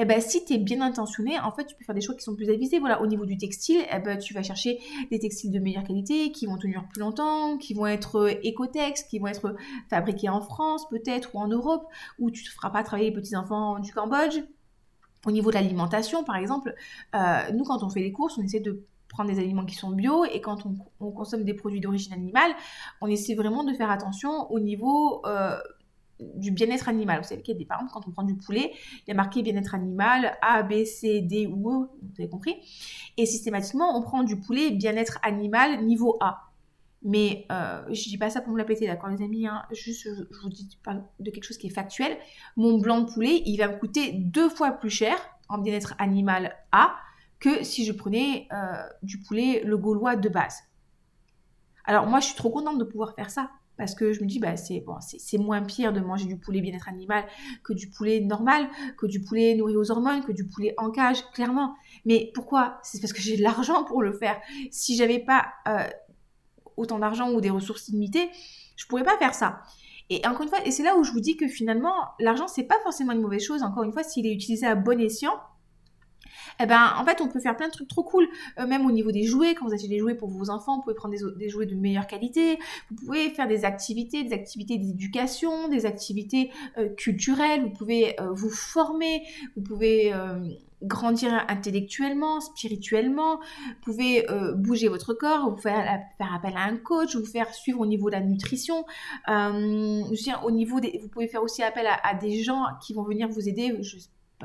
eh 0.00 0.06
ben, 0.06 0.18
si 0.18 0.42
tu 0.46 0.54
es 0.54 0.58
bien 0.58 0.80
intentionné, 0.80 1.38
en 1.38 1.52
fait, 1.52 1.66
tu 1.66 1.74
peux 1.74 1.84
faire 1.84 1.94
des 1.94 2.00
choix 2.00 2.14
qui 2.14 2.22
sont 2.22 2.34
plus 2.34 2.48
avisés. 2.48 2.78
Voilà, 2.78 3.02
au 3.02 3.06
niveau 3.06 3.26
du 3.26 3.36
textile, 3.36 3.82
eh 3.92 3.98
ben, 3.98 4.16
tu 4.16 4.32
vas 4.32 4.42
chercher 4.42 4.80
des 5.10 5.18
textiles 5.18 5.50
de 5.52 5.58
meilleure 5.58 5.84
qualité, 5.84 6.32
qui 6.32 6.46
vont 6.46 6.56
tenir 6.56 6.88
plus 6.88 7.00
longtemps, 7.00 7.58
qui 7.58 7.74
vont 7.74 7.86
être 7.86 8.16
euh, 8.16 8.32
écotex, 8.42 9.02
qui 9.02 9.18
vont 9.18 9.26
être 9.26 9.54
fabriqués 9.90 10.30
en 10.30 10.40
France 10.40 10.88
peut-être 10.88 11.34
ou 11.34 11.38
en 11.40 11.48
Europe, 11.48 11.86
où 12.18 12.30
tu 12.30 12.42
ne 12.42 12.48
feras 12.48 12.70
pas 12.70 12.82
travailler 12.82 13.10
les 13.10 13.14
petits-enfants 13.14 13.78
du 13.78 13.92
Cambodge. 13.92 14.40
Au 15.26 15.32
niveau 15.32 15.50
de 15.50 15.56
l'alimentation, 15.56 16.24
par 16.24 16.36
exemple, 16.36 16.74
euh, 17.14 17.52
nous, 17.52 17.64
quand 17.64 17.82
on 17.82 17.90
fait 17.90 18.00
les 18.00 18.12
courses, 18.12 18.38
on 18.38 18.42
essaie 18.42 18.60
de 18.60 18.86
prendre 19.06 19.30
des 19.30 19.38
aliments 19.38 19.66
qui 19.66 19.74
sont 19.74 19.90
bio 19.90 20.24
et 20.24 20.40
quand 20.40 20.64
on, 20.98 21.10
consomme 21.10 21.44
des 21.44 21.52
produits 21.52 21.80
d'origine 21.80 22.14
animale, 22.14 22.52
on 23.02 23.06
essaie 23.06 23.34
vraiment 23.34 23.64
de 23.64 23.74
faire 23.74 23.90
attention 23.90 24.50
au 24.50 24.60
niveau... 24.60 25.20
Euh, 25.26 25.58
du 26.36 26.50
bien-être 26.50 26.88
animal. 26.88 27.20
Vous 27.20 27.28
savez 27.28 27.42
qu'il 27.42 27.54
y 27.54 27.56
a 27.56 27.58
des, 27.58 27.64
par 27.64 27.78
exemple, 27.78 27.92
quand 27.92 28.08
on 28.08 28.12
prend 28.12 28.22
du 28.22 28.36
poulet, 28.36 28.72
il 29.06 29.08
y 29.08 29.10
a 29.10 29.14
marqué 29.14 29.42
bien-être 29.42 29.74
animal, 29.74 30.36
A, 30.42 30.62
B, 30.62 30.84
C, 30.84 31.20
D 31.20 31.46
ou 31.46 31.70
E, 31.70 31.88
vous 32.02 32.14
avez 32.18 32.28
compris. 32.28 32.56
Et 33.16 33.26
systématiquement, 33.26 33.96
on 33.96 34.02
prend 34.02 34.22
du 34.22 34.38
poulet 34.38 34.70
bien-être 34.70 35.18
animal 35.22 35.84
niveau 35.84 36.16
A. 36.20 36.50
Mais 37.02 37.46
euh, 37.50 37.82
je 37.88 38.08
dis 38.08 38.18
pas 38.18 38.28
ça 38.28 38.42
pour 38.42 38.52
me 38.52 38.58
la 38.58 38.64
péter, 38.64 38.86
d'accord 38.86 39.08
les 39.08 39.24
amis, 39.24 39.46
hein. 39.46 39.62
juste 39.72 40.04
je, 40.04 40.42
vous 40.42 40.50
dis 40.50 40.68
de 41.18 41.30
quelque 41.30 41.44
chose 41.44 41.56
qui 41.56 41.68
est 41.68 41.74
factuel. 41.74 42.18
Mon 42.56 42.78
blanc 42.78 43.00
de 43.00 43.10
poulet, 43.10 43.42
il 43.46 43.56
va 43.56 43.68
me 43.68 43.78
coûter 43.78 44.12
deux 44.12 44.50
fois 44.50 44.72
plus 44.72 44.90
cher 44.90 45.16
en 45.48 45.58
bien-être 45.58 45.94
animal 45.98 46.56
A 46.72 46.94
que 47.38 47.64
si 47.64 47.86
je 47.86 47.92
prenais 47.92 48.46
euh, 48.52 48.86
du 49.02 49.18
poulet 49.18 49.62
le 49.64 49.78
gaulois 49.78 50.16
de 50.16 50.28
base. 50.28 50.58
Alors 51.86 52.06
moi, 52.06 52.20
je 52.20 52.26
suis 52.26 52.36
trop 52.36 52.50
contente 52.50 52.78
de 52.78 52.84
pouvoir 52.84 53.14
faire 53.14 53.30
ça 53.30 53.50
parce 53.80 53.94
que 53.94 54.12
je 54.12 54.20
me 54.20 54.26
dis 54.26 54.38
bah 54.38 54.56
c'est 54.58 55.38
moins 55.38 55.62
pire 55.62 55.94
de 55.94 56.00
manger 56.00 56.26
du 56.26 56.36
poulet 56.36 56.60
bien-être 56.60 56.86
animal 56.86 57.24
que 57.64 57.72
du 57.72 57.88
poulet 57.88 58.20
normal 58.20 58.68
que 58.98 59.06
du 59.06 59.22
poulet 59.22 59.54
nourri 59.54 59.74
aux 59.74 59.90
hormones 59.90 60.22
que 60.22 60.32
du 60.32 60.46
poulet 60.46 60.74
en 60.76 60.90
cage 60.90 61.24
clairement. 61.32 61.74
Mais 62.04 62.30
pourquoi? 62.34 62.78
C'est 62.82 63.00
parce 63.00 63.14
que 63.14 63.22
j'ai 63.22 63.38
de 63.38 63.42
l'argent 63.42 63.84
pour 63.84 64.02
le 64.02 64.12
faire. 64.12 64.38
Si 64.70 64.96
j'avais 64.96 65.18
pas 65.18 65.46
euh, 65.66 65.88
autant 66.76 66.98
d'argent 66.98 67.32
ou 67.32 67.40
des 67.40 67.48
ressources 67.48 67.88
limitées 67.88 68.28
je 68.76 68.84
pourrais 68.84 69.02
pas 69.02 69.16
faire 69.16 69.32
ça. 69.32 69.62
Et 70.10 70.20
encore 70.26 70.42
une 70.42 70.50
fois 70.50 70.58
c'est 70.68 70.82
là 70.82 70.98
où 70.98 71.02
je 71.02 71.12
vous 71.12 71.20
dis 71.20 71.38
que 71.38 71.48
finalement 71.48 71.94
l'argent 72.18 72.48
c'est 72.48 72.64
pas 72.64 72.78
forcément 72.82 73.12
une 73.12 73.22
mauvaise 73.22 73.42
chose. 73.42 73.62
Encore 73.62 73.84
une 73.84 73.94
fois 73.94 74.02
s'il 74.02 74.26
est 74.26 74.34
utilisé 74.34 74.66
à 74.66 74.74
bon 74.74 75.00
escient 75.00 75.40
eh 76.60 76.66
ben, 76.66 76.92
en 76.98 77.04
fait, 77.04 77.20
on 77.20 77.28
peut 77.28 77.40
faire 77.40 77.56
plein 77.56 77.68
de 77.68 77.72
trucs 77.72 77.88
trop 77.88 78.02
cool, 78.02 78.28
euh, 78.58 78.66
même 78.66 78.86
au 78.86 78.90
niveau 78.90 79.12
des 79.12 79.24
jouets. 79.24 79.54
Quand 79.54 79.66
vous 79.66 79.74
achetez 79.74 79.88
des 79.88 79.98
jouets 79.98 80.14
pour 80.14 80.28
vos 80.28 80.50
enfants, 80.50 80.76
vous 80.76 80.82
pouvez 80.82 80.94
prendre 80.94 81.14
des, 81.36 81.48
jouets 81.48 81.66
de 81.66 81.74
meilleure 81.74 82.06
qualité. 82.06 82.58
Vous 82.90 82.96
pouvez 82.96 83.30
faire 83.30 83.48
des 83.48 83.64
activités, 83.64 84.24
des 84.24 84.32
activités 84.32 84.78
d'éducation, 84.78 85.68
des 85.68 85.86
activités 85.86 86.50
euh, 86.78 86.88
culturelles. 86.90 87.62
Vous 87.62 87.70
pouvez 87.70 88.20
euh, 88.20 88.30
vous 88.32 88.50
former, 88.50 89.22
vous 89.56 89.62
pouvez 89.62 90.12
grandir 90.82 91.44
intellectuellement, 91.48 92.40
spirituellement. 92.40 93.36
Vous 93.36 93.92
pouvez 93.92 94.26
bouger 94.54 94.88
votre 94.88 95.12
corps, 95.12 95.50
vous 95.50 95.60
faire, 95.60 96.00
faire 96.16 96.34
appel 96.34 96.54
à 96.56 96.62
un 96.62 96.76
coach, 96.76 97.16
vous 97.16 97.26
faire 97.26 97.52
suivre 97.54 97.80
au 97.80 97.86
niveau 97.86 98.08
de 98.08 98.14
la 98.14 98.20
nutrition. 98.20 98.86
je 99.26 100.22
dire, 100.22 100.40
au 100.44 100.50
niveau 100.50 100.80
des, 100.80 100.98
vous 101.02 101.08
pouvez 101.08 101.28
faire 101.28 101.42
aussi 101.42 101.62
appel 101.62 101.86
à, 101.86 102.14
des 102.14 102.42
gens 102.42 102.64
qui 102.82 102.94
vont 102.94 103.02
venir 103.02 103.28
vous 103.28 103.48
aider. 103.48 103.76
Je, 103.82 103.98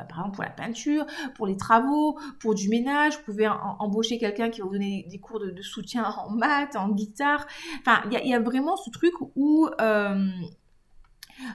par 0.03 0.19
exemple 0.19 0.35
pour 0.35 0.43
la 0.43 0.49
peinture, 0.49 1.05
pour 1.35 1.47
les 1.47 1.57
travaux, 1.57 2.17
pour 2.39 2.55
du 2.55 2.69
ménage. 2.69 3.17
Vous 3.17 3.23
pouvez 3.31 3.47
embaucher 3.47 4.17
quelqu'un 4.17 4.49
qui 4.49 4.61
va 4.61 4.67
vous 4.67 4.73
donner 4.73 5.05
des 5.09 5.19
cours 5.19 5.39
de, 5.39 5.61
soutien 5.61 6.03
en 6.27 6.31
maths, 6.31 6.75
en 6.75 6.89
guitare. 6.89 7.45
Enfin, 7.79 8.01
il 8.11 8.27
y, 8.27 8.33
a 8.33 8.39
vraiment 8.39 8.75
ce 8.75 8.89
truc 8.89 9.13
où... 9.35 9.67
Euh, 9.81 10.29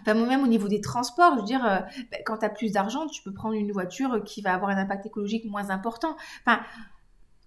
enfin, 0.00 0.14
même 0.14 0.42
au 0.42 0.48
niveau 0.48 0.68
des 0.68 0.81
transports, 0.81 1.35
je 1.35 1.40
veux 1.40 1.46
dire, 1.46 1.64
euh, 1.64 1.81
bah, 2.11 2.18
quand 2.24 2.38
tu 2.38 2.46
as 2.46 2.50
plus 2.50 2.72
d'argent, 2.72 3.07
tu 3.07 3.22
peux 3.22 3.33
prendre 3.33 3.55
une 3.55 3.72
voiture 3.72 4.22
qui 4.24 4.42
va 4.42 4.55
avoir 4.55 4.70
un 4.70 4.79
impact 4.79 5.07
écologique 5.07 5.44
moins 5.44 5.70
important. 5.70 6.16
Enfin, 6.44 6.61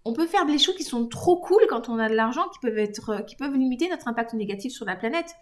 on 0.06 0.14
peut 0.14 0.28
faire 0.28 0.46
des 0.46 0.58
choses 0.58 0.76
qui 0.76 0.84
sont 0.84 1.08
trop 1.08 1.38
cool 1.38 1.62
quand 1.70 1.90
on 1.90 1.98
a 1.98 2.10
de 2.10 2.16
l'argent, 2.16 2.44
qui 2.50 2.60
peuvent 2.60 2.78
être, 2.78 3.26
qui 3.26 3.36
peuvent 3.36 3.56
limiter 3.56 3.90
notre 3.90 4.08
impact 4.08 4.34
négatif 4.34 4.74
sur 4.74 4.86
la 4.86 4.96
planète. 4.96 5.36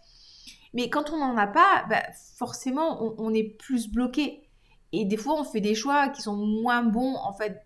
Mais 0.74 0.90
quand 0.90 1.12
on 1.12 1.18
n'en 1.18 1.36
a 1.38 1.48
pas, 1.48 1.86
bah, 1.90 2.04
forcément, 2.38 3.16
on, 3.18 3.34
est 3.34 3.44
plus 3.44 3.90
bloqué. 3.90 4.48
Et 4.94 5.06
des 5.06 5.18
fois, 5.18 5.40
on 5.40 5.44
fait 5.44 5.62
des 5.62 5.76
choix 5.76 6.10
qui 6.10 6.22
sont 6.22 6.36
moins 6.36 6.84
bons, 6.84 7.16
en 7.16 7.34
fait, 7.34 7.66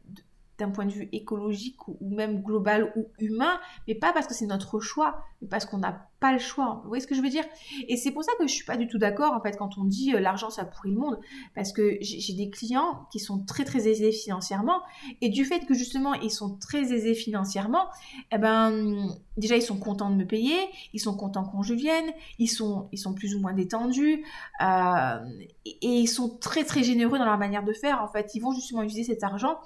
d'un 0.57 0.69
point 0.69 0.85
de 0.85 0.91
vue 0.91 1.09
écologique 1.11 1.87
ou, 1.87 1.97
même 2.01 2.41
global 2.41 2.93
ou 2.95 3.07
humain, 3.19 3.59
mais 3.87 3.95
pas 3.95 4.13
parce 4.13 4.27
que 4.27 4.33
c'est 4.33 4.45
notre 4.45 4.79
choix, 4.79 5.23
mais 5.41 5.47
parce 5.47 5.65
qu'on 5.65 5.79
n'a 5.79 6.07
pas 6.19 6.31
le 6.31 6.39
choix. 6.39 6.79
Vous 6.83 6.89
voyez 6.89 7.01
ce 7.01 7.07
que 7.07 7.15
je 7.15 7.21
veux 7.21 7.29
dire? 7.29 7.43
Et 7.87 7.97
c'est 7.97 8.11
pour 8.11 8.23
ça 8.23 8.31
que 8.39 8.47
je 8.47 8.53
suis 8.53 8.65
pas 8.65 8.77
du 8.77 8.87
tout 8.87 8.97
d'accord 8.97 9.33
en 9.33 9.41
fait 9.41 9.57
quand 9.57 9.77
on 9.77 9.83
dit 9.83 10.15
euh, 10.15 10.19
l'argent 10.19 10.49
ça 10.49 10.65
pourrit 10.65 10.91
le 10.91 10.97
monde, 10.97 11.19
parce 11.55 11.73
que 11.73 11.97
j'ai 12.01 12.33
des 12.33 12.49
clients 12.49 13.07
qui 13.11 13.19
sont 13.19 13.43
très 13.43 13.65
très 13.65 13.87
aisés 13.87 14.11
financièrement, 14.11 14.81
et 15.21 15.29
du 15.29 15.45
fait 15.45 15.65
que 15.65 15.73
justement 15.73 16.13
ils 16.13 16.31
sont 16.31 16.57
très 16.57 16.93
aisés 16.93 17.15
financièrement, 17.15 17.87
eh 18.31 18.37
ben 18.37 19.09
déjà 19.37 19.57
ils 19.57 19.61
sont 19.61 19.77
contents 19.77 20.09
de 20.09 20.15
me 20.15 20.25
payer, 20.25 20.57
ils 20.93 20.99
sont 20.99 21.15
contents 21.15 21.43
quand 21.43 21.63
je 21.63 21.73
vienne, 21.73 22.11
ils 22.39 22.47
sont 22.47 22.87
ils 22.91 22.97
sont 22.97 23.13
plus 23.13 23.35
ou 23.35 23.39
moins 23.39 23.53
détendus, 23.53 24.23
euh, 24.61 25.19
et, 25.65 25.75
ils 25.81 26.07
sont 26.07 26.37
très 26.37 26.63
très 26.63 26.83
généreux 26.83 27.17
dans 27.17 27.25
leur 27.25 27.37
manière 27.37 27.63
de 27.63 27.73
faire. 27.73 28.01
En 28.03 28.07
fait, 28.07 28.35
ils 28.35 28.39
vont 28.39 28.51
justement 28.51 28.83
utiliser 28.83 29.13
cet 29.13 29.23
argent. 29.23 29.57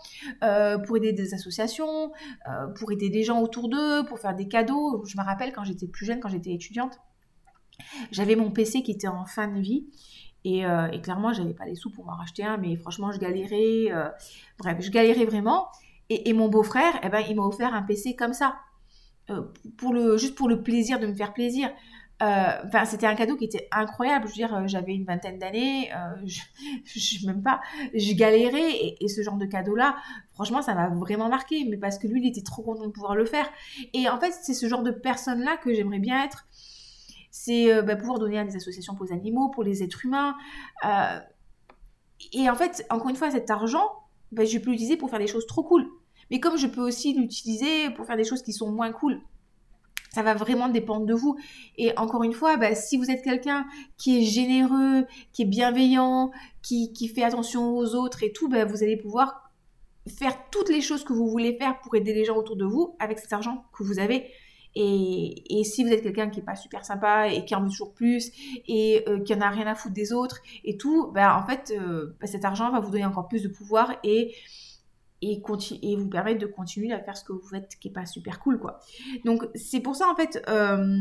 Euh, 0.44 0.78
pour 0.78 0.98
aider 0.98 1.14
des 1.14 1.34
associations, 1.34 2.12
pour 2.78 2.92
aider 2.92 3.10
des 3.10 3.24
gens 3.24 3.42
autour 3.42 3.70
d'eux, 3.70 4.06
pour 4.08 4.20
faire 4.20 4.36
des 4.36 4.48
cadeaux. 4.48 5.04
Je 5.06 5.18
me 5.18 5.24
rappelle 5.24 5.52
quand 5.52 5.64
j'étais 5.64 5.88
plus 5.88 6.06
jeune, 6.06 6.20
quand 6.20 6.30
j'étais 6.30 6.39
étudiante, 6.48 7.00
j'avais 8.12 8.36
mon 8.36 8.52
PC 8.52 8.84
qui 8.84 8.92
était 8.92 9.08
en 9.08 9.26
fin 9.26 9.48
de 9.48 9.60
vie. 9.60 9.88
Et, 10.46 10.66
euh, 10.66 10.88
et 10.92 11.02
clairement, 11.02 11.34
j'avais 11.34 11.54
pas 11.54 11.66
les 11.66 11.76
sous 11.76 11.92
pour 11.92 12.06
m'en 12.06 12.16
racheter 12.16 12.44
un, 12.44 12.58
mais 12.58 12.76
franchement, 12.76 13.12
je 13.12 13.20
galérais. 13.20 13.92
Euh, 13.92 14.10
bref, 14.58 14.78
je 14.80 14.90
galérais 14.90 15.26
vraiment. 15.26 15.68
Et, 16.10 16.34
mon 16.34 16.50
beau-frère, 16.50 17.00
eh 17.04 17.10
ben, 17.10 17.24
il 17.30 17.36
m'a 17.36 17.44
offert 17.44 17.74
un 17.76 17.84
PC 17.84 18.16
comme 18.16 18.34
ça, 18.34 18.58
pour 19.78 19.94
le, 19.94 20.18
juste 20.18 20.34
pour 20.34 20.50
le 20.50 20.64
plaisir 20.64 21.00
de 21.00 21.06
me 21.06 21.14
faire 21.14 21.34
plaisir. 21.34 21.70
Euh, 22.22 22.52
enfin, 22.66 22.84
c'était 22.84 23.06
un 23.06 23.16
cadeau 23.16 23.38
qui 23.38 23.46
était 23.46 23.68
incroyable. 23.72 24.26
Je 24.28 24.32
veux 24.32 24.36
dire, 24.36 24.54
euh, 24.54 24.64
j'avais 24.68 24.94
une 24.94 25.06
vingtaine 25.06 25.40
d'années, 25.40 25.90
euh, 25.94 26.26
je, 26.26 27.26
même 27.26 27.42
pas, 27.42 27.62
je 27.94 28.14
galérais 28.14 28.96
et, 29.00 29.08
ce 29.08 29.22
genre 29.22 29.38
de 29.38 29.46
cadeau-là, 29.46 29.96
franchement, 30.34 30.62
ça 30.62 30.76
m'a 30.76 30.90
vraiment 30.90 31.30
marqué. 31.30 31.66
Mais 31.70 31.78
parce 31.78 31.98
que 31.98 32.08
lui, 32.08 32.22
il 32.22 32.28
était 32.28 32.42
trop 32.42 32.62
content 32.62 32.86
de 32.86 32.92
pouvoir 32.92 33.16
le 33.16 33.26
faire. 33.26 33.50
Et 33.94 34.10
en 34.10 34.20
fait, 34.20 34.34
c'est 34.42 34.54
ce 34.54 34.68
genre 34.68 34.84
de 34.84 34.92
personne-là 34.92 35.58
que 35.58 35.74
j'aimerais 35.74 36.00
bien 36.00 36.24
être. 36.24 36.46
C'est 37.32 37.82
bah, 37.84 37.96
pouvoir 37.96 38.20
donner 38.20 38.40
à 38.40 38.44
des 38.44 38.56
associations 38.56 38.96
pour 38.96 39.06
les 39.06 39.14
animaux, 39.14 39.50
pour 39.50 39.64
les 39.64 39.82
êtres 39.84 40.06
humains. 40.06 40.36
et 42.34 42.50
en 42.50 42.56
fait, 42.56 42.86
encore 42.90 43.10
une 43.10 43.16
fois, 43.16 43.32
cet 43.32 43.50
argent, 43.50 43.88
bah, 44.32 44.44
je 44.46 44.58
peux 44.58 44.72
l'utiliser 44.72 44.98
pour 44.98 45.10
faire 45.10 45.20
des 45.20 45.28
choses 45.28 45.46
trop 45.46 45.64
cool. 45.64 45.88
Mais 46.32 46.40
comme 46.40 46.58
je 46.58 46.68
peux 46.68 46.82
aussi 46.82 47.14
l'utiliser 47.14 47.90
pour 47.92 48.06
faire 48.06 48.18
des 48.18 48.24
choses 48.26 48.44
qui 48.44 48.52
sont 48.52 48.72
moins 48.72 48.92
cool. 48.92 49.22
Ça 50.14 50.24
va 50.24 50.34
vraiment 50.34 50.70
dépendre 50.70 51.06
de 51.06 51.14
vous. 51.14 51.38
Et 51.78 51.98
encore 51.98 52.24
une 52.24 52.34
fois, 52.34 52.58
bah, 52.58 52.76
si 52.76 52.98
vous 52.98 53.12
êtes 53.12 53.24
quelqu'un 53.24 53.66
qui 53.98 54.20
est 54.20 54.24
généreux, 54.24 55.06
qui 55.34 55.44
est 55.44 55.46
bienveillant, 55.46 56.32
qui, 56.62 57.12
fait 57.14 57.24
attention 57.24 57.78
aux 57.78 57.96
autres 57.96 58.24
et 58.24 58.32
tout, 58.32 58.50
bah, 58.50 58.66
vous 58.66 58.84
allez 58.84 58.98
pouvoir 58.98 59.52
faire 60.08 60.36
toutes 60.50 60.70
les 60.70 60.82
choses 60.82 61.04
que 61.04 61.14
vous 61.14 61.28
voulez 61.28 61.54
faire 61.54 61.80
pour 61.82 61.96
aider 61.96 62.14
les 62.14 62.26
gens 62.26 62.36
autour 62.36 62.56
de 62.56 62.66
vous 62.66 62.96
avec 63.00 63.20
cet 63.20 63.34
argent 63.34 63.66
que 63.78 63.84
vous 63.84 64.00
avez. 64.00 64.26
Et, 64.76 65.64
si 65.64 65.84
vous 65.84 65.92
êtes 65.92 66.04
quelqu'un 66.04 66.30
qui 66.30 66.40
n'est 66.40 66.46
pas 66.46 66.56
super 66.56 66.86
sympa 66.86 67.28
et 67.28 67.44
qui 67.46 67.56
en 67.56 67.64
veut 67.64 67.70
toujours 67.70 67.94
plus 67.94 68.32
et 68.68 69.04
euh, 69.08 69.20
qui 69.20 69.34
en 69.34 69.42
a 69.42 69.50
rien 69.50 69.68
à 69.68 69.76
foutre 69.76 69.94
des 69.94 70.14
autres 70.14 70.42
et 70.64 70.78
tout, 70.78 71.12
bah, 71.12 71.38
en 71.38 71.46
fait, 71.46 71.74
euh, 71.78 72.16
cet 72.24 72.46
argent 72.46 72.72
va 72.72 72.80
vous 72.80 72.92
donner 72.92 73.06
encore 73.06 73.28
plus 73.28 73.44
de 73.44 73.48
pouvoir 73.48 73.96
et 74.04 74.34
et, 75.22 75.42
vous 75.98 76.08
permettre 76.08 76.40
de 76.40 76.46
continuer 76.46 76.94
à 76.94 77.02
faire 77.02 77.18
ce 77.18 77.24
que 77.24 77.34
vous 77.34 77.48
faites 77.48 77.78
qui 77.80 77.90
est 77.90 77.92
pas 77.92 78.06
super 78.06 78.40
cool 78.40 78.60
quoi. 78.60 78.80
Donc 79.26 79.48
c'est 79.56 79.82
pour 79.82 79.96
ça 79.96 80.10
en 80.10 80.16
fait 80.16 80.42
euh, 80.48 80.98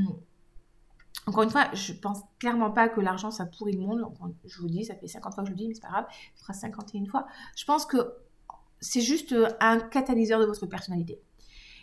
encore 1.26 1.42
une 1.42 1.50
fois, 1.50 1.68
je 1.74 1.92
pense 1.92 2.20
clairement 2.38 2.70
pas 2.70 2.88
que 2.88 3.00
l'argent 3.00 3.31
ça 3.31 3.44
pourrit 3.44 3.72
le 3.72 3.81
monde. 3.81 4.02
Je 4.46 4.61
vous 4.61 4.68
dis, 4.68 4.85
ça 4.85 4.94
fait 4.94 5.09
50 5.09 5.35
fois 5.35 5.42
que 5.42 5.48
je 5.48 5.52
le 5.52 5.59
dis, 5.59 5.68
mais 5.68 5.74
c'est 5.74 5.83
pas 5.83 5.88
grave, 5.88 6.07
ce 6.35 6.42
sera 6.42 6.52
51 6.54 7.04
fois. 7.07 7.26
Je 7.54 7.64
pense 7.64 7.85
que 7.85 8.14
c'est 8.81 9.00
juste 9.00 9.35
un 9.61 9.78
catalyseur 9.78 10.40
de 10.40 10.46
votre 10.46 10.66
personnalité. 10.66 11.20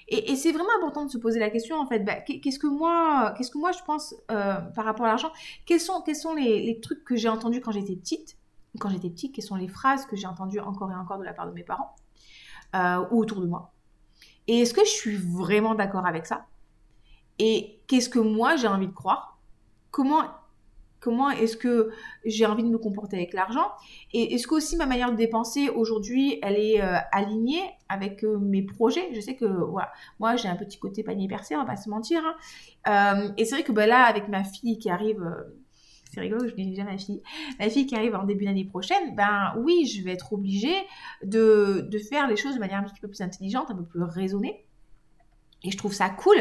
Et, 0.08 0.36
c'est 0.36 0.52
vraiment 0.52 0.70
important 0.78 1.06
de 1.06 1.10
se 1.10 1.18
poser 1.18 1.40
la 1.40 1.50
question 1.50 1.78
en 1.78 1.88
fait, 1.88 2.00
bah, 2.00 2.16
qu'est-ce 2.22 2.60
que 2.60 2.68
moi, 2.68 3.34
qu'est-ce 3.38 3.50
que 3.50 3.58
moi 3.58 3.72
je 3.72 3.84
pense 3.84 4.16
euh, 4.32 4.56
par 4.76 4.86
rapport 4.86 5.06
à 5.06 5.10
l'argent? 5.10 5.32
Quels 5.66 5.80
sont, 5.80 6.04
les 6.36 6.80
trucs 6.82 7.04
que 7.04 7.16
j'ai 7.16 7.30
entendus 7.30 7.60
quand 7.60 7.72
j'étais 7.72 7.96
petite 7.96 8.38
Quand 8.80 8.90
j'étais 8.90 9.10
petite, 9.10 9.34
quelles 9.34 9.46
sont 9.46 9.56
les 9.56 9.68
phrases 9.68 10.06
que 10.06 10.16
j'ai 10.16 10.28
entendues 10.28 10.60
encore 10.60 10.92
et 10.92 10.96
encore 10.96 11.18
de 11.18 11.24
la 11.24 11.34
part 11.34 11.48
de 11.48 11.54
mes 11.54 11.64
parents? 11.64 11.96
Euh, 12.76 13.06
ou 13.12 13.22
autour 13.22 13.42
de 13.42 13.48
moi. 13.48 13.74
Et 14.48 14.62
est-ce 14.62 14.74
que 14.74 14.86
je 14.86 14.90
suis 14.90 15.16
vraiment 15.16 15.76
d'accord 15.76 16.06
avec 16.06 16.26
ça? 16.26 16.46
Et 17.40 17.80
qu'est-ce 17.88 18.10
que 18.10 18.20
moi 18.20 18.56
j'ai 18.56 18.68
envie 18.68 18.88
de 18.88 18.94
croire? 18.94 19.40
Comment 19.92 20.24
comment 21.00 21.30
est-ce 21.30 21.56
que 21.56 21.92
j'ai 22.26 22.48
envie 22.48 22.64
de 22.64 22.70
me 22.70 22.80
comporter 22.80 23.18
avec 23.18 23.34
l'argent? 23.34 23.72
Et 24.12 24.34
est-ce 24.34 24.48
que 24.48 24.56
aussi 24.56 24.76
ma 24.76 24.88
manière 24.88 25.12
de 25.12 25.16
dépenser 25.18 25.70
aujourd'hui 25.70 26.40
elle 26.42 26.58
est 26.58 26.82
euh, 26.82 26.98
alignée 27.12 27.64
avec 27.90 28.24
euh, 28.24 28.38
mes 28.38 28.62
projets? 28.62 29.10
Je 29.14 29.20
sais 29.20 29.36
que 29.36 29.46
moi 30.20 30.36
j'ai 30.36 30.48
un 30.48 30.56
petit 30.56 30.80
côté 30.80 31.04
panier 31.04 31.28
percé 31.28 31.56
on 31.56 31.60
va 31.60 31.66
pas 31.66 31.78
se 31.78 31.90
mentir 31.90 32.22
hein. 32.86 33.34
et 33.38 33.46
c'est 33.46 33.56
vrai 33.56 33.64
que 33.64 33.72
bah, 33.72 33.88
là 33.88 34.04
avec 34.04 34.28
ma 34.30 34.44
fille 34.44 34.78
qui 34.80 34.90
arrive 34.90 35.24
c'est 36.16 36.22
rigolo, 36.22 36.48
je 36.48 36.56
dis 36.56 36.66
déjà 36.66 36.84
ma 36.84 36.98
fille, 36.98 37.22
ma 37.60 37.70
fille 37.70 37.86
qui 37.86 37.96
arrive 37.96 38.16
en 38.16 38.24
début 38.24 38.46
d'année 38.46 38.66
prochaine, 38.66 39.16
ben 39.16 39.54
oui, 39.58 39.86
je 39.86 40.04
vais 40.04 40.12
être 40.12 40.32
obligée 40.34 40.76
de, 41.24 41.90
faire 42.10 42.28
les 42.28 42.38
choses 42.38 42.56
de 42.56 42.60
manière 42.60 42.80
un 42.80 42.84
petit 42.84 43.02
peu 43.02 43.08
plus 43.08 43.22
intelligente, 43.22 43.70
un 43.70 43.76
peu 43.76 43.84
plus 43.84 44.02
raisonnée. 44.02 44.66
Et 45.64 45.72
je 45.72 45.78
trouve 45.78 45.94
ça 45.94 46.10
cool. 46.10 46.38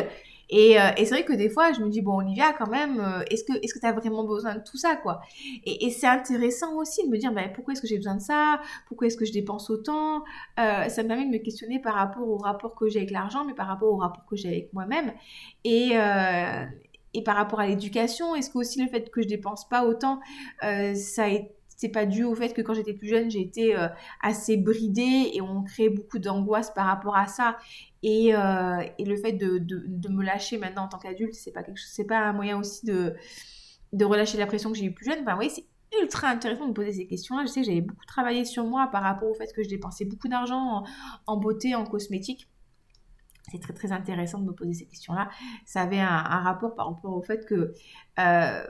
Et, 0.50 0.78
euh, 0.78 0.90
c'est 0.98 1.08
vrai 1.08 1.24
que 1.24 1.32
des 1.32 1.48
fois, 1.48 1.72
je 1.72 1.80
me 1.80 1.88
dis, 1.88 2.02
bon, 2.02 2.18
Olivia, 2.18 2.52
quand 2.52 2.68
même, 2.68 3.00
euh, 3.00 3.22
est-ce 3.30 3.44
que 3.44 3.78
tu 3.78 3.86
as 3.86 3.92
vraiment 3.92 4.24
besoin 4.24 4.56
de 4.56 4.60
tout 4.62 4.76
ça, 4.76 4.94
quoi? 4.96 5.22
Et, 5.64 5.90
c'est 5.90 6.06
intéressant 6.06 6.76
aussi 6.76 7.04
de 7.06 7.10
me 7.10 7.16
dire, 7.16 7.32
ben, 7.32 7.50
pourquoi 7.54 7.72
est-ce 7.72 7.80
que 7.80 7.88
j'ai 7.88 7.96
besoin 7.96 8.16
de 8.16 8.20
ça? 8.20 8.60
Pourquoi 8.86 9.06
est-ce 9.06 9.16
que 9.16 9.24
je 9.24 9.32
dépense 9.32 9.70
autant? 9.70 10.22
Euh, 10.60 10.88
Ça 10.88 11.02
me 11.02 11.08
permet 11.08 11.24
de 11.24 11.30
me 11.30 11.38
questionner 11.38 11.80
par 11.80 11.94
rapport 11.94 12.28
au 12.28 12.36
rapport 12.36 12.74
que 12.74 12.88
j'ai 12.88 12.98
avec 12.98 13.10
l'argent, 13.10 13.44
mais 13.46 13.54
par 13.54 13.66
rapport 13.66 13.90
au 13.90 13.96
rapport 13.96 14.26
que 14.26 14.36
j'ai 14.36 14.48
avec 14.48 14.72
moi-même. 14.74 15.14
Et, 15.64 15.92
et 17.14 17.22
par 17.22 17.36
rapport 17.36 17.60
à 17.60 17.66
l'éducation, 17.66 18.34
est-ce 18.34 18.50
que 18.50 18.58
aussi 18.58 18.82
le 18.82 18.88
fait 18.88 19.10
que 19.10 19.22
je 19.22 19.28
dépense 19.28 19.68
pas 19.68 19.86
autant, 19.86 20.20
euh, 20.64 20.94
ça 20.94 21.26
c'est 21.76 21.88
pas 21.88 22.06
dû 22.06 22.24
au 22.24 22.34
fait 22.34 22.52
que 22.52 22.62
quand 22.62 22.74
j'étais 22.74 22.92
plus 22.92 23.08
jeune, 23.08 23.30
j'ai 23.30 23.40
été 23.40 23.76
euh, 23.76 23.88
assez 24.22 24.56
bridée 24.56 25.30
et 25.32 25.40
on 25.40 25.62
crée 25.64 25.88
beaucoup 25.88 26.18
d'angoisse 26.18 26.72
par 26.72 26.86
rapport 26.86 27.16
à 27.16 27.26
ça. 27.26 27.56
Et, 28.02 28.34
euh, 28.34 28.82
le 28.98 29.16
fait 29.16 29.32
de, 29.32 29.58
me 30.08 30.22
lâcher 30.22 30.58
maintenant 30.58 30.84
en 30.84 30.88
tant 30.88 30.98
qu'adulte, 30.98 31.34
c'est 31.34 31.52
pas 31.52 31.62
pas 32.08 32.18
un 32.18 32.32
moyen 32.32 32.58
aussi 32.58 32.86
de, 32.86 33.14
relâcher 34.02 34.38
la 34.38 34.46
pression 34.46 34.70
que 34.70 34.78
j'ai 34.78 34.84
eu 34.84 34.92
plus 34.92 35.06
jeune. 35.06 35.24
Oui, 35.38 35.50
c'est 35.50 35.64
ultra 36.00 36.28
intéressant 36.28 36.64
de 36.64 36.68
me 36.70 36.74
poser 36.74 36.92
ces 36.92 37.06
questions-là. 37.06 37.44
Je 37.44 37.50
sais 37.50 37.60
que 37.60 37.66
j'avais 37.66 37.80
beaucoup 37.80 38.06
travaillé 38.06 38.44
sur 38.44 38.64
moi 38.64 38.88
par 38.92 39.02
rapport 39.02 39.28
au 39.30 39.34
fait 39.34 39.52
que 39.52 39.62
je 39.62 39.68
dépensais 39.68 40.04
beaucoup 40.04 40.28
d'argent 40.28 40.84
en, 41.26 41.36
beauté, 41.36 41.74
en 41.74 41.84
cosmétique. 41.84 42.48
C'est 43.50 43.60
très 43.60 43.74
très 43.74 43.92
intéressant 43.92 44.38
de 44.38 44.46
me 44.46 44.52
poser 44.52 44.72
ces 44.72 44.86
questions-là. 44.86 45.28
Ça 45.66 45.82
avait 45.82 46.00
un, 46.00 46.22
rapport 46.22 46.74
par 46.74 46.88
rapport 46.88 47.14
au 47.14 47.22
fait 47.22 47.44
que 47.44 47.72
euh, 48.18 48.64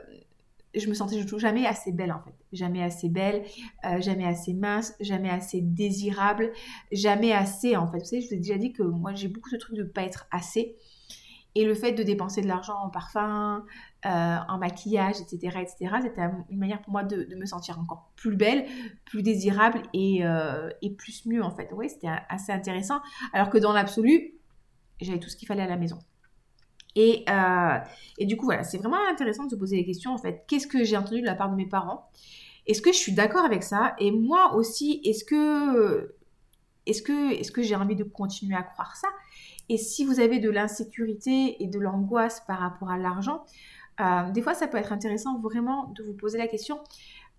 je 0.75 0.89
me 0.89 0.93
sentais 0.93 1.25
jamais 1.37 1.65
assez 1.65 1.93
belle 1.93 2.11
en 2.11 2.19
fait. 2.19 2.35
Jamais 2.51 2.83
assez 2.83 3.07
belle, 3.07 3.43
euh, 3.85 4.01
jamais 4.01 4.25
assez 4.25 4.53
mince, 4.53 4.93
jamais 4.99 5.29
assez 5.29 5.61
désirable, 5.61 6.51
jamais 6.91 7.31
assez 7.31 7.77
en 7.77 7.87
fait. 7.87 7.99
Vous 7.99 8.05
savez, 8.05 8.21
je 8.21 8.27
vous 8.27 8.33
ai 8.33 8.37
déjà 8.37 8.57
dit 8.57 8.73
que 8.73 8.83
moi 8.83 9.13
j'ai 9.13 9.29
beaucoup 9.29 9.49
de 9.49 9.57
trucs 9.57 9.77
de 9.77 9.83
pas 9.83 10.03
être 10.03 10.27
assez. 10.31 10.75
Et 11.57 11.63
le 11.63 11.73
fait 11.73 11.93
de 11.93 12.03
dépenser 12.03 12.41
de 12.41 12.47
l'argent 12.47 12.75
en 12.83 12.89
parfum, 12.89 13.63
euh, 14.05 14.09
en 14.49 14.57
maquillage, 14.57 15.21
etc., 15.21 15.59
etc., 15.61 15.95
c'était 16.01 16.23
une 16.49 16.59
manière 16.59 16.81
pour 16.81 16.91
moi 16.91 17.05
de, 17.05 17.33
me 17.33 17.45
sentir 17.45 17.79
encore 17.79 18.11
plus 18.17 18.35
belle, 18.35 18.65
plus 19.05 19.23
désirable 19.23 19.81
et, 19.93 20.23
et 20.81 20.89
plus 20.89 21.25
mieux 21.25 21.41
en 21.41 21.51
fait. 21.51 21.69
Oui, 21.71 21.89
c'était 21.89 22.09
assez 22.27 22.51
intéressant. 22.51 22.99
Alors 23.31 23.49
que 23.49 23.57
dans 23.57 23.71
l'absolu, 23.71 24.34
j'avais 25.01 25.19
tout 25.19 25.29
ce 25.29 25.35
qu'il 25.35 25.47
fallait 25.47 25.63
à 25.63 25.67
la 25.67 25.77
maison. 25.77 25.99
Et, 26.95 27.25
euh, 27.29 27.77
et 28.17 28.25
du 28.25 28.37
coup, 28.37 28.45
voilà, 28.45 28.63
c'est 28.63 28.77
vraiment 28.77 28.97
intéressant 29.09 29.45
de 29.45 29.51
se 29.51 29.55
poser 29.55 29.75
les 29.75 29.85
questions 29.85 30.13
en 30.13 30.17
fait. 30.17 30.45
Qu'est-ce 30.47 30.67
que 30.67 30.83
j'ai 30.83 30.95
entendu 30.95 31.21
de 31.21 31.25
la 31.25 31.35
part 31.35 31.49
de 31.49 31.55
mes 31.55 31.67
parents? 31.67 32.09
Est-ce 32.67 32.81
que 32.81 32.91
je 32.91 32.97
suis 32.97 33.13
d'accord 33.13 33.43
avec 33.45 33.63
ça? 33.63 33.95
Et 33.99 34.11
moi 34.11 34.55
aussi, 34.55 35.01
est-ce 35.03 35.25
que 35.25 36.15
est-ce 36.85 37.01
que, 37.01 37.33
est 37.33 37.41
-ce 37.41 37.51
que 37.51 37.63
j'ai 37.63 37.75
envie 37.75 37.95
de 37.95 38.03
continuer 38.03 38.55
à 38.55 38.63
croire 38.63 38.95
ça? 38.95 39.07
Et 39.69 39.77
si 39.77 40.05
vous 40.05 40.19
avez 40.19 40.39
de 40.39 40.49
l'insécurité 40.49 41.61
et 41.63 41.67
de 41.67 41.79
l'angoisse 41.79 42.41
par 42.47 42.59
rapport 42.59 42.91
à 42.91 42.97
l'argent, 42.97 43.43
euh, 43.99 44.29
des 44.31 44.41
fois, 44.41 44.53
ça 44.53 44.67
peut 44.67 44.77
être 44.77 44.91
intéressant 44.91 45.39
vraiment 45.39 45.87
de 45.95 46.03
vous 46.03 46.13
poser 46.13 46.37
la 46.37 46.47
question, 46.47 46.79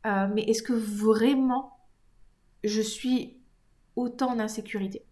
euh, 0.07 0.29
mais 0.35 0.43
est-ce 0.43 0.63
que 0.63 0.73
vraiment 0.73 1.79
je 2.65 2.81
suis 2.81 3.39
autant 3.95 4.35
d'insécurité? 4.35 5.05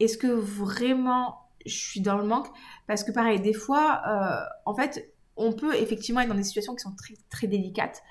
Est-ce 0.00 0.18
que 0.18 0.26
vraiment 0.26 1.41
je 1.66 1.74
suis 1.74 2.00
dans 2.00 2.16
le 2.16 2.24
manque 2.24 2.48
Parce 2.86 3.04
que 3.04 3.12
pareil, 3.12 3.40
des 3.40 3.54
fois, 3.54 4.02
euh, 4.06 4.44
en 4.66 4.74
fait, 4.74 5.12
on 5.36 5.52
peut 5.52 5.74
effectivement 5.74 6.20
être 6.20 6.28
dans 6.28 6.34
des 6.34 6.42
situations 6.42 6.74
qui 6.74 6.82
sont 6.82 6.94
très, 6.94 7.14
très 7.30 7.46
délicates, 7.46 8.02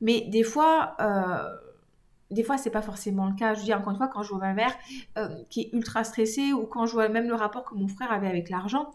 mais 0.00 0.22
des 0.22 0.44
fois 0.44 0.96
des 2.30 2.42
fois, 2.42 2.58
c'est 2.58 2.70
pas 2.70 2.82
forcément 2.82 3.26
le 3.26 3.34
cas. 3.34 3.54
Je 3.54 3.62
dis 3.62 3.72
encore 3.72 3.92
une 3.92 3.96
fois, 3.96 4.08
quand 4.08 4.22
je 4.22 4.30
vois 4.30 4.38
ma 4.38 4.52
mère 4.52 4.74
euh, 5.18 5.28
qui 5.50 5.62
est 5.62 5.70
ultra 5.72 6.04
stressée 6.04 6.52
ou 6.52 6.66
quand 6.66 6.86
je 6.86 6.92
vois 6.92 7.08
même 7.08 7.28
le 7.28 7.34
rapport 7.34 7.64
que 7.64 7.74
mon 7.74 7.88
frère 7.88 8.12
avait 8.12 8.26
avec 8.26 8.50
l'argent, 8.50 8.90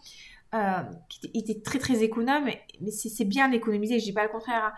euh, 0.54 0.84
qui 1.10 1.32
était 1.34 1.62
très 1.62 1.80
très 1.80 2.04
économe, 2.04 2.46
mais 2.46 2.92
c'est 2.92 3.26
bien 3.26 3.50
d'économiser, 3.50 4.00
je 4.00 4.06
dis 4.06 4.14
pas 4.14 4.24
le 4.24 4.30
contraire. 4.30 4.66
Hein. 4.66 4.74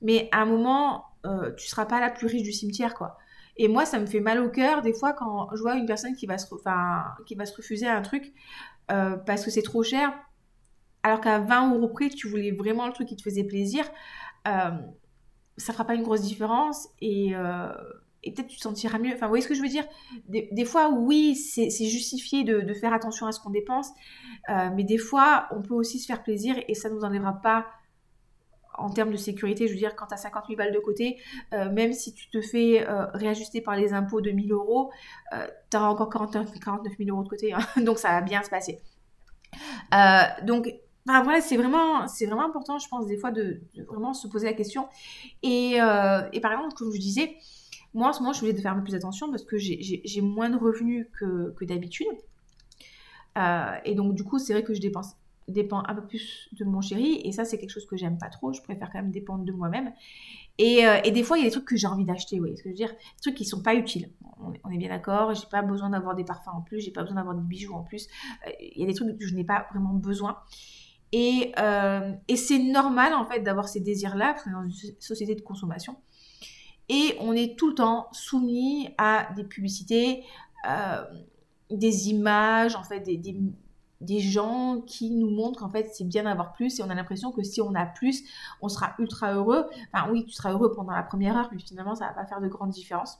Mais 0.00 0.28
à 0.32 0.42
un 0.42 0.46
moment, 0.46 1.04
euh, 1.26 1.52
tu 1.54 1.68
seras 1.68 1.86
pas 1.86 2.00
la 2.00 2.10
plus 2.10 2.26
riche 2.26 2.42
du 2.42 2.52
cimetière, 2.52 2.94
quoi. 2.94 3.18
Et 3.56 3.68
moi, 3.68 3.84
ça 3.84 3.98
me 3.98 4.06
fait 4.06 4.20
mal 4.20 4.40
au 4.40 4.48
cœur 4.48 4.82
des 4.82 4.94
fois 4.94 5.12
quand 5.12 5.48
je 5.54 5.60
vois 5.60 5.76
une 5.76 5.86
personne 5.86 6.14
qui 6.14 6.26
va 6.26 6.38
se, 6.38 6.46
refuser 6.48 7.86
à 7.86 7.96
un 7.96 8.02
truc 8.02 8.32
euh, 8.90 9.16
parce 9.16 9.44
que 9.44 9.50
c'est 9.50 9.62
trop 9.62 9.82
cher, 9.82 10.12
alors 11.02 11.20
qu'à 11.20 11.38
20 11.38 11.74
euros 11.74 11.88
près, 11.88 12.08
tu 12.08 12.28
voulais 12.28 12.52
vraiment 12.52 12.86
le 12.86 12.92
truc 12.92 13.08
qui 13.08 13.16
te 13.16 13.22
faisait 13.22 13.44
plaisir 13.44 13.84
ça 15.56 15.72
fera 15.72 15.84
pas 15.84 15.94
une 15.94 16.02
grosse 16.02 16.22
différence 16.22 16.88
et, 17.00 17.34
euh, 17.34 17.68
peut-être 18.24 18.46
tu 18.46 18.56
te 18.56 18.62
sentiras 18.62 18.98
mieux. 18.98 19.12
Enfin, 19.14 19.26
vous 19.26 19.30
voyez 19.30 19.42
ce 19.42 19.48
que 19.48 19.54
je 19.54 19.62
veux 19.62 19.68
dire? 19.68 19.84
Des, 20.28 20.64
fois, 20.64 20.90
oui, 20.90 21.34
c'est 21.34 21.68
justifié 21.86 22.44
de, 22.44 22.60
de, 22.60 22.74
faire 22.74 22.92
attention 22.92 23.26
à 23.26 23.32
ce 23.32 23.40
qu'on 23.40 23.50
dépense, 23.50 23.90
euh, 24.48 24.70
mais 24.74 24.84
des 24.84 24.98
fois, 24.98 25.48
on 25.50 25.62
peut 25.62 25.74
aussi 25.74 25.98
se 25.98 26.06
faire 26.06 26.22
plaisir 26.22 26.56
et 26.68 26.74
ça 26.74 26.88
ne 26.88 26.94
nous 26.94 27.02
enlèvera 27.02 27.40
pas 27.40 27.66
en 28.78 28.90
termes 28.90 29.10
de 29.12 29.16
sécurité, 29.16 29.68
je 29.68 29.72
veux 29.72 29.78
dire, 29.78 29.94
quand 29.96 30.06
tu 30.06 30.14
as 30.14 30.18
50 30.18 30.44
000 30.48 30.56
balles 30.56 30.72
de 30.72 30.78
côté, 30.78 31.18
euh, 31.52 31.70
même 31.70 31.92
si 31.92 32.14
tu 32.14 32.28
te 32.30 32.40
fais 32.40 32.84
réajuster 33.14 33.60
par 33.60 33.76
les 33.76 33.92
impôts 33.92 34.20
de 34.20 34.30
1000 34.30 34.52
euros, 34.52 34.90
tu 35.70 35.76
auras 35.76 35.88
encore 35.88 36.10
49 36.10 36.48
000 36.98 37.10
euros 37.10 37.22
de 37.22 37.28
côté. 37.28 37.52
Hein. 37.52 37.60
donc, 37.82 37.98
ça 37.98 38.08
va 38.08 38.20
bien 38.20 38.42
se 38.42 38.50
passer. 38.50 38.80
donc, 40.42 40.72
voilà, 41.06 41.40
c'est 41.40 41.56
vraiment, 41.56 42.06
vraiment 42.06 42.44
important, 42.44 42.78
je 42.78 42.88
pense, 42.88 43.06
des 43.06 43.16
fois, 43.16 43.30
de, 43.30 43.60
vraiment 43.88 44.14
se 44.14 44.28
poser 44.28 44.46
la 44.46 44.52
question. 44.52 44.88
Et, 45.42 45.80
euh, 45.80 46.22
par 46.40 46.52
exemple, 46.52 46.74
comme 46.76 46.92
je 46.92 47.00
disais, 47.00 47.36
moi, 47.94 48.08
en 48.08 48.12
ce 48.12 48.20
moment, 48.20 48.32
je 48.32 48.40
voulais 48.40 48.52
de 48.52 48.60
faire 48.60 48.72
un 48.72 48.76
peu 48.76 48.84
plus 48.84 48.94
attention 48.94 49.30
parce 49.30 49.44
que 49.44 49.58
j'ai 49.58 50.20
moins 50.20 50.48
de 50.48 50.56
revenus 50.56 51.06
que, 51.18 51.52
que 51.58 51.64
d'habitude. 51.64 52.06
Euh, 53.38 53.74
et 53.84 53.94
donc, 53.94 54.14
du 54.14 54.24
coup, 54.24 54.38
c'est 54.38 54.52
vrai 54.52 54.62
que 54.62 54.74
je 54.74 54.80
dépense 54.80 55.14
dépends 55.48 55.82
un 55.86 55.94
peu 55.94 56.06
plus 56.06 56.48
de 56.52 56.64
mon 56.64 56.80
chéri 56.80 57.20
et 57.24 57.32
ça 57.32 57.44
c'est 57.44 57.58
quelque 57.58 57.70
chose 57.70 57.86
que 57.86 57.96
j'aime 57.96 58.18
pas 58.18 58.28
trop 58.28 58.52
je 58.52 58.62
préfère 58.62 58.90
quand 58.90 58.98
même 58.98 59.10
dépendre 59.10 59.44
de 59.44 59.52
moi-même. 59.52 59.92
Et, 60.58 60.86
euh, 60.86 61.00
et, 61.04 61.10
des 61.10 61.22
fois 61.22 61.38
il 61.38 61.40
y 61.40 61.44
a 61.44 61.48
des 61.48 61.52
trucs 61.52 61.64
que 61.64 61.76
j'ai 61.76 61.86
envie 61.86 62.04
d'acheter 62.04 62.38
oui 62.40 62.56
ce 62.56 62.62
que 62.62 62.68
je 62.68 62.72
veux 62.72 62.76
dire 62.76 62.90
des 62.90 63.20
trucs 63.20 63.34
qui 63.34 63.44
sont 63.44 63.62
pas 63.62 63.74
utiles. 63.74 64.10
On, 64.64 64.70
est 64.70 64.78
bien 64.78 64.88
d'accord 64.88 65.34
j'ai 65.34 65.46
pas 65.50 65.62
besoin 65.62 65.90
d'avoir 65.90 66.14
des 66.14 66.24
parfums 66.24 66.48
en 66.54 66.60
plus 66.62 66.80
j'ai 66.80 66.90
pas 66.90 67.02
besoin 67.02 67.16
d'avoir 67.16 67.34
des 67.34 67.42
bijoux 67.42 67.74
en 67.74 67.82
plus. 67.82 68.08
Il 68.60 68.80
y 68.80 68.84
a 68.84 68.86
des 68.86 68.94
trucs 68.94 69.18
que 69.18 69.26
je 69.26 69.34
n'ai 69.34 69.44
pas 69.44 69.66
vraiment 69.70 69.94
besoin. 69.94 70.38
Et, 71.12 71.52
euh, 71.58 72.12
et 72.26 72.36
c'est 72.36 72.58
normal 72.58 73.12
en 73.12 73.26
fait 73.26 73.40
d'avoir 73.40 73.68
ces 73.68 73.80
désirs-là, 73.80 74.32
parce 74.32 74.44
qu'on 74.44 74.50
est 74.50 74.54
dans 74.54 74.62
une 74.62 74.94
société 74.98 75.34
de 75.34 75.42
consommation. 75.42 75.96
Et 76.88 77.16
on 77.20 77.34
est 77.34 77.56
tout 77.58 77.68
le 77.68 77.74
temps 77.74 78.08
soumis 78.12 78.88
à 78.98 79.28
des 79.36 79.44
publicités, 79.44 80.24
euh, 80.68 81.04
des 81.70 82.08
images, 82.08 82.74
en 82.76 82.82
fait, 82.82 83.00
des, 83.00 83.36
des, 84.02 84.20
gens 84.20 84.80
qui 84.86 85.10
nous 85.10 85.30
montrent 85.30 85.60
qu'en 85.60 85.70
fait 85.70 85.90
c'est 85.92 86.04
bien 86.04 86.24
d'avoir 86.24 86.52
plus 86.52 86.78
et 86.78 86.82
on 86.82 86.90
a 86.90 86.94
l'impression 86.94 87.32
que 87.32 87.42
si 87.42 87.60
on 87.60 87.74
a 87.74 87.86
plus, 87.86 88.24
on 88.60 88.68
sera 88.68 88.94
ultra 88.98 89.34
heureux. 89.34 89.66
Enfin 89.92 90.10
oui, 90.10 90.24
tu 90.26 90.32
seras 90.32 90.52
heureux 90.52 90.72
pendant 90.72 90.92
la 90.92 91.02
première 91.02 91.36
heure, 91.36 91.48
mais 91.52 91.58
finalement 91.58 91.94
ça 91.94 92.06
va 92.06 92.12
pas 92.12 92.26
faire 92.26 92.40
de 92.40 92.48
grande 92.48 92.70
différence. 92.70 93.18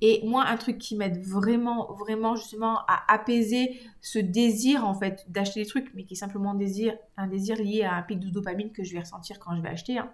Et 0.00 0.20
moi, 0.24 0.44
un 0.46 0.56
truc 0.56 0.78
qui 0.78 0.96
m'aide 0.96 1.22
vraiment, 1.24 1.92
vraiment 1.94 2.36
justement 2.36 2.80
à 2.86 3.02
apaiser 3.12 3.80
ce 4.00 4.18
désir 4.18 4.84
en 4.86 4.94
fait 4.94 5.24
d'acheter 5.28 5.62
des 5.62 5.68
trucs, 5.68 5.92
mais 5.94 6.04
qui 6.04 6.14
est 6.14 6.16
simplement 6.16 6.52
un 6.52 6.54
désir, 6.54 7.56
lié 7.56 7.82
à 7.82 7.94
un 7.94 8.02
pic 8.02 8.20
de 8.20 8.28
dopamine 8.28 8.72
que 8.72 8.84
je 8.84 8.92
vais 8.92 9.00
ressentir 9.00 9.38
quand 9.38 9.56
je 9.56 9.62
vais 9.62 9.70
acheter, 9.70 9.98
hein, 9.98 10.12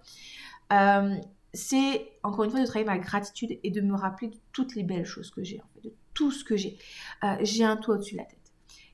euh, 0.72 1.16
c'est 1.52 2.12
encore 2.22 2.44
une 2.44 2.50
fois 2.50 2.60
de 2.60 2.66
travailler 2.66 2.86
ma 2.86 2.98
gratitude 2.98 3.58
et 3.62 3.70
de 3.70 3.80
me 3.80 3.94
rappeler 3.94 4.28
de 4.28 4.36
toutes 4.52 4.76
les 4.76 4.84
belles 4.84 5.04
choses 5.04 5.30
que 5.30 5.42
j'ai, 5.42 5.60
en 5.60 5.66
fait, 5.74 5.88
de 5.88 5.94
tout 6.14 6.30
ce 6.30 6.44
que 6.44 6.56
j'ai. 6.56 6.78
Euh, 7.24 7.36
j'ai 7.40 7.64
un 7.64 7.76
toit 7.76 7.96
au-dessus 7.96 8.14
de 8.14 8.18
la 8.18 8.24
tête. 8.24 8.38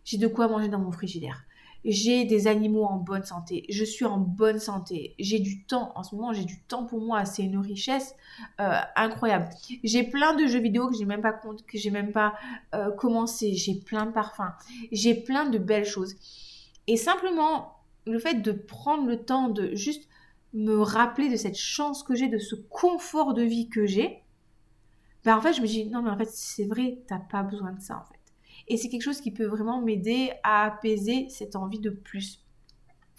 J'ai 0.06 0.16
de 0.16 0.26
quoi 0.26 0.48
manger 0.48 0.68
dans 0.68 0.78
mon 0.78 0.92
frigidaire 0.92 1.44
j'ai 1.88 2.24
des 2.24 2.48
animaux 2.48 2.84
en 2.84 2.96
bonne 2.96 3.22
santé, 3.22 3.64
je 3.68 3.84
suis 3.84 4.04
en 4.04 4.18
bonne 4.18 4.58
santé, 4.58 5.14
j'ai 5.20 5.38
du 5.38 5.64
temps, 5.64 5.92
en 5.94 6.02
ce 6.02 6.16
moment 6.16 6.32
j'ai 6.32 6.44
du 6.44 6.60
temps 6.62 6.84
pour 6.84 7.00
moi, 7.00 7.24
c'est 7.24 7.44
une 7.44 7.58
richesse 7.58 8.16
euh, 8.60 8.80
incroyable. 8.96 9.48
J'ai 9.84 10.02
plein 10.02 10.34
de 10.34 10.46
jeux 10.46 10.58
vidéo 10.58 10.88
que 10.88 10.96
j'ai 10.96 11.04
même 11.04 11.20
pas 11.20 11.32
compte, 11.32 11.64
que 11.64 11.78
j'ai 11.78 11.90
même 11.90 12.10
pas 12.10 12.34
euh, 12.74 12.90
commencé, 12.90 13.54
j'ai 13.54 13.76
plein 13.76 14.06
de 14.06 14.10
parfums, 14.10 14.52
j'ai 14.90 15.14
plein 15.14 15.48
de 15.48 15.58
belles 15.58 15.84
choses. 15.84 16.16
Et 16.88 16.96
simplement, 16.96 17.76
le 18.04 18.18
fait 18.18 18.42
de 18.42 18.50
prendre 18.50 19.06
le 19.06 19.24
temps 19.24 19.48
de 19.48 19.74
juste 19.74 20.08
me 20.54 20.80
rappeler 20.80 21.28
de 21.28 21.36
cette 21.36 21.56
chance 21.56 22.02
que 22.02 22.16
j'ai, 22.16 22.26
de 22.28 22.38
ce 22.38 22.56
confort 22.56 23.32
de 23.32 23.42
vie 23.42 23.68
que 23.68 23.86
j'ai, 23.86 24.22
ben 25.24 25.36
en 25.36 25.40
fait 25.40 25.52
je 25.52 25.60
me 25.60 25.66
dis 25.66 25.86
non 25.86 26.02
mais 26.02 26.10
en 26.10 26.18
fait 26.18 26.30
c'est 26.30 26.66
vrai, 26.66 26.98
t'as 27.06 27.18
pas 27.18 27.44
besoin 27.44 27.72
de 27.72 27.80
ça 27.80 27.96
en 27.96 28.12
fait. 28.12 28.15
Et 28.68 28.76
c'est 28.76 28.88
quelque 28.88 29.02
chose 29.02 29.20
qui 29.20 29.30
peut 29.30 29.46
vraiment 29.46 29.80
m'aider 29.80 30.32
à 30.42 30.64
apaiser 30.64 31.28
cette 31.28 31.56
envie 31.56 31.78
de 31.78 31.90
plus. 31.90 32.40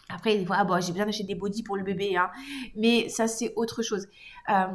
Après, 0.10 0.38
des 0.38 0.46
fois, 0.46 0.58
ah 0.60 0.64
bon, 0.64 0.80
j'ai 0.80 0.92
besoin 0.92 1.06
d'acheter 1.06 1.24
des 1.26 1.36
bodys 1.36 1.64
pour 1.64 1.76
le 1.76 1.84
bébé, 1.84 2.16
hein. 2.16 2.30
mais 2.76 3.10
ça, 3.10 3.28
c'est 3.28 3.54
autre 3.56 3.82
chose. 3.82 4.08
Euh, 4.50 4.68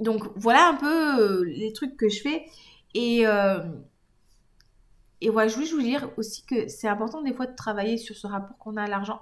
donc, 0.00 0.24
voilà 0.36 0.68
un 0.68 0.74
peu 0.74 1.20
euh, 1.20 1.44
les 1.44 1.72
trucs 1.72 1.96
que 1.96 2.08
je 2.08 2.20
fais. 2.20 2.46
Et, 2.94 3.26
euh, 3.26 3.60
et 5.20 5.30
voilà, 5.30 5.48
je 5.48 5.54
voulais 5.54 5.70
vous 5.70 5.82
dire 5.82 6.10
aussi 6.16 6.44
que 6.44 6.68
c'est 6.68 6.88
important 6.88 7.22
des 7.22 7.32
fois 7.32 7.46
de 7.46 7.54
travailler 7.54 7.96
sur 7.96 8.16
ce 8.16 8.26
rapport 8.26 8.58
qu'on 8.58 8.76
a 8.76 8.82
à 8.82 8.88
l'argent. 8.88 9.20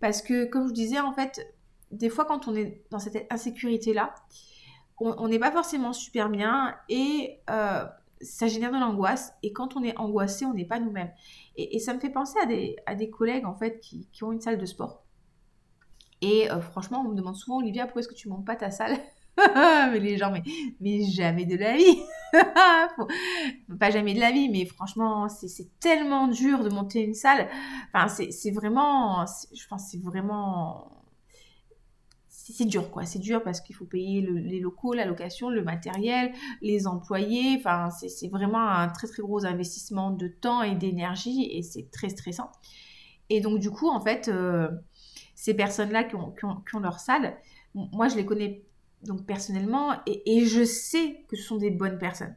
Parce 0.00 0.22
que, 0.22 0.44
comme 0.44 0.62
je 0.62 0.68
vous 0.68 0.72
disais, 0.72 1.00
en 1.00 1.12
fait, 1.12 1.44
des 1.90 2.08
fois, 2.08 2.24
quand 2.24 2.46
on 2.46 2.54
est 2.54 2.82
dans 2.90 2.98
cette 3.00 3.26
insécurité-là, 3.30 4.14
on 5.00 5.26
n'est 5.26 5.40
pas 5.40 5.50
forcément 5.50 5.92
super 5.92 6.28
bien 6.28 6.76
et 6.88 7.40
ça 8.24 8.46
génère 8.46 8.72
de 8.72 8.78
l'angoisse. 8.78 9.32
Et 9.42 9.52
quand 9.52 9.76
on 9.76 9.82
est 9.82 9.96
angoissé, 9.98 10.44
on 10.46 10.54
n'est 10.54 10.64
pas 10.64 10.80
nous-mêmes. 10.80 11.12
Et, 11.56 11.78
ça 11.78 11.94
me 11.94 12.00
fait 12.00 12.10
penser 12.10 12.38
à 12.42 12.46
des, 12.46 12.76
à 12.86 12.94
des 12.94 13.10
collègues, 13.10 13.46
en 13.46 13.54
fait, 13.54 13.80
qui, 13.80 14.08
ont 14.22 14.32
une 14.32 14.40
salle 14.40 14.58
de 14.58 14.66
sport. 14.66 15.04
Et 16.20 16.50
euh, 16.50 16.60
franchement, 16.60 17.04
on 17.06 17.10
me 17.10 17.14
demande 17.14 17.36
souvent, 17.36 17.58
Olivia, 17.58 17.84
pourquoi 17.84 18.00
est-ce 18.00 18.08
que 18.08 18.14
tu 18.14 18.28
montes 18.28 18.46
pas 18.46 18.56
ta 18.56 18.70
salle 18.70 18.96
Mais 19.36 19.98
les 19.98 20.16
gens, 20.16 20.30
mais, 20.30 20.42
mais 20.80 21.02
jamais 21.02 21.44
de 21.44 21.56
la 21.56 21.76
vie 21.76 22.00
pas 23.78 23.90
jamais 23.90 24.14
de 24.14 24.20
la 24.20 24.32
vie, 24.32 24.48
mais 24.48 24.64
franchement, 24.66 25.28
c'est 25.28 25.78
tellement 25.78 26.28
dur 26.28 26.64
de 26.64 26.68
monter 26.68 27.02
une 27.02 27.14
salle. 27.14 27.48
Enfin, 27.92 28.08
c'est 28.08 28.50
vraiment, 28.50 29.24
je 29.54 29.66
pense, 29.68 29.90
c'est 29.90 30.02
vraiment 30.02 31.03
c'est 32.52 32.66
dur 32.66 32.90
quoi, 32.90 33.06
c'est 33.06 33.18
dur 33.18 33.42
parce 33.42 33.60
qu'il 33.60 33.74
faut 33.74 33.86
payer 33.86 34.20
les 34.20 34.60
locaux, 34.60 34.92
la 34.92 35.06
location, 35.06 35.48
le 35.48 35.62
matériel, 35.62 36.32
les 36.60 36.86
employés, 36.86 37.56
enfin 37.58 37.88
c'est 37.90 38.28
vraiment 38.28 38.68
un 38.68 38.88
très 38.88 39.06
très 39.06 39.22
gros 39.22 39.46
investissement 39.46 40.10
de 40.10 40.28
temps 40.28 40.62
et 40.62 40.74
d'énergie 40.74 41.48
et 41.50 41.62
c'est 41.62 41.90
très 41.90 42.10
stressant. 42.10 42.50
Et 43.30 43.40
donc 43.40 43.60
du 43.60 43.70
coup 43.70 43.88
en 43.88 44.00
fait 44.00 44.28
euh, 44.28 44.68
ces 45.34 45.54
personnes-là 45.54 46.04
qui 46.04 46.16
ont, 46.16 46.34
leur 46.80 47.00
salle, 47.00 47.36
moi 47.74 48.08
je 48.08 48.16
les 48.16 48.26
connais 48.26 48.62
donc 49.02 49.24
personnellement 49.24 49.94
et, 50.06 50.44
je 50.44 50.64
sais 50.64 51.24
que 51.28 51.36
ce 51.36 51.42
sont 51.42 51.56
des 51.56 51.70
bonnes 51.70 51.98
personnes. 51.98 52.36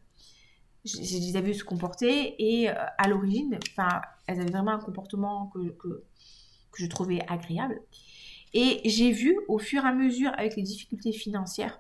J'ai 0.86 1.20
déjà 1.20 1.42
vu 1.42 1.54
se 1.54 1.66
comporter 1.66 2.36
et 2.40 2.70
euh, 2.70 2.74
à 2.98 3.10
l'origine, 3.10 3.60
enfin 3.72 4.02
elles 4.26 4.40
avaient 4.40 4.52
vraiment 4.52 4.72
un 4.72 4.80
comportement 4.80 5.48
que, 5.48 5.60
que 5.78 6.04
je 6.76 6.86
trouvais 6.86 7.20
agréable. 7.28 7.82
Et 8.60 8.82
j'ai 8.86 9.12
vu 9.12 9.38
au 9.48 9.60
fur 9.60 9.86
et 9.86 9.88
à 9.88 9.94
mesure 9.94 10.32
avec 10.36 10.56
les 10.56 10.64
difficultés 10.64 11.12
financières 11.12 11.80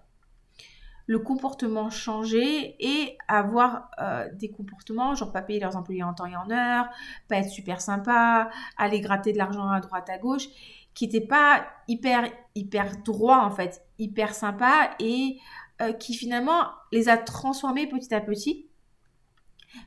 le 1.07 1.19
comportement 1.19 1.89
changer 1.89 2.75
et 2.79 3.17
avoir 3.27 3.89
euh, 3.99 4.27
des 4.33 4.51
comportements, 4.51 5.15
genre 5.15 5.31
pas 5.31 5.41
payer 5.41 5.59
leurs 5.59 5.75
employés 5.75 6.03
en 6.03 6.13
temps 6.13 6.25
et 6.25 6.35
en 6.35 6.51
heure, 6.51 6.85
pas 7.29 7.37
être 7.37 7.49
super 7.49 7.81
sympa, 7.81 8.51
aller 8.77 8.99
gratter 8.99 9.31
de 9.31 9.37
l'argent 9.37 9.67
à 9.69 9.79
droite 9.79 10.07
à 10.09 10.17
gauche, 10.17 10.49
qui 10.93 11.05
n'étaient 11.05 11.25
pas 11.25 11.65
hyper 11.87 12.29
hyper 12.53 12.97
droit 13.03 13.37
en 13.37 13.51
fait, 13.51 13.81
hyper 13.97 14.35
sympa 14.35 14.91
et 14.99 15.39
euh, 15.81 15.93
qui 15.93 16.13
finalement 16.13 16.67
les 16.91 17.09
a 17.09 17.17
transformés 17.17 17.87
petit 17.87 18.13
à 18.13 18.21
petit 18.21 18.66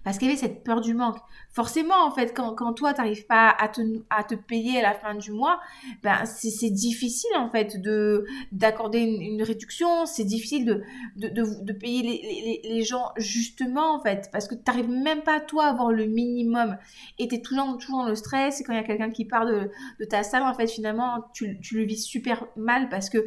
parce 0.04 0.18
qu'il 0.18 0.28
y 0.28 0.30
avait 0.30 0.40
cette 0.40 0.64
peur 0.64 0.80
du 0.80 0.94
manque. 0.94 1.18
Forcément, 1.52 2.04
en 2.06 2.10
fait, 2.10 2.32
quand, 2.34 2.54
quand 2.54 2.72
toi, 2.74 2.92
tu 2.94 3.00
n'arrives 3.00 3.26
pas 3.26 3.48
à 3.48 3.68
te, 3.68 3.80
à 4.08 4.24
te 4.24 4.34
payer 4.34 4.78
à 4.78 4.82
la 4.82 4.94
fin 4.94 5.14
du 5.14 5.32
mois, 5.32 5.60
ben, 6.02 6.24
c'est 6.24 6.70
difficile, 6.70 7.30
en 7.36 7.50
fait, 7.50 7.80
de 7.80 8.24
d'accorder 8.52 9.00
une, 9.00 9.42
réduction. 9.42 10.06
C'est 10.06 10.24
difficile 10.24 10.64
de, 10.64 10.82
de, 11.16 11.64
de, 11.64 11.72
payer 11.72 12.02
les, 12.02 12.60
les, 12.62 12.74
les, 12.74 12.82
gens 12.82 13.10
justement, 13.16 13.96
en 13.96 14.02
fait, 14.02 14.28
parce 14.32 14.46
que 14.48 14.54
tu 14.54 14.62
n'arrives 14.66 14.90
même 14.90 15.22
pas, 15.22 15.40
toi, 15.40 15.66
à 15.66 15.70
avoir 15.70 15.90
le 15.90 16.06
minimum. 16.06 16.76
Et 17.18 17.28
tu 17.28 17.36
es 17.36 17.40
toujours, 17.40 17.76
toujours 17.78 18.02
dans 18.02 18.08
le 18.08 18.14
stress. 18.14 18.60
Et 18.60 18.64
quand 18.64 18.72
il 18.72 18.76
y 18.76 18.80
a 18.80 18.84
quelqu'un 18.84 19.10
qui 19.10 19.24
part 19.24 19.46
de, 19.46 19.70
de 19.98 20.04
ta 20.04 20.22
salle, 20.22 20.42
en 20.42 20.54
fait, 20.54 20.68
finalement, 20.68 21.24
tu, 21.34 21.58
tu 21.60 21.76
le 21.76 21.84
vis 21.84 22.02
super 22.02 22.46
mal 22.56 22.88
parce 22.88 23.10
que 23.10 23.18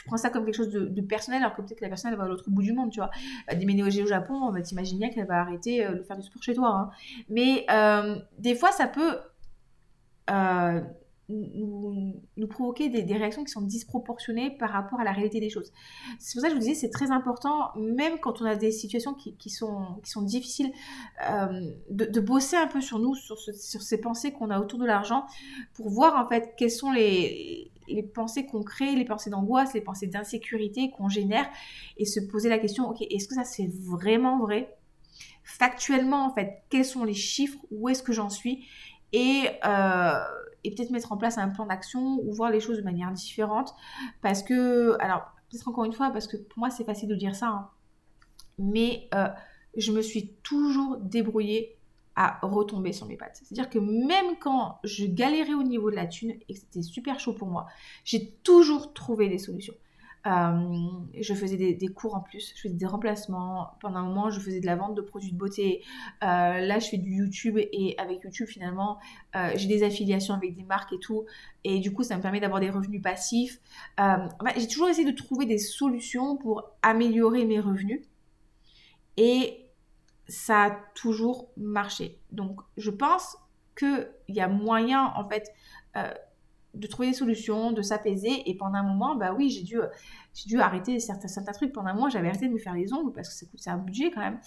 tu 0.00 0.06
prends 0.06 0.16
ça 0.16 0.30
comme 0.30 0.46
quelque 0.46 0.56
chose 0.56 0.70
de, 0.70 1.00
personnel, 1.02 1.42
alors 1.42 1.54
que 1.54 1.60
peut-être 1.60 1.78
que 1.78 1.84
la 1.84 1.90
personne 1.90 2.10
elle 2.10 2.16
va 2.16 2.24
à 2.24 2.28
l'autre 2.28 2.48
bout 2.48 2.62
du 2.62 2.72
monde, 2.72 2.90
tu 2.90 3.00
vois. 3.00 3.10
déménager 3.54 4.02
au 4.02 4.06
Japon, 4.06 4.50
bah, 4.50 4.62
t'imagines 4.62 4.98
bien 4.98 5.10
qu'elle 5.10 5.26
va 5.26 5.42
arrêter 5.42 5.84
euh, 5.84 5.96
de 5.96 6.02
faire 6.02 6.16
du 6.16 6.22
sport 6.22 6.42
chez 6.42 6.54
toi. 6.54 6.68
Hein. 6.68 6.90
Mais 7.28 7.66
euh, 7.70 8.16
des 8.38 8.54
fois, 8.54 8.72
ça 8.72 8.86
peut 8.86 9.18
euh, 10.30 10.80
nous, 11.28 12.16
provoquer 12.48 12.88
des, 12.88 13.14
réactions 13.14 13.44
qui 13.44 13.52
sont 13.52 13.60
disproportionnées 13.60 14.56
par 14.56 14.70
rapport 14.70 15.00
à 15.00 15.04
la 15.04 15.12
réalité 15.12 15.38
des 15.38 15.50
choses. 15.50 15.70
C'est 16.18 16.32
pour 16.32 16.40
ça 16.40 16.48
que 16.48 16.54
je 16.54 16.58
vous 16.58 16.66
disais, 16.66 16.80
c'est 16.80 16.88
très 16.88 17.10
important, 17.10 17.68
même 17.76 18.18
quand 18.20 18.40
on 18.40 18.46
a 18.46 18.56
des 18.56 18.70
situations 18.70 19.12
qui, 19.12 19.50
sont, 19.50 20.00
qui 20.02 20.10
sont 20.10 20.22
difficiles, 20.22 20.72
de, 21.90 22.20
bosser 22.20 22.56
un 22.56 22.68
peu 22.68 22.80
sur 22.80 22.98
nous, 22.98 23.14
sur, 23.14 23.38
sur 23.38 23.82
ces 23.82 24.00
pensées 24.00 24.32
qu'on 24.32 24.48
a 24.48 24.60
autour 24.60 24.78
de 24.78 24.86
l'argent, 24.86 25.26
pour 25.74 25.90
voir 25.90 26.16
en 26.16 26.26
fait 26.26 26.54
quelles 26.56 26.70
sont 26.70 26.90
les, 26.90 27.70
les 27.92 28.02
pensées 28.02 28.46
qu'on 28.46 28.62
crée, 28.62 28.94
les 28.94 29.04
pensées 29.04 29.30
d'angoisse, 29.30 29.74
les 29.74 29.80
pensées 29.80 30.06
d'insécurité 30.06 30.90
qu'on 30.90 31.08
génère 31.08 31.48
et 31.96 32.04
se 32.04 32.20
poser 32.20 32.48
la 32.48 32.58
question, 32.58 32.88
ok, 32.88 33.02
est-ce 33.02 33.28
que 33.28 33.34
ça 33.34 33.44
c'est 33.44 33.70
vraiment 33.72 34.38
vrai? 34.38 34.76
Factuellement, 35.44 36.26
en 36.26 36.34
fait, 36.34 36.62
quels 36.68 36.84
sont 36.84 37.04
les 37.04 37.14
chiffres? 37.14 37.58
Où 37.70 37.88
est-ce 37.88 38.02
que 38.02 38.12
j'en 38.12 38.30
suis? 38.30 38.66
Et, 39.12 39.48
euh, 39.64 40.20
peut-être 40.62 40.90
mettre 40.90 41.12
en 41.12 41.16
place 41.16 41.38
un 41.38 41.48
plan 41.48 41.66
d'action 41.66 42.20
ou 42.22 42.32
voir 42.32 42.50
les 42.50 42.60
choses 42.60 42.76
de 42.76 42.82
manière 42.82 43.10
différente. 43.12 43.74
Parce 44.22 44.42
que, 44.42 44.96
alors, 45.00 45.22
peut-être 45.50 45.66
encore 45.68 45.84
une 45.84 45.92
fois, 45.92 46.10
parce 46.10 46.28
que 46.28 46.36
pour 46.36 46.58
moi 46.58 46.70
c'est 46.70 46.84
facile 46.84 47.08
de 47.08 47.16
dire 47.16 47.34
ça, 47.34 47.48
hein, 47.48 47.70
mais 48.58 49.08
euh, 49.14 49.28
je 49.76 49.92
me 49.92 50.02
suis 50.02 50.34
toujours 50.42 50.98
débrouillée 50.98 51.79
retomber 52.42 52.92
sur 52.92 53.06
mes 53.06 53.16
pattes. 53.16 53.40
C'est-à-dire 53.42 53.70
que 53.70 53.78
même 53.78 54.36
quand 54.40 54.78
je 54.84 55.06
galérais 55.06 55.54
au 55.54 55.62
niveau 55.62 55.90
de 55.90 55.96
la 55.96 56.06
thune 56.06 56.34
et 56.48 56.54
que 56.54 56.60
c'était 56.60 56.82
super 56.82 57.18
chaud 57.20 57.32
pour 57.32 57.48
moi, 57.48 57.66
j'ai 58.04 58.32
toujours 58.42 58.92
trouvé 58.92 59.28
des 59.28 59.38
solutions. 59.38 59.74
Euh, 60.26 60.90
je 61.18 61.32
faisais 61.32 61.56
des, 61.56 61.88
cours 61.88 62.14
en 62.14 62.20
plus, 62.20 62.52
je 62.54 62.60
faisais 62.60 62.74
des 62.74 62.86
remplacements. 62.86 63.70
Pendant 63.80 64.00
un 64.00 64.04
moment, 64.04 64.30
je 64.30 64.40
faisais 64.40 64.60
de 64.60 64.66
la 64.66 64.76
vente 64.76 64.94
de 64.94 65.00
produits 65.00 65.32
de 65.32 65.38
beauté. 65.38 65.82
Euh, 66.22 66.58
là, 66.58 66.78
je 66.78 66.88
fais 66.88 66.98
du 66.98 67.10
YouTube 67.10 67.56
et 67.56 67.94
avec 67.98 68.22
YouTube, 68.22 68.46
finalement, 68.46 68.98
euh, 69.34 69.52
j'ai 69.56 69.68
des 69.68 69.82
affiliations 69.82 70.34
avec 70.34 70.54
des 70.54 70.64
marques 70.64 70.92
et 70.92 70.98
tout. 70.98 71.24
Et 71.64 71.80
du 71.80 71.92
coup, 71.92 72.02
ça 72.02 72.16
me 72.16 72.22
permet 72.22 72.40
d'avoir 72.40 72.60
des 72.60 72.70
revenus 72.70 73.02
passifs. 73.02 73.60
j'ai 74.56 74.68
toujours 74.68 74.88
essayé 74.88 75.10
de 75.10 75.16
trouver 75.16 75.46
des 75.46 75.58
solutions 75.58 76.36
pour 76.36 76.64
améliorer 76.82 77.44
mes 77.46 77.60
revenus. 77.60 78.02
Et 79.16 79.59
ça 80.30 80.64
a 80.64 80.70
toujours 80.94 81.50
marché. 81.56 82.20
Donc, 82.30 82.60
je 82.76 82.90
pense 82.90 83.36
qu'il 83.76 84.08
y 84.28 84.40
a 84.40 84.48
moyen, 84.48 85.12
en 85.16 85.28
fait, 85.28 85.52
euh, 85.96 86.14
de 86.74 86.86
trouver 86.86 87.08
des 87.08 87.14
solutions, 87.14 87.72
de 87.72 87.82
s'apaiser. 87.82 88.48
Et 88.48 88.56
pendant 88.56 88.78
un 88.78 88.82
moment, 88.84 89.16
bah 89.16 89.34
oui, 89.36 89.50
j'ai 89.50 89.62
dû, 89.62 89.78
j'ai 90.34 90.48
dû 90.48 90.60
arrêter 90.60 91.00
certains, 91.00 91.28
certains 91.28 91.52
trucs. 91.52 91.72
Pendant 91.72 91.88
un 91.88 91.94
mois, 91.94 92.08
j'avais 92.08 92.28
arrêté 92.28 92.46
de 92.46 92.52
me 92.52 92.58
faire 92.58 92.74
les 92.74 92.92
ongles 92.92 93.12
parce 93.12 93.28
que 93.28 93.34
ça 93.34 93.46
coûte 93.46 93.60
un 93.66 93.78
budget 93.78 94.12
quand 94.12 94.20
même. 94.20 94.40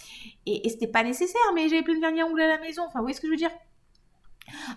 Et, 0.46 0.66
et 0.66 0.70
c'était 0.70 0.88
pas 0.88 1.04
nécessaire, 1.04 1.42
mais 1.54 1.68
j'avais 1.68 1.84
plein 1.84 1.96
de 1.96 2.02
vernis 2.02 2.22
à 2.22 2.26
ongles 2.26 2.42
à 2.42 2.48
la 2.48 2.60
maison. 2.60 2.84
Enfin, 2.88 3.00
vous 3.00 3.06
voyez 3.06 3.16
ce 3.16 3.22
que 3.22 3.28
je 3.28 3.32
veux 3.32 3.38
dire? 3.38 3.52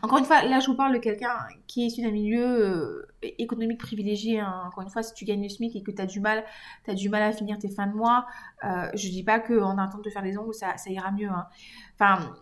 Encore 0.02 0.18
une 0.18 0.24
fois, 0.24 0.42
là, 0.42 0.60
je 0.60 0.66
vous 0.66 0.74
parle 0.74 0.94
de 0.94 0.98
quelqu'un 0.98 1.36
qui 1.66 1.82
est 1.82 1.86
issu 1.86 2.02
d'un 2.02 2.10
milieu 2.10 2.44
euh, 2.44 3.06
économique 3.22 3.80
privilégié. 3.80 4.40
Hein. 4.40 4.64
Encore 4.66 4.82
une 4.82 4.90
fois, 4.90 5.02
si 5.02 5.14
tu 5.14 5.24
gagnes 5.24 5.42
le 5.42 5.48
SMIC 5.48 5.76
et 5.76 5.82
que 5.82 5.90
tu 5.90 6.00
as 6.00 6.06
du 6.06 6.20
mal, 6.20 6.44
as 6.86 6.94
du 6.94 7.08
mal 7.08 7.22
à 7.22 7.32
finir 7.32 7.58
tes 7.58 7.68
fins 7.68 7.86
de 7.86 7.94
mois, 7.94 8.26
euh, 8.64 8.88
je 8.94 9.08
dis 9.08 9.22
pas 9.22 9.40
qu'en 9.40 9.78
attendant 9.78 10.02
de 10.02 10.10
faire 10.10 10.22
les 10.22 10.36
ongles, 10.38 10.54
ça, 10.54 10.74
ira 10.86 11.10
mieux. 11.12 11.28
Hein. 11.28 11.46
Enfin, 11.94 12.34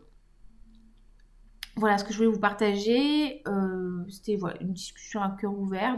voilà 1.77 1.99
ce 1.99 2.05
que 2.05 2.13
je 2.13 2.19
voulais 2.19 2.31
vous 2.31 2.41
partager. 2.41 3.43
Euh, 3.47 4.05
c'était 4.09 4.37
voilà, 4.37 4.61
une 4.61 4.73
discussion 4.73 5.23
à 5.23 5.37
cœur 5.41 5.53
ouvert. 5.53 5.97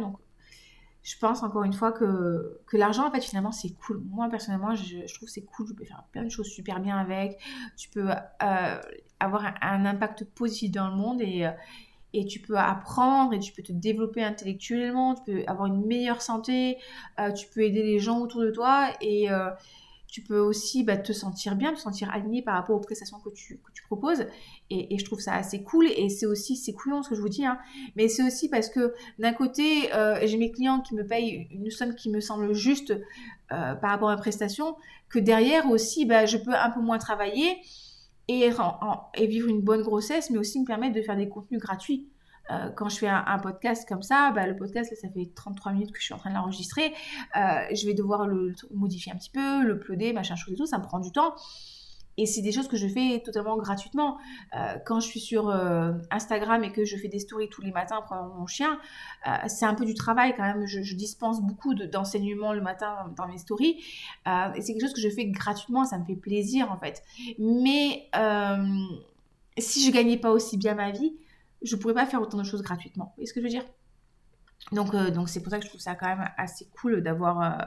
Je 1.06 1.16
pense 1.18 1.44
encore 1.44 1.62
une 1.62 1.72
fois 1.72 1.92
que, 1.92 2.58
que 2.66 2.76
l'argent, 2.76 3.06
en 3.06 3.12
fait, 3.12 3.20
finalement, 3.20 3.52
c'est 3.52 3.72
cool. 3.86 4.02
Moi, 4.10 4.28
personnellement, 4.28 4.74
je, 4.74 5.14
trouve 5.14 5.28
c'est 5.28 5.44
cool. 5.44 5.68
Tu 5.68 5.74
peux 5.74 5.84
faire 5.84 6.02
plein 6.10 6.24
de 6.24 6.28
choses 6.28 6.48
super 6.48 6.80
bien 6.80 6.98
avec. 6.98 7.38
Tu 7.76 7.88
peux 7.90 8.10
euh, 8.10 8.80
avoir 9.20 9.54
un, 9.62 9.84
impact 9.84 10.24
positif 10.24 10.72
dans 10.72 10.88
le 10.88 10.96
monde 10.96 11.20
et, 11.20 11.46
euh, 11.46 11.52
et 12.12 12.24
tu 12.24 12.40
peux 12.40 12.58
apprendre 12.58 13.34
et 13.34 13.38
tu 13.38 13.52
peux 13.52 13.62
te 13.62 13.70
développer 13.70 14.24
intellectuellement. 14.24 15.14
Tu 15.14 15.22
peux 15.30 15.44
avoir 15.46 15.68
une 15.68 15.86
meilleure 15.86 16.22
santé. 16.22 16.76
Euh, 17.20 17.30
tu 17.30 17.46
peux 17.54 17.60
aider 17.60 17.84
les 17.84 18.00
gens 18.00 18.18
autour 18.18 18.40
de 18.40 18.50
toi 18.50 18.88
et 19.00 19.28
tu 20.16 20.22
peux 20.22 20.38
aussi 20.38 20.82
bah, 20.82 20.96
te 20.96 21.12
sentir 21.12 21.56
bien, 21.56 21.74
te 21.74 21.78
sentir 21.78 22.10
aligné 22.10 22.40
par 22.40 22.54
rapport 22.54 22.74
aux 22.74 22.80
prestations 22.80 23.20
que 23.20 23.28
tu, 23.28 23.58
que 23.58 23.70
tu 23.74 23.82
proposes. 23.82 24.24
Et, 24.70 24.96
je 24.96 25.04
trouve 25.04 25.20
ça 25.20 25.34
assez 25.34 25.62
cool. 25.62 25.88
Et 25.94 26.08
c'est 26.08 26.24
aussi, 26.24 26.56
c'est 26.56 26.72
cool 26.72 27.04
ce 27.04 27.10
que 27.10 27.14
je 27.14 27.20
vous 27.20 27.28
dis, 27.28 27.44
hein. 27.44 27.58
mais 27.96 28.08
c'est 28.08 28.22
aussi 28.22 28.48
parce 28.48 28.70
que 28.70 28.94
d'un 29.18 29.34
côté, 29.34 29.92
euh, 29.92 30.18
j'ai 30.24 30.38
mes 30.38 30.50
clients 30.50 30.80
qui 30.80 30.94
me 30.94 31.06
payent 31.06 31.46
une 31.50 31.70
somme 31.70 31.94
qui 31.94 32.08
me 32.08 32.20
semble 32.20 32.54
juste 32.54 32.92
euh, 32.92 33.74
par 33.74 33.90
rapport 33.90 34.08
à 34.08 34.16
mes 34.16 34.20
prestations, 34.22 34.74
que 35.10 35.18
derrière 35.18 35.70
aussi, 35.70 36.06
bah, 36.06 36.24
je 36.24 36.38
peux 36.38 36.54
un 36.54 36.70
peu 36.70 36.80
moins 36.80 36.96
travailler 36.96 37.58
et 38.26 38.48
vivre 39.18 39.48
une 39.48 39.60
bonne 39.60 39.82
grossesse, 39.82 40.30
mais 40.30 40.38
aussi 40.38 40.58
me 40.58 40.64
permettre 40.64 40.94
de 40.94 41.02
faire 41.02 41.18
des 41.18 41.28
contenus 41.28 41.60
gratuits. 41.60 42.08
Euh, 42.50 42.70
quand 42.70 42.88
je 42.88 42.98
fais 42.98 43.08
un, 43.08 43.38
podcast 43.38 43.88
comme 43.88 44.02
ça, 44.02 44.30
bah, 44.32 44.46
le 44.46 44.56
podcast, 44.56 44.94
ça 45.00 45.08
fait 45.08 45.30
33 45.34 45.72
minutes 45.72 45.92
que 45.92 45.98
je 45.98 46.04
suis 46.04 46.14
en 46.14 46.18
train 46.18 46.30
de 46.30 46.36
l'enregistrer. 46.36 46.92
Euh, 47.36 47.40
je 47.74 47.86
vais 47.86 47.94
devoir 47.94 48.26
le, 48.26 48.54
modifier 48.74 49.12
un 49.12 49.16
petit 49.16 49.30
peu, 49.30 49.62
le 49.62 50.12
machin 50.12 50.36
chose 50.36 50.54
et 50.54 50.56
tout. 50.56 50.66
Ça 50.66 50.78
me 50.78 50.84
prend 50.84 50.98
du 50.98 51.12
temps. 51.12 51.34
Et 52.18 52.24
c'est 52.24 52.40
des 52.40 52.50
choses 52.50 52.66
que 52.66 52.78
je 52.78 52.88
fais 52.88 53.22
totalement 53.22 53.58
gratuitement. 53.58 54.16
Euh, 54.56 54.78
quand 54.86 55.00
je 55.00 55.06
suis 55.06 55.20
sur 55.20 55.50
Instagram 56.10 56.64
et 56.64 56.72
que 56.72 56.86
je 56.86 56.96
fais 56.96 57.08
des 57.08 57.18
stories 57.18 57.50
tous 57.50 57.60
les 57.60 57.72
matins 57.72 58.00
pour 58.08 58.16
mon 58.16 58.46
chien, 58.46 58.80
c'est 59.48 59.66
un 59.66 59.74
peu 59.74 59.84
du 59.84 59.92
travail 59.92 60.34
quand 60.34 60.42
même. 60.42 60.66
Je, 60.66 60.94
dispense 60.94 61.42
beaucoup 61.42 61.74
d'enseignements 61.74 62.54
le 62.54 62.62
matin 62.62 63.12
dans 63.18 63.28
mes 63.28 63.36
stories. 63.36 63.84
et 64.26 64.62
c'est 64.62 64.72
quelque 64.72 64.80
chose 64.80 64.94
que 64.94 65.00
je 65.02 65.10
fais 65.10 65.26
gratuitement. 65.26 65.84
Ça 65.84 65.98
me 65.98 66.06
fait 66.06 66.16
plaisir 66.16 66.72
en 66.72 66.78
fait. 66.78 67.02
Mais 67.38 68.08
si 69.58 69.84
je 69.84 69.92
gagnais 69.92 70.16
pas 70.16 70.30
aussi 70.30 70.56
bien 70.56 70.74
ma 70.74 70.92
vie, 70.92 71.12
je 71.62 71.76
pourrais 71.76 71.94
pas 71.94 72.06
faire 72.06 72.20
autant 72.20 72.38
de 72.38 72.44
choses 72.44 72.62
gratuitement. 72.62 73.06
Vous 73.06 73.12
voyez 73.16 73.26
ce 73.26 73.34
que 73.34 73.40
je 73.40 73.44
veux 73.44 73.50
dire? 73.50 73.64
Donc, 74.72 74.94
euh, 74.94 75.10
donc 75.10 75.28
c'est 75.28 75.42
pour 75.42 75.50
ça 75.50 75.58
que 75.58 75.64
je 75.64 75.68
trouve 75.68 75.80
ça 75.80 75.94
quand 75.94 76.08
même 76.08 76.28
assez 76.36 76.66
cool 76.80 77.02
d'avoir 77.02 77.42
euh, 77.42 77.64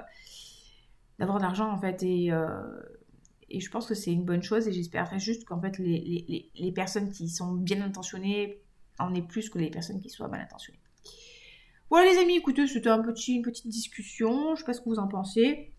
d'avoir 1.17 1.37
de 1.37 1.43
l'argent 1.43 1.71
en 1.71 1.79
fait 1.79 2.03
et 2.03 2.31
euh, 2.31 2.61
et 3.51 3.59
je 3.59 3.69
pense 3.71 3.87
que 3.87 3.95
c'est 3.95 4.11
une 4.11 4.25
bonne 4.25 4.43
chose 4.43 4.67
et 4.67 4.73
j'espère 4.73 5.17
juste 5.17 5.45
qu'en 5.45 5.59
fait 5.59 5.77
les, 5.79 6.25
les, 6.27 6.51
les, 6.53 6.71
personnes 6.71 7.09
qui 7.09 7.29
sont 7.29 7.53
bien 7.53 7.81
intentionnées 7.81 8.61
en 8.99 9.13
aient 9.15 9.23
plus 9.23 9.49
que 9.49 9.57
les 9.57 9.71
personnes 9.71 9.99
qui 9.99 10.09
soient 10.09 10.27
mal 10.27 10.41
intentionnées. 10.41 10.79
Voilà 11.89 12.11
les 12.11 12.19
amis, 12.19 12.35
écoutez, 12.35 12.67
c'était 12.67 12.89
un 12.89 13.01
petit, 13.01 13.33
une 13.33 13.41
petite 13.41 13.67
discussion, 13.67 14.53
je 14.53 14.59
sais 14.59 14.65
pas 14.65 14.73
ce 14.73 14.81
que 14.81 14.89
vous 14.89 14.99
en 14.99 15.07
pensez. 15.07 15.71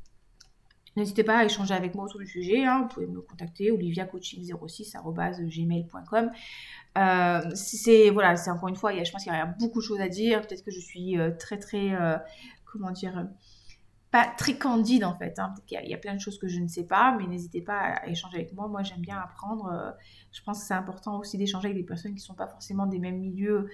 N'hésitez 0.97 1.23
pas 1.23 1.39
à 1.39 1.45
échanger 1.45 1.73
avec 1.73 1.95
moi 1.95 2.07
autour 2.07 2.19
du 2.19 2.27
sujet. 2.27 2.65
Hein. 2.65 2.81
Vous 2.83 2.89
pouvez 2.89 3.07
me 3.07 3.21
contacter 3.21 3.71
oliviacoaching06@gmail.com. 3.71 6.33
Euh, 6.99 7.41
c'est 7.55 8.11
voilà, 8.11 8.35
c'est 8.37 8.51
encore 8.51 8.69
une 8.69 8.77
fois, 8.77 8.93
y 8.93 8.99
a, 8.99 9.05
je 9.05 9.13
pense 9.13 9.23
qu'il 9.23 9.33
y 9.33 9.37
a 9.37 9.47
beaucoup 9.47 9.79
de 9.79 9.85
choses 9.85 10.01
à 10.01 10.09
dire. 10.09 10.43
Peut-être 10.43 10.65
que 10.65 10.73
je 10.73 10.81
suis 10.81 11.17
euh, 11.19 11.31
très 11.39 11.59
très 11.59 11.95
euh, 11.95 12.19
comment 12.65 12.91
dire 12.91 13.29
pas 14.11 14.27
très 14.37 14.59
candide 14.59 15.05
en 15.05 15.15
fait. 15.15 15.39
Hein. 15.39 15.55
Il, 15.71 15.89
y 15.89 15.95
a, 15.95 15.99
plein 15.99 16.17
de 16.17 16.21
choses 16.21 16.41
que 16.41 16.49
je 16.49 16.59
ne 16.59 16.67
sais 16.67 16.85
pas, 16.85 17.17
mais 17.17 17.29
n'hésitez 17.29 17.63
pas 17.63 17.79
à, 17.79 18.09
échanger 18.09 18.39
avec 18.39 18.53
moi. 18.53 18.67
Moi, 18.67 18.83
j'aime 18.83 19.03
bien 19.03 19.17
apprendre. 19.17 19.95
je 20.33 20.43
pense 20.43 20.59
que 20.59 20.67
c'est 20.67 20.75
important 20.75 21.21
aussi 21.21 21.39
d'échanger 21.39 21.69
avec 21.69 21.79
des 21.79 21.87
personnes 21.87 22.11
qui 22.11 22.17
ne 22.17 22.23
sont 22.23 22.35
pas 22.35 22.49
forcément 22.49 22.87
des 22.87 22.99
mêmes 22.99 23.21
milieux 23.21 23.71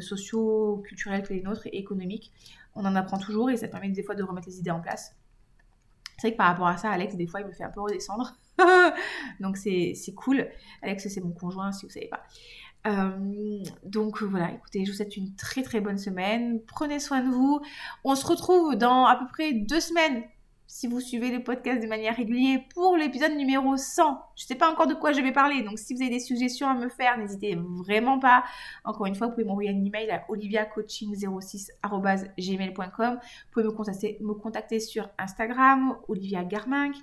sociaux, 0.00 0.82
culturels 0.84 1.22
que 1.22 1.32
les 1.32 1.42
nôtres 1.42 1.68
et 1.68 1.78
économiques. 1.78 2.32
On 2.74 2.84
en 2.84 2.96
apprend 2.96 3.18
toujours 3.18 3.48
et 3.48 3.56
ça 3.56 3.68
permet 3.68 3.90
des 3.90 4.02
fois 4.02 4.16
de 4.16 4.24
remettre 4.24 4.48
les 4.48 4.58
idées 4.58 4.72
en 4.72 4.80
place. 4.80 5.14
C'est 6.16 6.28
vrai 6.28 6.32
que 6.32 6.36
par 6.38 6.46
rapport 6.48 6.68
à 6.68 6.76
ça, 6.76 6.90
Alex, 6.90 7.14
des 7.16 7.26
fois, 7.26 7.40
il 7.40 7.46
me 7.46 7.52
fait 7.52 7.64
un 7.64 7.70
peu 7.70 7.80
redescendre. 7.80 8.38
donc, 9.40 9.56
c'est 9.56 9.94
cool. 10.16 10.48
Alex, 10.82 11.08
c'est 11.08 11.20
mon 11.20 11.32
conjoint, 11.32 11.72
si 11.72 11.82
vous 11.82 11.88
ne 11.88 11.92
savez 11.92 12.08
pas. 12.08 12.22
Euh, 12.86 13.62
donc 13.84 14.22
voilà, 14.22 14.52
écoutez, 14.52 14.84
je 14.84 14.90
vous 14.92 14.96
souhaite 14.96 15.16
une 15.16 15.34
très 15.34 15.62
très 15.62 15.80
bonne 15.80 15.98
semaine. 15.98 16.60
Prenez 16.66 17.00
soin 17.00 17.20
de 17.20 17.28
vous. 17.28 17.60
On 18.04 18.14
se 18.14 18.24
retrouve 18.24 18.76
dans 18.76 19.06
à 19.06 19.16
peu 19.16 19.26
près 19.26 19.52
deux 19.52 19.80
semaines 19.80 20.22
si 20.66 20.86
vous 20.86 21.00
suivez 21.00 21.30
le 21.30 21.42
podcast 21.42 21.82
de 21.82 21.86
manière 21.86 22.14
régulière 22.16 22.60
pour 22.74 22.96
l'épisode 22.96 23.36
numéro 23.36 23.76
100. 23.76 24.02
Je 24.36 24.44
ne 24.44 24.46
sais 24.46 24.54
pas 24.54 24.70
encore 24.70 24.86
de 24.86 24.94
quoi 24.94 25.12
je 25.12 25.20
vais 25.20 25.32
parler, 25.32 25.60
donc 25.62 25.78
si 25.78 25.92
vous 25.94 26.00
avez 26.02 26.10
des 26.10 26.20
suggestions 26.20 26.68
à 26.68 26.74
me 26.74 26.88
faire, 26.88 27.18
n'hésitez 27.18 27.56
vraiment 27.56 28.18
pas. 28.18 28.44
Encore 28.84 29.04
une 29.06 29.14
fois, 29.14 29.28
vous 29.28 29.34
pouvez 29.34 29.44
m'envoyer 29.44 29.70
un 29.70 29.84
email 29.84 30.10
à 30.10 30.24
oliviacoaching06.gmail.com. 30.28 33.14
Vous 33.14 33.52
pouvez 33.52 33.64
me 33.64 33.70
contacter, 33.70 34.18
me 34.20 34.34
contacter 34.34 34.80
sur 34.80 35.08
Instagram, 35.18 35.96
Olivia 36.08 36.44
Garminck. 36.44 36.94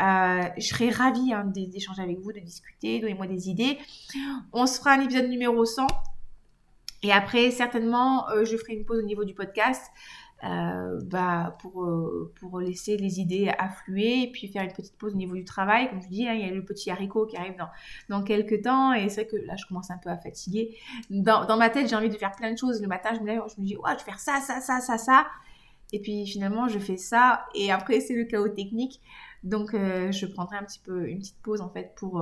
Euh, 0.00 0.48
je 0.56 0.66
serai 0.66 0.90
ravie 0.90 1.32
hein, 1.32 1.44
d'échanger 1.54 2.02
avec 2.02 2.18
vous, 2.20 2.32
de 2.32 2.40
discuter, 2.40 2.98
donnez-moi 3.00 3.26
des 3.26 3.48
idées. 3.48 3.78
On 4.52 4.66
se 4.66 4.78
fera 4.78 4.92
un 4.92 5.00
épisode 5.00 5.28
numéro 5.28 5.64
100. 5.64 5.86
Et 7.04 7.12
après, 7.12 7.50
certainement, 7.50 8.30
euh, 8.30 8.46
je 8.46 8.56
ferai 8.56 8.72
une 8.72 8.86
pause 8.86 8.98
au 8.98 9.06
niveau 9.06 9.24
du 9.24 9.34
podcast. 9.34 9.92
Euh, 10.44 11.00
bah, 11.04 11.56
pour, 11.60 11.84
euh, 11.84 12.30
pour 12.38 12.60
laisser 12.60 12.98
les 12.98 13.18
idées 13.18 13.50
affluer 13.58 14.24
et 14.24 14.30
puis 14.30 14.48
faire 14.48 14.62
une 14.62 14.72
petite 14.72 14.96
pause 14.98 15.14
au 15.14 15.16
niveau 15.16 15.36
du 15.36 15.44
travail. 15.44 15.88
Comme 15.88 16.02
je 16.02 16.08
dis, 16.08 16.28
hein, 16.28 16.34
il 16.34 16.46
y 16.46 16.48
a 16.48 16.52
le 16.52 16.62
petit 16.62 16.90
haricot 16.90 17.24
qui 17.26 17.36
arrive 17.36 17.56
dans, 17.56 17.68
dans 18.10 18.22
quelques 18.22 18.62
temps 18.62 18.92
et 18.92 19.08
c'est 19.08 19.22
vrai 19.22 19.30
que 19.30 19.46
là, 19.46 19.56
je 19.56 19.64
commence 19.66 19.90
un 19.90 19.96
peu 19.96 20.10
à 20.10 20.18
fatiguer. 20.18 20.76
Dans, 21.08 21.46
dans 21.46 21.56
ma 21.56 21.70
tête, 21.70 21.88
j'ai 21.88 21.96
envie 21.96 22.10
de 22.10 22.16
faire 22.16 22.32
plein 22.32 22.52
de 22.52 22.58
choses. 22.58 22.82
Le 22.82 22.88
matin, 22.88 23.10
je 23.14 23.20
me 23.20 23.26
lève, 23.26 23.42
je 23.56 23.60
me 23.60 23.66
dis, 23.66 23.76
ouais, 23.76 23.92
je 23.92 23.98
vais 23.98 24.04
faire 24.04 24.18
ça, 24.18 24.40
ça, 24.40 24.60
ça, 24.60 24.80
ça, 24.80 24.98
ça. 24.98 25.26
Et 25.92 26.00
puis 26.00 26.26
finalement, 26.26 26.68
je 26.68 26.78
fais 26.78 26.98
ça 26.98 27.46
et 27.54 27.72
après, 27.72 28.00
c'est 28.00 28.14
le 28.14 28.24
chaos 28.24 28.48
technique. 28.48 29.00
Donc, 29.44 29.72
euh, 29.72 30.12
je 30.12 30.26
prendrai 30.26 30.56
un 30.56 30.64
petit 30.64 30.80
peu 30.80 31.08
une 31.08 31.20
petite 31.20 31.40
pause 31.42 31.62
en 31.62 31.70
fait 31.70 31.94
pour 31.96 32.20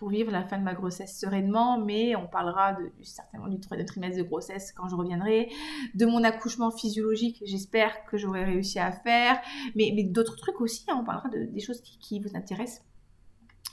pour 0.00 0.08
vivre 0.08 0.32
la 0.32 0.42
fin 0.42 0.56
de 0.56 0.64
ma 0.64 0.72
grossesse 0.72 1.20
sereinement, 1.20 1.78
mais 1.78 2.16
on 2.16 2.26
parlera 2.26 2.72
de, 2.72 2.90
certainement 3.02 3.48
du 3.48 3.60
troisième 3.60 3.86
trimestre 3.86 4.16
de 4.16 4.22
grossesse 4.22 4.72
quand 4.72 4.88
je 4.88 4.96
reviendrai, 4.96 5.50
de 5.94 6.06
mon 6.06 6.24
accouchement 6.24 6.70
physiologique, 6.70 7.42
j'espère 7.44 8.06
que 8.06 8.16
j'aurai 8.16 8.44
réussi 8.44 8.78
à 8.78 8.92
faire, 8.92 9.38
mais, 9.74 9.92
d'autres 10.04 10.36
trucs 10.36 10.58
aussi, 10.62 10.86
hein, 10.88 10.96
on 10.98 11.04
parlera 11.04 11.28
de, 11.28 11.44
des 11.44 11.60
choses 11.60 11.82
qui, 11.82 12.18
vous 12.18 12.34
intéressent 12.34 12.82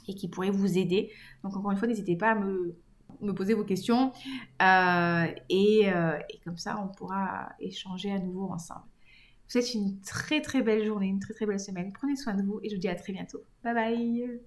et 0.06 0.14
qui 0.14 0.28
pourraient 0.28 0.50
vous 0.50 0.76
aider. 0.76 1.10
Donc 1.42 1.56
encore 1.56 1.70
une 1.70 1.78
fois, 1.78 1.88
n'hésitez 1.88 2.14
pas 2.14 2.32
à 2.32 2.34
me, 2.34 2.76
poser 3.34 3.54
vos 3.54 3.64
questions 3.64 4.12
euh, 4.60 5.26
et, 5.48 5.90
euh, 5.90 6.18
et, 6.28 6.40
comme 6.44 6.58
ça, 6.58 6.78
on 6.78 6.88
pourra 6.88 7.52
échanger 7.58 8.12
à 8.12 8.18
nouveau 8.18 8.52
ensemble. 8.52 8.84
Vous 9.46 9.52
souhaite 9.52 9.72
une 9.72 9.98
très 10.02 10.42
très 10.42 10.60
belle 10.60 10.84
journée, 10.84 11.06
une 11.06 11.20
très 11.20 11.32
très 11.32 11.46
belle 11.46 11.58
semaine. 11.58 11.90
Prenez 11.94 12.16
soin 12.16 12.34
de 12.34 12.42
vous 12.42 12.60
et 12.62 12.68
je 12.68 12.74
vous 12.74 12.80
dis 12.82 12.88
à 12.88 12.96
très 12.96 13.14
bientôt. 13.14 13.42
Bye 13.64 13.72
bye 13.72 14.40